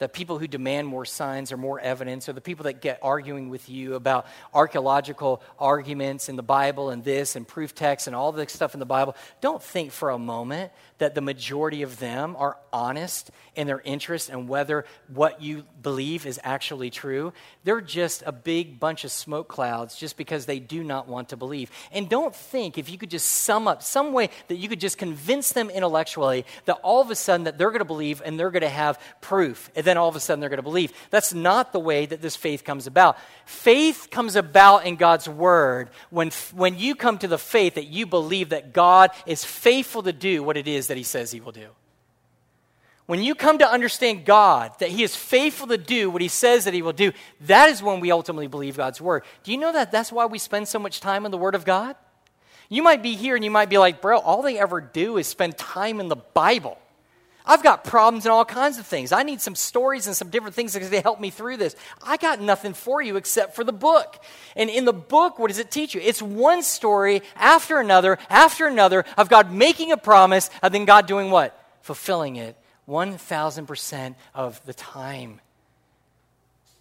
the 0.00 0.08
people 0.08 0.38
who 0.38 0.48
demand 0.48 0.88
more 0.88 1.04
signs 1.04 1.52
or 1.52 1.56
more 1.56 1.78
evidence, 1.78 2.28
or 2.28 2.32
the 2.32 2.40
people 2.40 2.64
that 2.64 2.80
get 2.80 2.98
arguing 3.02 3.50
with 3.50 3.68
you 3.68 3.94
about 3.94 4.26
archaeological 4.52 5.42
arguments 5.58 6.28
in 6.28 6.36
the 6.36 6.42
Bible 6.42 6.90
and 6.90 7.04
this 7.04 7.36
and 7.36 7.46
proof 7.46 7.74
texts 7.74 8.06
and 8.06 8.16
all 8.16 8.32
the 8.32 8.48
stuff 8.48 8.74
in 8.74 8.80
the 8.80 8.86
Bible, 8.86 9.14
don't 9.40 9.62
think 9.62 9.92
for 9.92 10.10
a 10.10 10.18
moment 10.18 10.72
that 10.98 11.14
the 11.14 11.20
majority 11.20 11.82
of 11.82 11.98
them 11.98 12.34
are 12.38 12.56
honest 12.72 13.30
in 13.54 13.66
their 13.66 13.80
interest 13.80 14.30
and 14.30 14.48
whether 14.48 14.86
what 15.08 15.42
you 15.42 15.64
believe 15.82 16.24
is 16.24 16.40
actually 16.42 16.88
true. 16.88 17.32
They're 17.64 17.80
just 17.82 18.22
a 18.24 18.32
big 18.32 18.80
bunch 18.80 19.04
of 19.04 19.10
smoke 19.10 19.48
clouds 19.48 19.96
just 19.96 20.16
because 20.16 20.46
they 20.46 20.60
do 20.60 20.82
not 20.82 21.08
want 21.08 21.28
to 21.30 21.36
believe. 21.36 21.70
And 21.92 22.08
don't 22.08 22.34
think 22.34 22.78
if 22.78 22.88
you 22.88 22.96
could 22.96 23.10
just 23.10 23.28
sum 23.28 23.68
up 23.68 23.82
some 23.82 24.12
way 24.14 24.30
that 24.48 24.56
you 24.56 24.68
could 24.68 24.80
just 24.80 24.96
convince 24.96 25.52
them 25.52 25.68
intellectually 25.68 26.46
that 26.64 26.78
all 26.82 27.02
of 27.02 27.10
a 27.10 27.14
sudden 27.14 27.44
that 27.44 27.58
they're 27.58 27.68
going 27.68 27.80
to 27.80 27.84
believe 27.84 28.22
and 28.24 28.40
they're 28.40 28.50
going 28.50 28.62
to 28.62 28.68
have 28.68 28.98
proof 29.20 29.70
and 29.74 29.89
then 29.90 29.98
all 29.98 30.08
of 30.08 30.14
a 30.14 30.20
sudden 30.20 30.38
they're 30.38 30.48
going 30.48 30.58
to 30.58 30.62
believe. 30.62 30.92
That's 31.10 31.34
not 31.34 31.72
the 31.72 31.80
way 31.80 32.06
that 32.06 32.22
this 32.22 32.36
faith 32.36 32.62
comes 32.62 32.86
about. 32.86 33.18
Faith 33.44 34.06
comes 34.10 34.36
about 34.36 34.86
in 34.86 34.94
God's 34.94 35.28
word 35.28 35.90
when 36.10 36.30
when 36.54 36.78
you 36.78 36.94
come 36.94 37.18
to 37.18 37.28
the 37.28 37.38
faith 37.38 37.74
that 37.74 37.88
you 37.88 38.06
believe 38.06 38.50
that 38.50 38.72
God 38.72 39.10
is 39.26 39.44
faithful 39.44 40.04
to 40.04 40.12
do 40.12 40.44
what 40.44 40.56
it 40.56 40.68
is 40.68 40.86
that 40.86 40.96
he 40.96 41.02
says 41.02 41.32
he 41.32 41.40
will 41.40 41.52
do. 41.52 41.68
When 43.06 43.24
you 43.24 43.34
come 43.34 43.58
to 43.58 43.68
understand 43.68 44.24
God, 44.24 44.70
that 44.78 44.90
He 44.90 45.02
is 45.02 45.16
faithful 45.16 45.66
to 45.66 45.76
do 45.76 46.10
what 46.10 46.22
He 46.22 46.28
says 46.28 46.64
that 46.66 46.74
He 46.74 46.80
will 46.80 46.92
do, 46.92 47.10
that 47.40 47.68
is 47.68 47.82
when 47.82 47.98
we 47.98 48.12
ultimately 48.12 48.46
believe 48.46 48.76
God's 48.76 49.00
Word. 49.00 49.24
Do 49.42 49.50
you 49.50 49.58
know 49.58 49.72
that 49.72 49.90
that's 49.90 50.12
why 50.12 50.26
we 50.26 50.38
spend 50.38 50.68
so 50.68 50.78
much 50.78 51.00
time 51.00 51.26
in 51.26 51.32
the 51.32 51.36
Word 51.36 51.56
of 51.56 51.64
God? 51.64 51.96
You 52.68 52.84
might 52.84 53.02
be 53.02 53.16
here 53.16 53.34
and 53.34 53.44
you 53.44 53.50
might 53.50 53.68
be 53.68 53.78
like, 53.78 54.00
bro, 54.00 54.20
all 54.20 54.42
they 54.42 54.60
ever 54.60 54.80
do 54.80 55.16
is 55.16 55.26
spend 55.26 55.58
time 55.58 55.98
in 55.98 56.06
the 56.06 56.14
Bible. 56.14 56.78
I've 57.46 57.62
got 57.62 57.84
problems 57.84 58.26
and 58.26 58.32
all 58.32 58.44
kinds 58.44 58.78
of 58.78 58.86
things. 58.86 59.12
I 59.12 59.22
need 59.22 59.40
some 59.40 59.54
stories 59.54 60.06
and 60.06 60.14
some 60.14 60.28
different 60.28 60.54
things 60.54 60.72
to 60.72 61.00
help 61.00 61.20
me 61.20 61.30
through 61.30 61.56
this. 61.56 61.74
I 62.02 62.16
got 62.16 62.40
nothing 62.40 62.74
for 62.74 63.00
you 63.00 63.16
except 63.16 63.56
for 63.56 63.64
the 63.64 63.72
book. 63.72 64.22
And 64.56 64.68
in 64.68 64.84
the 64.84 64.92
book, 64.92 65.38
what 65.38 65.48
does 65.48 65.58
it 65.58 65.70
teach 65.70 65.94
you? 65.94 66.00
It's 66.00 66.22
one 66.22 66.62
story 66.62 67.22
after 67.36 67.78
another, 67.78 68.18
after 68.28 68.66
another 68.66 69.04
of 69.16 69.28
God 69.28 69.52
making 69.52 69.92
a 69.92 69.96
promise 69.96 70.50
and 70.62 70.74
then 70.74 70.84
God 70.84 71.06
doing 71.06 71.30
what? 71.30 71.56
Fulfilling 71.82 72.36
it 72.36 72.56
1,000% 72.88 74.14
of 74.34 74.64
the 74.66 74.74
time. 74.74 75.40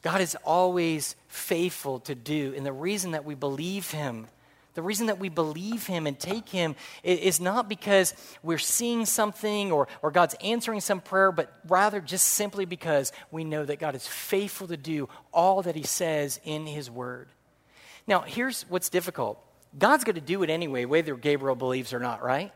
God 0.02 0.22
is 0.22 0.36
always 0.43 1.15
faithful 1.28 2.00
to 2.02 2.15
do. 2.15 2.54
And 2.56 2.65
the 2.65 2.74
reason 2.74 3.12
that 3.12 3.26
we 3.26 3.36
believe 3.36 3.91
Him, 3.91 4.28
the 4.80 4.84
reason 4.84 5.08
that 5.08 5.20
we 5.20 5.28
believe 5.28 5.88
Him 5.88 6.08
and 6.08 6.17
take 6.17 6.48
Him 6.48 6.73
is 7.04 7.42
not 7.42 7.67
because 7.67 8.13
we're 8.42 8.58
seeing 8.58 9.06
something 9.06 9.73
or, 9.73 9.90
or 10.02 10.10
God's 10.10 10.36
answering 10.42 10.80
some 10.80 11.02
prayer, 11.02 11.34
but 11.34 11.52
rather 11.67 12.00
just 12.00 12.30
simply 12.30 12.63
because 12.63 13.12
we 13.30 13.44
know 13.44 13.65
that 13.65 13.77
God 13.77 13.94
is 13.94 14.08
faithful 14.08 14.67
to 14.69 14.77
do 14.77 15.10
all 15.34 15.62
that 15.63 15.75
He 15.75 15.84
says 15.84 16.40
in 16.46 16.65
His 16.65 16.90
Word. 16.90 17.27
Now, 18.08 18.21
here's 18.21 18.62
what's 18.69 18.88
difficult 18.88 19.38
God's 19.77 20.06
going 20.06 20.15
to 20.15 20.21
do 20.21 20.44
it 20.44 20.50
anyway, 20.50 20.86
whether 20.86 21.13
Gabriel 21.17 21.58
believes 21.58 21.92
or 21.92 22.00
not, 22.00 22.23
right? 22.23 22.54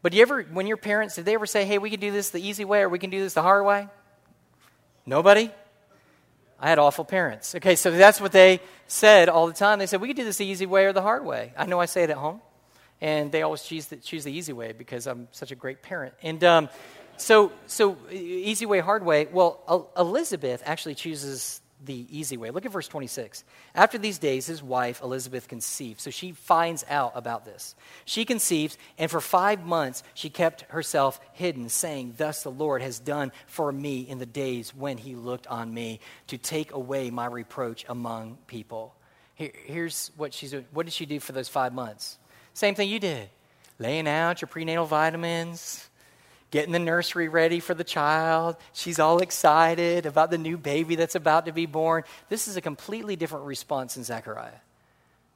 But 0.00 0.12
do 0.12 0.16
you 0.16 0.22
ever, 0.22 0.44
when 0.44 0.66
your 0.66 0.78
parents, 0.78 1.14
did 1.14 1.26
they 1.26 1.34
ever 1.34 1.44
say, 1.44 1.66
hey, 1.66 1.76
we 1.76 1.90
can 1.90 2.00
do 2.00 2.10
this 2.10 2.30
the 2.30 2.40
easy 2.40 2.64
way 2.64 2.80
or 2.80 2.88
we 2.88 2.98
can 2.98 3.10
do 3.10 3.20
this 3.20 3.34
the 3.34 3.42
hard 3.42 3.66
way? 3.66 3.86
Nobody? 5.04 5.50
I 6.60 6.68
had 6.68 6.78
awful 6.78 7.04
parents. 7.04 7.54
Okay, 7.54 7.74
so 7.74 7.90
that's 7.90 8.20
what 8.20 8.32
they 8.32 8.60
said 8.86 9.28
all 9.28 9.46
the 9.46 9.54
time. 9.54 9.78
They 9.78 9.86
said, 9.86 10.00
we 10.00 10.08
can 10.08 10.16
do 10.16 10.24
this 10.24 10.36
the 10.36 10.46
easy 10.46 10.66
way 10.66 10.84
or 10.84 10.92
the 10.92 11.02
hard 11.02 11.24
way. 11.24 11.52
I 11.56 11.66
know 11.66 11.80
I 11.80 11.86
say 11.86 12.04
it 12.04 12.10
at 12.10 12.18
home. 12.18 12.40
And 13.00 13.32
they 13.32 13.40
always 13.40 13.62
choose 13.62 13.86
the, 13.86 13.96
choose 13.96 14.24
the 14.24 14.32
easy 14.32 14.52
way 14.52 14.72
because 14.72 15.06
I'm 15.06 15.28
such 15.32 15.52
a 15.52 15.54
great 15.54 15.80
parent. 15.80 16.12
And 16.22 16.44
um, 16.44 16.68
so, 17.16 17.50
so, 17.66 17.96
easy 18.10 18.66
way, 18.66 18.80
hard 18.80 19.04
way. 19.04 19.26
Well, 19.26 19.90
Elizabeth 19.96 20.62
actually 20.66 20.96
chooses 20.96 21.62
the 21.84 22.06
easy 22.10 22.36
way. 22.36 22.50
Look 22.50 22.66
at 22.66 22.72
verse 22.72 22.88
26. 22.88 23.44
After 23.74 23.98
these 23.98 24.18
days, 24.18 24.46
his 24.46 24.62
wife, 24.62 25.00
Elizabeth, 25.02 25.48
conceived. 25.48 26.00
So 26.00 26.10
she 26.10 26.32
finds 26.32 26.84
out 26.88 27.12
about 27.14 27.44
this. 27.44 27.74
She 28.04 28.24
conceives, 28.24 28.76
and 28.98 29.10
for 29.10 29.20
five 29.20 29.64
months 29.64 30.02
she 30.14 30.30
kept 30.30 30.62
herself 30.70 31.20
hidden, 31.32 31.68
saying, 31.68 32.14
Thus 32.16 32.42
the 32.42 32.50
Lord 32.50 32.82
has 32.82 32.98
done 32.98 33.32
for 33.46 33.72
me 33.72 34.00
in 34.00 34.18
the 34.18 34.26
days 34.26 34.74
when 34.74 34.98
he 34.98 35.14
looked 35.14 35.46
on 35.46 35.72
me 35.72 36.00
to 36.28 36.38
take 36.38 36.72
away 36.72 37.10
my 37.10 37.26
reproach 37.26 37.84
among 37.88 38.38
people. 38.46 38.94
Here, 39.34 39.52
here's 39.64 40.10
what 40.16 40.34
she's 40.34 40.50
doing. 40.50 40.66
What 40.72 40.86
did 40.86 40.92
she 40.92 41.06
do 41.06 41.20
for 41.20 41.32
those 41.32 41.48
five 41.48 41.72
months? 41.72 42.18
Same 42.52 42.74
thing 42.74 42.88
you 42.88 43.00
did 43.00 43.30
laying 43.78 44.06
out 44.06 44.42
your 44.42 44.48
prenatal 44.48 44.84
vitamins 44.84 45.89
getting 46.50 46.72
the 46.72 46.78
nursery 46.78 47.28
ready 47.28 47.60
for 47.60 47.74
the 47.74 47.84
child. 47.84 48.56
She's 48.72 48.98
all 48.98 49.18
excited 49.18 50.06
about 50.06 50.30
the 50.30 50.38
new 50.38 50.58
baby 50.58 50.96
that's 50.96 51.14
about 51.14 51.46
to 51.46 51.52
be 51.52 51.66
born. 51.66 52.04
This 52.28 52.48
is 52.48 52.56
a 52.56 52.60
completely 52.60 53.16
different 53.16 53.46
response 53.46 53.96
in 53.96 54.04
Zechariah. 54.04 54.50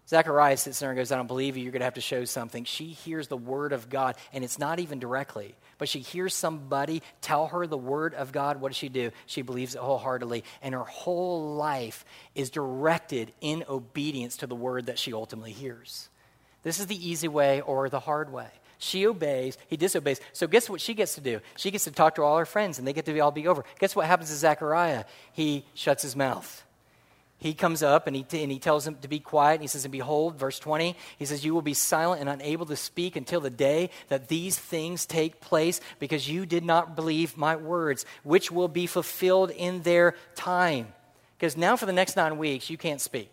Zechariah 0.06 0.58
sits 0.58 0.80
there 0.80 0.90
and 0.90 0.98
goes, 0.98 1.12
I 1.12 1.16
don't 1.16 1.26
believe 1.26 1.56
you. 1.56 1.62
You're 1.62 1.72
going 1.72 1.80
to 1.80 1.86
have 1.86 1.94
to 1.94 2.00
show 2.02 2.26
something. 2.26 2.64
She 2.64 2.88
hears 2.88 3.28
the 3.28 3.38
word 3.38 3.72
of 3.72 3.88
God, 3.88 4.16
and 4.34 4.44
it's 4.44 4.58
not 4.58 4.78
even 4.78 4.98
directly, 4.98 5.54
but 5.78 5.88
she 5.88 6.00
hears 6.00 6.34
somebody 6.34 7.02
tell 7.22 7.46
her 7.46 7.66
the 7.66 7.78
word 7.78 8.12
of 8.12 8.30
God. 8.30 8.60
What 8.60 8.68
does 8.68 8.76
she 8.76 8.90
do? 8.90 9.12
She 9.24 9.40
believes 9.40 9.74
it 9.74 9.80
wholeheartedly, 9.80 10.44
and 10.60 10.74
her 10.74 10.84
whole 10.84 11.54
life 11.54 12.04
is 12.34 12.50
directed 12.50 13.32
in 13.40 13.64
obedience 13.66 14.36
to 14.38 14.46
the 14.46 14.54
word 14.54 14.86
that 14.86 14.98
she 14.98 15.14
ultimately 15.14 15.52
hears. 15.52 16.10
This 16.64 16.80
is 16.80 16.86
the 16.86 17.08
easy 17.08 17.28
way 17.28 17.62
or 17.62 17.88
the 17.88 18.00
hard 18.00 18.30
way. 18.30 18.48
She 18.78 19.06
obeys, 19.06 19.56
he 19.68 19.76
disobeys. 19.76 20.20
So, 20.32 20.46
guess 20.46 20.68
what 20.68 20.80
she 20.80 20.94
gets 20.94 21.14
to 21.14 21.20
do? 21.20 21.40
She 21.56 21.70
gets 21.70 21.84
to 21.84 21.90
talk 21.90 22.16
to 22.16 22.22
all 22.22 22.38
her 22.38 22.46
friends, 22.46 22.78
and 22.78 22.86
they 22.86 22.92
get 22.92 23.06
to 23.06 23.12
be, 23.12 23.20
all 23.20 23.30
be 23.30 23.46
over. 23.46 23.64
Guess 23.78 23.96
what 23.96 24.06
happens 24.06 24.30
to 24.30 24.36
Zechariah? 24.36 25.04
He 25.32 25.64
shuts 25.74 26.02
his 26.02 26.16
mouth. 26.16 26.64
He 27.38 27.52
comes 27.52 27.82
up 27.82 28.06
and 28.06 28.16
he, 28.16 28.24
and 28.42 28.50
he 28.50 28.58
tells 28.58 28.86
him 28.86 28.94
to 29.02 29.08
be 29.08 29.20
quiet. 29.20 29.54
And 29.56 29.62
he 29.62 29.68
says, 29.68 29.84
And 29.84 29.92
behold, 29.92 30.36
verse 30.38 30.58
20, 30.58 30.96
he 31.18 31.24
says, 31.26 31.44
You 31.44 31.52
will 31.52 31.60
be 31.60 31.74
silent 31.74 32.22
and 32.22 32.30
unable 32.30 32.64
to 32.64 32.74
speak 32.74 33.16
until 33.16 33.40
the 33.40 33.50
day 33.50 33.90
that 34.08 34.28
these 34.28 34.58
things 34.58 35.04
take 35.04 35.42
place, 35.42 35.80
because 35.98 36.26
you 36.26 36.46
did 36.46 36.64
not 36.64 36.96
believe 36.96 37.36
my 37.36 37.56
words, 37.56 38.06
which 38.22 38.50
will 38.50 38.68
be 38.68 38.86
fulfilled 38.86 39.50
in 39.50 39.82
their 39.82 40.14
time. 40.34 40.88
Because 41.36 41.54
now, 41.54 41.76
for 41.76 41.84
the 41.84 41.92
next 41.92 42.16
nine 42.16 42.38
weeks, 42.38 42.70
you 42.70 42.78
can't 42.78 43.00
speak. 43.00 43.30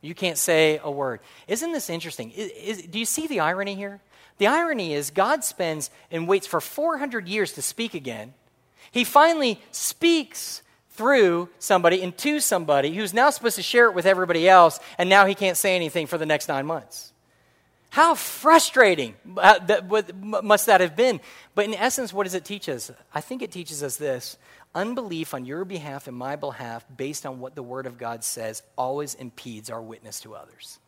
You 0.00 0.14
can't 0.14 0.38
say 0.38 0.80
a 0.82 0.90
word. 0.90 1.20
Isn't 1.46 1.72
this 1.72 1.90
interesting? 1.90 2.30
Is, 2.30 2.50
is, 2.50 2.82
do 2.86 2.98
you 2.98 3.04
see 3.04 3.26
the 3.26 3.40
irony 3.40 3.74
here? 3.74 4.00
The 4.38 4.46
irony 4.46 4.94
is, 4.94 5.10
God 5.10 5.44
spends 5.44 5.90
and 6.10 6.26
waits 6.26 6.46
for 6.46 6.60
400 6.60 7.28
years 7.28 7.52
to 7.52 7.62
speak 7.62 7.94
again. 7.94 8.34
He 8.90 9.04
finally 9.04 9.60
speaks 9.70 10.62
through 10.90 11.48
somebody 11.58 12.02
and 12.02 12.16
to 12.18 12.40
somebody 12.40 12.94
who's 12.94 13.14
now 13.14 13.30
supposed 13.30 13.56
to 13.56 13.62
share 13.62 13.86
it 13.86 13.94
with 13.94 14.06
everybody 14.06 14.48
else, 14.48 14.78
and 14.98 15.08
now 15.08 15.26
he 15.26 15.34
can't 15.34 15.56
say 15.56 15.74
anything 15.74 16.06
for 16.06 16.18
the 16.18 16.26
next 16.26 16.48
nine 16.48 16.66
months. 16.66 17.12
How 17.90 18.14
frustrating 18.14 19.14
uh, 19.36 19.60
must 20.42 20.66
that 20.66 20.80
have 20.80 20.96
been? 20.96 21.20
But 21.54 21.66
in 21.66 21.74
essence, 21.74 22.12
what 22.12 22.24
does 22.24 22.34
it 22.34 22.44
teach 22.44 22.68
us? 22.68 22.90
I 23.14 23.20
think 23.20 23.40
it 23.40 23.52
teaches 23.52 23.84
us 23.84 23.96
this 23.96 24.36
unbelief 24.74 25.32
on 25.34 25.44
your 25.44 25.64
behalf 25.64 26.08
and 26.08 26.16
my 26.16 26.34
behalf, 26.34 26.84
based 26.96 27.24
on 27.24 27.38
what 27.38 27.54
the 27.54 27.62
Word 27.62 27.86
of 27.86 27.96
God 27.96 28.24
says, 28.24 28.62
always 28.76 29.14
impedes 29.14 29.70
our 29.70 29.80
witness 29.80 30.20
to 30.20 30.34
others. 30.34 30.80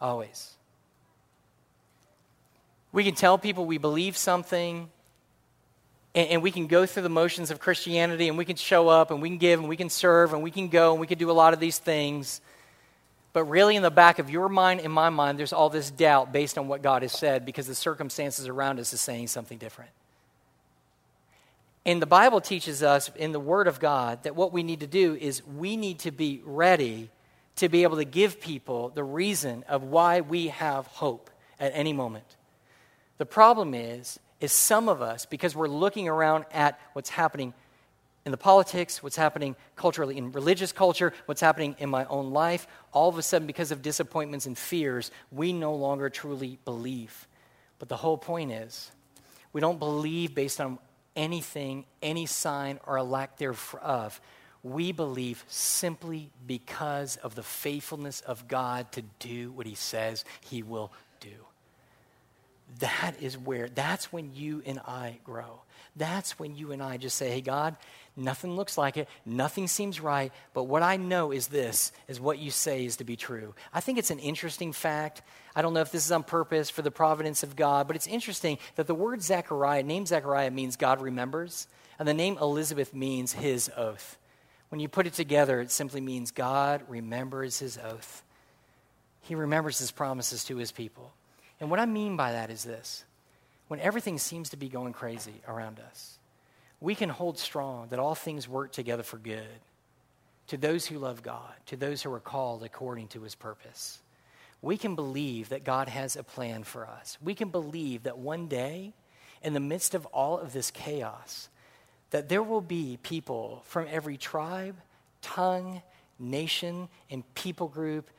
Always. 0.00 0.56
We 2.92 3.04
can 3.04 3.14
tell 3.14 3.38
people 3.38 3.64
we 3.64 3.78
believe 3.78 4.16
something, 4.16 4.90
and, 6.14 6.28
and, 6.28 6.42
we 6.42 6.50
can 6.50 6.66
go 6.66 6.84
through 6.84 7.04
the 7.04 7.08
motions 7.08 7.50
of 7.50 7.58
Christianity, 7.58 8.28
and 8.28 8.36
we 8.36 8.44
can 8.44 8.56
show 8.56 8.88
up, 8.88 9.10
and 9.10 9.22
we 9.22 9.30
can 9.30 9.38
give, 9.38 9.60
and 9.60 9.68
we 9.68 9.76
can 9.76 9.88
serve, 9.88 10.34
and 10.34 10.42
we 10.42 10.50
can 10.50 10.68
go, 10.68 10.92
and 10.92 11.00
we 11.00 11.06
can 11.06 11.18
do 11.18 11.30
a 11.30 11.32
lot 11.32 11.54
of 11.54 11.60
these 11.60 11.78
things. 11.78 12.42
But 13.32 13.44
really, 13.44 13.76
in 13.76 13.82
the 13.82 13.90
back 13.90 14.18
of 14.18 14.28
your 14.28 14.50
mind 14.50 14.80
and 14.80 14.92
my 14.92 15.08
mind, 15.08 15.38
there's 15.38 15.54
all 15.54 15.70
this 15.70 15.90
doubt 15.90 16.32
based 16.32 16.58
on 16.58 16.68
what 16.68 16.82
God 16.82 17.00
has 17.00 17.12
said 17.12 17.46
because 17.46 17.66
the 17.66 17.74
circumstances 17.74 18.46
around 18.46 18.78
us 18.78 18.92
is 18.92 19.00
saying 19.00 19.28
something 19.28 19.56
different. 19.56 19.90
And 21.86 22.00
the 22.00 22.06
Bible 22.06 22.40
teaches 22.40 22.82
us 22.82 23.10
in 23.16 23.32
the 23.32 23.40
Word 23.40 23.66
of 23.66 23.80
God 23.80 24.22
that 24.24 24.36
what 24.36 24.52
we 24.52 24.62
need 24.62 24.80
to 24.80 24.86
do 24.86 25.16
is 25.16 25.44
we 25.46 25.76
need 25.76 26.00
to 26.00 26.10
be 26.10 26.42
ready 26.44 27.10
to 27.56 27.68
be 27.68 27.82
able 27.82 27.96
to 27.96 28.04
give 28.04 28.40
people 28.40 28.90
the 28.90 29.02
reason 29.02 29.64
of 29.66 29.82
why 29.82 30.20
we 30.20 30.48
have 30.48 30.86
hope 30.86 31.30
at 31.58 31.72
any 31.74 31.92
moment. 31.92 32.36
The 33.22 33.26
problem 33.26 33.72
is, 33.72 34.18
is 34.40 34.50
some 34.50 34.88
of 34.88 35.00
us, 35.00 35.26
because 35.26 35.54
we're 35.54 35.68
looking 35.68 36.08
around 36.08 36.44
at 36.50 36.80
what's 36.92 37.08
happening 37.08 37.54
in 38.26 38.32
the 38.32 38.36
politics, 38.36 39.00
what's 39.00 39.14
happening 39.14 39.54
culturally 39.76 40.18
in 40.18 40.32
religious 40.32 40.72
culture, 40.72 41.12
what's 41.26 41.40
happening 41.40 41.76
in 41.78 41.88
my 41.88 42.04
own 42.06 42.32
life, 42.32 42.66
all 42.90 43.08
of 43.08 43.16
a 43.18 43.22
sudden, 43.22 43.46
because 43.46 43.70
of 43.70 43.80
disappointments 43.80 44.46
and 44.46 44.58
fears, 44.58 45.12
we 45.30 45.52
no 45.52 45.72
longer 45.72 46.10
truly 46.10 46.58
believe. 46.64 47.28
But 47.78 47.88
the 47.88 47.96
whole 47.96 48.18
point 48.18 48.50
is, 48.50 48.90
we 49.52 49.60
don't 49.60 49.78
believe 49.78 50.34
based 50.34 50.60
on 50.60 50.80
anything, 51.14 51.84
any 52.02 52.26
sign, 52.26 52.80
or 52.88 52.96
a 52.96 53.04
lack 53.04 53.36
thereof. 53.36 54.20
We 54.64 54.90
believe 54.90 55.44
simply 55.46 56.32
because 56.44 57.18
of 57.18 57.36
the 57.36 57.44
faithfulness 57.44 58.20
of 58.22 58.48
God 58.48 58.90
to 58.90 59.02
do 59.20 59.52
what 59.52 59.68
He 59.68 59.76
says 59.76 60.24
He 60.40 60.64
will 60.64 60.90
that 62.78 63.14
is 63.20 63.36
where, 63.36 63.68
that's 63.68 64.12
when 64.12 64.34
you 64.34 64.62
and 64.64 64.78
I 64.80 65.18
grow. 65.24 65.62
That's 65.96 66.38
when 66.38 66.56
you 66.56 66.72
and 66.72 66.82
I 66.82 66.96
just 66.96 67.16
say, 67.16 67.30
hey, 67.30 67.42
God, 67.42 67.76
nothing 68.16 68.56
looks 68.56 68.78
like 68.78 68.96
it, 68.96 69.08
nothing 69.26 69.68
seems 69.68 70.00
right, 70.00 70.32
but 70.54 70.64
what 70.64 70.82
I 70.82 70.96
know 70.96 71.32
is 71.32 71.48
this, 71.48 71.92
is 72.08 72.20
what 72.20 72.38
you 72.38 72.50
say 72.50 72.84
is 72.84 72.96
to 72.96 73.04
be 73.04 73.16
true. 73.16 73.54
I 73.74 73.80
think 73.80 73.98
it's 73.98 74.10
an 74.10 74.18
interesting 74.18 74.72
fact. 74.72 75.22
I 75.54 75.60
don't 75.60 75.74
know 75.74 75.80
if 75.80 75.92
this 75.92 76.06
is 76.06 76.12
on 76.12 76.22
purpose 76.22 76.70
for 76.70 76.82
the 76.82 76.90
providence 76.90 77.42
of 77.42 77.56
God, 77.56 77.86
but 77.86 77.96
it's 77.96 78.06
interesting 78.06 78.58
that 78.76 78.86
the 78.86 78.94
word 78.94 79.22
Zechariah, 79.22 79.82
name 79.82 80.06
Zechariah 80.06 80.50
means 80.50 80.76
God 80.76 81.00
remembers, 81.02 81.66
and 81.98 82.08
the 82.08 82.14
name 82.14 82.38
Elizabeth 82.40 82.94
means 82.94 83.32
his 83.32 83.70
oath. 83.76 84.16
When 84.70 84.80
you 84.80 84.88
put 84.88 85.06
it 85.06 85.12
together, 85.12 85.60
it 85.60 85.70
simply 85.70 86.00
means 86.00 86.30
God 86.30 86.82
remembers 86.88 87.58
his 87.58 87.76
oath. 87.76 88.22
He 89.20 89.34
remembers 89.34 89.78
his 89.78 89.90
promises 89.90 90.44
to 90.44 90.56
his 90.56 90.72
people. 90.72 91.12
And 91.62 91.70
what 91.70 91.78
I 91.78 91.86
mean 91.86 92.16
by 92.16 92.32
that 92.32 92.50
is 92.50 92.64
this 92.64 93.04
when 93.68 93.78
everything 93.78 94.18
seems 94.18 94.50
to 94.50 94.56
be 94.56 94.68
going 94.68 94.92
crazy 94.92 95.40
around 95.46 95.78
us, 95.78 96.18
we 96.80 96.96
can 96.96 97.08
hold 97.08 97.38
strong 97.38 97.86
that 97.90 98.00
all 98.00 98.16
things 98.16 98.48
work 98.48 98.72
together 98.72 99.04
for 99.04 99.16
good 99.16 99.46
to 100.48 100.56
those 100.56 100.86
who 100.86 100.98
love 100.98 101.22
God, 101.22 101.52
to 101.66 101.76
those 101.76 102.02
who 102.02 102.12
are 102.12 102.18
called 102.18 102.64
according 102.64 103.06
to 103.08 103.22
his 103.22 103.36
purpose. 103.36 104.00
We 104.60 104.76
can 104.76 104.96
believe 104.96 105.50
that 105.50 105.62
God 105.62 105.88
has 105.88 106.16
a 106.16 106.24
plan 106.24 106.64
for 106.64 106.84
us. 106.84 107.16
We 107.22 107.32
can 107.32 107.50
believe 107.50 108.02
that 108.02 108.18
one 108.18 108.48
day, 108.48 108.92
in 109.40 109.52
the 109.52 109.60
midst 109.60 109.94
of 109.94 110.04
all 110.06 110.38
of 110.38 110.52
this 110.52 110.72
chaos, 110.72 111.48
that 112.10 112.28
there 112.28 112.42
will 112.42 112.60
be 112.60 112.98
people 113.04 113.62
from 113.66 113.86
every 113.88 114.16
tribe, 114.16 114.74
tongue, 115.20 115.80
nation, 116.18 116.88
and 117.08 117.22
people 117.36 117.68
group, 117.68 118.10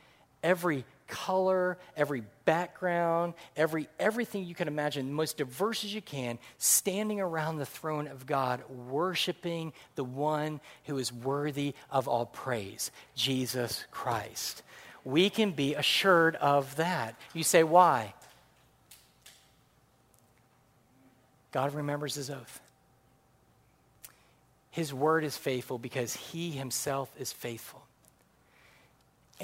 every 0.42 0.86
color, 1.06 1.78
every 1.96 2.22
background, 2.44 3.34
every 3.56 3.88
everything 3.98 4.44
you 4.44 4.54
can 4.54 4.68
imagine, 4.68 5.12
most 5.12 5.36
diverse 5.36 5.84
as 5.84 5.94
you 5.94 6.02
can, 6.02 6.38
standing 6.58 7.20
around 7.20 7.58
the 7.58 7.66
throne 7.66 8.08
of 8.08 8.26
God, 8.26 8.62
worshiping 8.68 9.72
the 9.94 10.04
one 10.04 10.60
who 10.84 10.98
is 10.98 11.12
worthy 11.12 11.74
of 11.90 12.08
all 12.08 12.26
praise, 12.26 12.90
Jesus 13.14 13.84
Christ. 13.90 14.62
We 15.04 15.28
can 15.30 15.52
be 15.52 15.74
assured 15.74 16.36
of 16.36 16.76
that. 16.76 17.14
You 17.34 17.42
say, 17.42 17.62
why? 17.62 18.14
God 21.52 21.74
remembers 21.74 22.14
his 22.14 22.30
oath. 22.30 22.60
His 24.70 24.92
word 24.92 25.22
is 25.22 25.36
faithful 25.36 25.78
because 25.78 26.16
he 26.16 26.50
himself 26.50 27.14
is 27.16 27.32
faithful. 27.32 27.83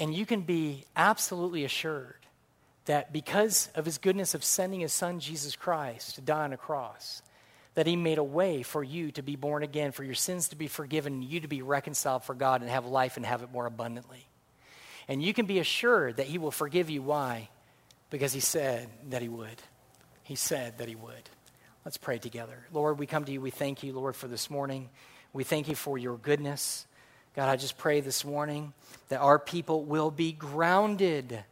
And 0.01 0.15
you 0.15 0.25
can 0.25 0.41
be 0.41 0.85
absolutely 0.95 1.63
assured 1.63 2.15
that 2.85 3.13
because 3.13 3.69
of 3.75 3.85
his 3.85 3.99
goodness 3.99 4.33
of 4.33 4.43
sending 4.43 4.79
his 4.79 4.91
son 4.91 5.19
Jesus 5.19 5.55
Christ 5.55 6.15
to 6.15 6.21
die 6.21 6.43
on 6.43 6.53
a 6.53 6.57
cross, 6.57 7.21
that 7.75 7.85
he 7.85 7.95
made 7.95 8.17
a 8.17 8.23
way 8.23 8.63
for 8.63 8.83
you 8.83 9.11
to 9.11 9.21
be 9.21 9.35
born 9.35 9.61
again, 9.61 9.91
for 9.91 10.03
your 10.03 10.15
sins 10.15 10.49
to 10.49 10.55
be 10.55 10.67
forgiven, 10.67 11.21
you 11.21 11.41
to 11.41 11.47
be 11.47 11.61
reconciled 11.61 12.23
for 12.23 12.33
God 12.33 12.61
and 12.61 12.69
have 12.71 12.87
life 12.87 13.15
and 13.15 13.23
have 13.27 13.43
it 13.43 13.51
more 13.51 13.67
abundantly. 13.67 14.25
And 15.07 15.21
you 15.21 15.35
can 15.35 15.45
be 15.45 15.59
assured 15.59 16.17
that 16.17 16.25
he 16.25 16.39
will 16.39 16.49
forgive 16.49 16.89
you. 16.89 17.03
Why? 17.03 17.49
Because 18.09 18.33
he 18.33 18.39
said 18.39 18.89
that 19.11 19.21
he 19.21 19.29
would. 19.29 19.61
He 20.23 20.33
said 20.33 20.79
that 20.79 20.87
he 20.87 20.95
would. 20.95 21.29
Let's 21.85 21.97
pray 21.97 22.17
together. 22.17 22.65
Lord, 22.73 22.97
we 22.97 23.05
come 23.05 23.25
to 23.25 23.31
you. 23.31 23.39
We 23.39 23.51
thank 23.51 23.83
you, 23.83 23.93
Lord, 23.93 24.15
for 24.15 24.27
this 24.27 24.49
morning. 24.49 24.89
We 25.31 25.43
thank 25.43 25.67
you 25.67 25.75
for 25.75 25.99
your 25.99 26.17
goodness. 26.17 26.87
God, 27.33 27.47
I 27.47 27.55
just 27.55 27.77
pray 27.77 28.01
this 28.01 28.25
morning 28.25 28.73
that 29.07 29.21
our 29.21 29.39
people 29.39 29.85
will 29.85 30.11
be 30.11 30.33
grounded, 30.33 31.43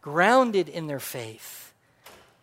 grounded 0.00 0.68
in 0.68 0.86
their 0.86 1.00
faith. 1.00 1.72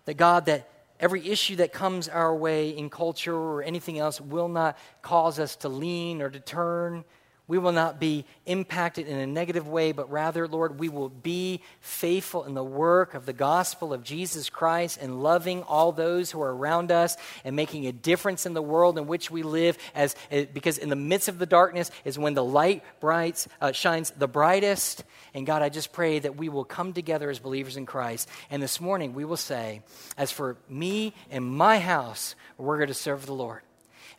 That 0.04 0.16
God, 0.16 0.48
that 0.48 0.70
every 1.00 1.30
issue 1.30 1.56
that 1.58 1.72
comes 1.72 2.10
our 2.10 2.36
way 2.36 2.70
in 2.70 2.90
culture 2.90 3.36
or 3.36 3.64
anything 3.64 4.00
else 4.00 4.20
will 4.20 4.50
not 4.50 4.78
cause 5.02 5.40
us 5.40 5.56
to 5.58 5.70
lean 5.70 6.22
or 6.22 6.30
to 6.30 6.42
turn 6.42 7.06
we 7.46 7.58
will 7.58 7.74
not 7.74 8.00
be 8.00 8.24
impacted 8.46 9.06
in 9.06 9.18
a 9.18 9.28
negative 9.28 9.68
way, 9.68 9.92
but 9.92 10.10
rather, 10.10 10.48
Lord, 10.48 10.80
we 10.80 10.88
will 10.88 11.10
be 11.10 11.62
faithful 11.82 12.46
in 12.46 12.54
the 12.54 12.64
work 12.64 13.16
of 13.16 13.26
the 13.26 13.34
gospel 13.34 13.94
of 13.94 14.02
Jesus 14.02 14.50
Christ 14.50 14.98
and 15.02 15.22
loving 15.22 15.62
all 15.64 15.92
those 15.92 16.32
who 16.32 16.42
are 16.42 16.56
around 16.56 16.90
us 16.90 17.18
and 17.44 17.54
making 17.54 17.86
a 17.86 17.92
difference 17.92 18.46
in 18.46 18.54
the 18.54 18.62
world 18.62 18.98
in 18.98 19.08
which 19.08 19.30
we 19.30 19.44
live. 19.44 19.78
As, 19.94 20.16
eh, 20.32 20.46
because 20.54 20.78
in 20.78 20.88
the 20.88 20.96
midst 20.96 21.28
of 21.28 21.38
the 21.38 21.46
darkness 21.46 21.92
is 22.06 22.18
when 22.18 22.34
the 22.34 22.44
light 22.44 22.82
brights, 23.02 23.50
uh, 23.60 23.74
shines 23.74 24.12
the 24.12 24.28
brightest. 24.28 25.04
And 25.34 25.46
God, 25.46 25.62
I 25.62 25.68
just 25.68 25.92
pray 25.92 26.20
that 26.20 26.38
we 26.38 26.48
will 26.48 26.64
come 26.64 26.94
together 26.94 27.30
as 27.30 27.40
believers 27.40 27.76
in 27.76 27.86
Christ. 27.86 28.30
And 28.50 28.64
this 28.64 28.80
morning 28.80 29.14
we 29.14 29.26
will 29.26 29.36
say, 29.36 29.82
as 30.18 30.32
for 30.32 30.56
me 30.70 31.14
and 31.30 31.46
my 31.46 31.80
house, 31.80 32.36
we're 32.58 32.78
going 32.78 32.88
to 32.88 32.94
serve 32.94 33.26
the 33.26 33.34
Lord. 33.34 33.64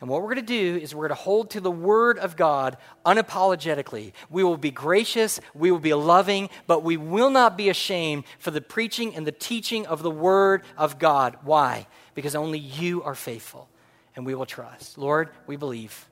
And 0.05 0.11
what 0.11 0.21
we're 0.21 0.35
going 0.35 0.45
to 0.45 0.53
do 0.53 0.77
is 0.77 0.93
we're 0.93 1.07
going 1.07 1.17
to 1.17 1.23
hold 1.23 1.49
to 1.49 1.59
the 1.59 1.71
Word 1.71 2.19
of 2.19 2.35
God 2.35 2.77
unapologetically. 3.07 4.13
We 4.29 4.43
will 4.43 4.55
be 4.55 4.69
gracious, 4.69 5.41
we 5.55 5.71
will 5.71 5.79
be 5.79 5.95
loving, 5.95 6.51
but 6.67 6.83
we 6.83 6.95
will 6.95 7.31
not 7.31 7.57
be 7.57 7.69
ashamed 7.69 8.25
for 8.37 8.51
the 8.51 8.61
preaching 8.61 9.15
and 9.15 9.25
the 9.25 9.31
teaching 9.31 9.87
of 9.87 10.03
the 10.03 10.11
Word 10.11 10.61
of 10.77 10.99
God. 10.99 11.37
Why? 11.41 11.87
Because 12.13 12.35
only 12.35 12.59
you 12.59 13.01
are 13.01 13.15
faithful, 13.15 13.67
and 14.15 14.27
we 14.27 14.35
will 14.35 14.45
trust. 14.45 14.99
Lord, 14.99 15.29
we 15.47 15.55
believe. 15.55 16.07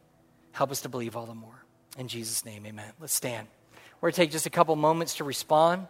Help 0.54 0.72
us 0.72 0.82
to 0.82 0.90
believe 0.90 1.16
all 1.16 1.28
the 1.28 1.36
more. 1.36 1.64
In 1.96 2.08
Jesus' 2.08 2.44
name, 2.44 2.66
amen. 2.66 2.94
Let's 3.00 3.14
stand. 3.14 3.48
We're 4.02 4.08
going 4.08 4.14
to 4.14 4.22
take 4.22 4.32
just 4.32 4.48
a 4.48 4.50
couple 4.50 4.76
moments 4.76 5.18
to 5.18 5.24
respond. 5.24 5.86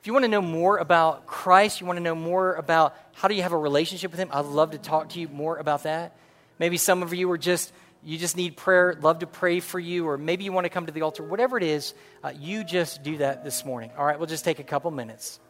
If 0.00 0.06
you 0.06 0.14
want 0.14 0.24
to 0.24 0.30
know 0.30 0.40
more 0.40 0.78
about 0.78 1.26
Christ, 1.26 1.82
you 1.82 1.86
want 1.86 1.98
to 1.98 2.02
know 2.02 2.14
more 2.14 2.54
about 2.54 2.96
how 3.12 3.28
do 3.28 3.34
you 3.34 3.42
have 3.42 3.52
a 3.52 3.58
relationship 3.58 4.12
with 4.12 4.20
Him, 4.20 4.30
I'd 4.32 4.46
love 4.46 4.70
to 4.70 4.78
talk 4.78 5.10
to 5.10 5.20
you 5.20 5.28
more 5.28 5.58
about 5.58 5.82
that. 5.82 6.16
Maybe 6.58 6.76
some 6.76 7.02
of 7.02 7.12
you 7.12 7.30
are 7.30 7.38
just, 7.38 7.72
you 8.02 8.18
just 8.18 8.36
need 8.36 8.56
prayer, 8.56 8.98
love 9.00 9.20
to 9.20 9.26
pray 9.26 9.60
for 9.60 9.78
you, 9.78 10.06
or 10.06 10.16
maybe 10.16 10.44
you 10.44 10.52
want 10.52 10.64
to 10.64 10.70
come 10.70 10.86
to 10.86 10.92
the 10.92 11.02
altar. 11.02 11.22
Whatever 11.22 11.56
it 11.56 11.64
is, 11.64 11.94
uh, 12.22 12.32
you 12.38 12.64
just 12.64 13.02
do 13.02 13.18
that 13.18 13.44
this 13.44 13.64
morning. 13.64 13.90
All 13.98 14.04
right, 14.04 14.18
we'll 14.18 14.28
just 14.28 14.44
take 14.44 14.58
a 14.58 14.64
couple 14.64 14.90
minutes. 14.90 15.40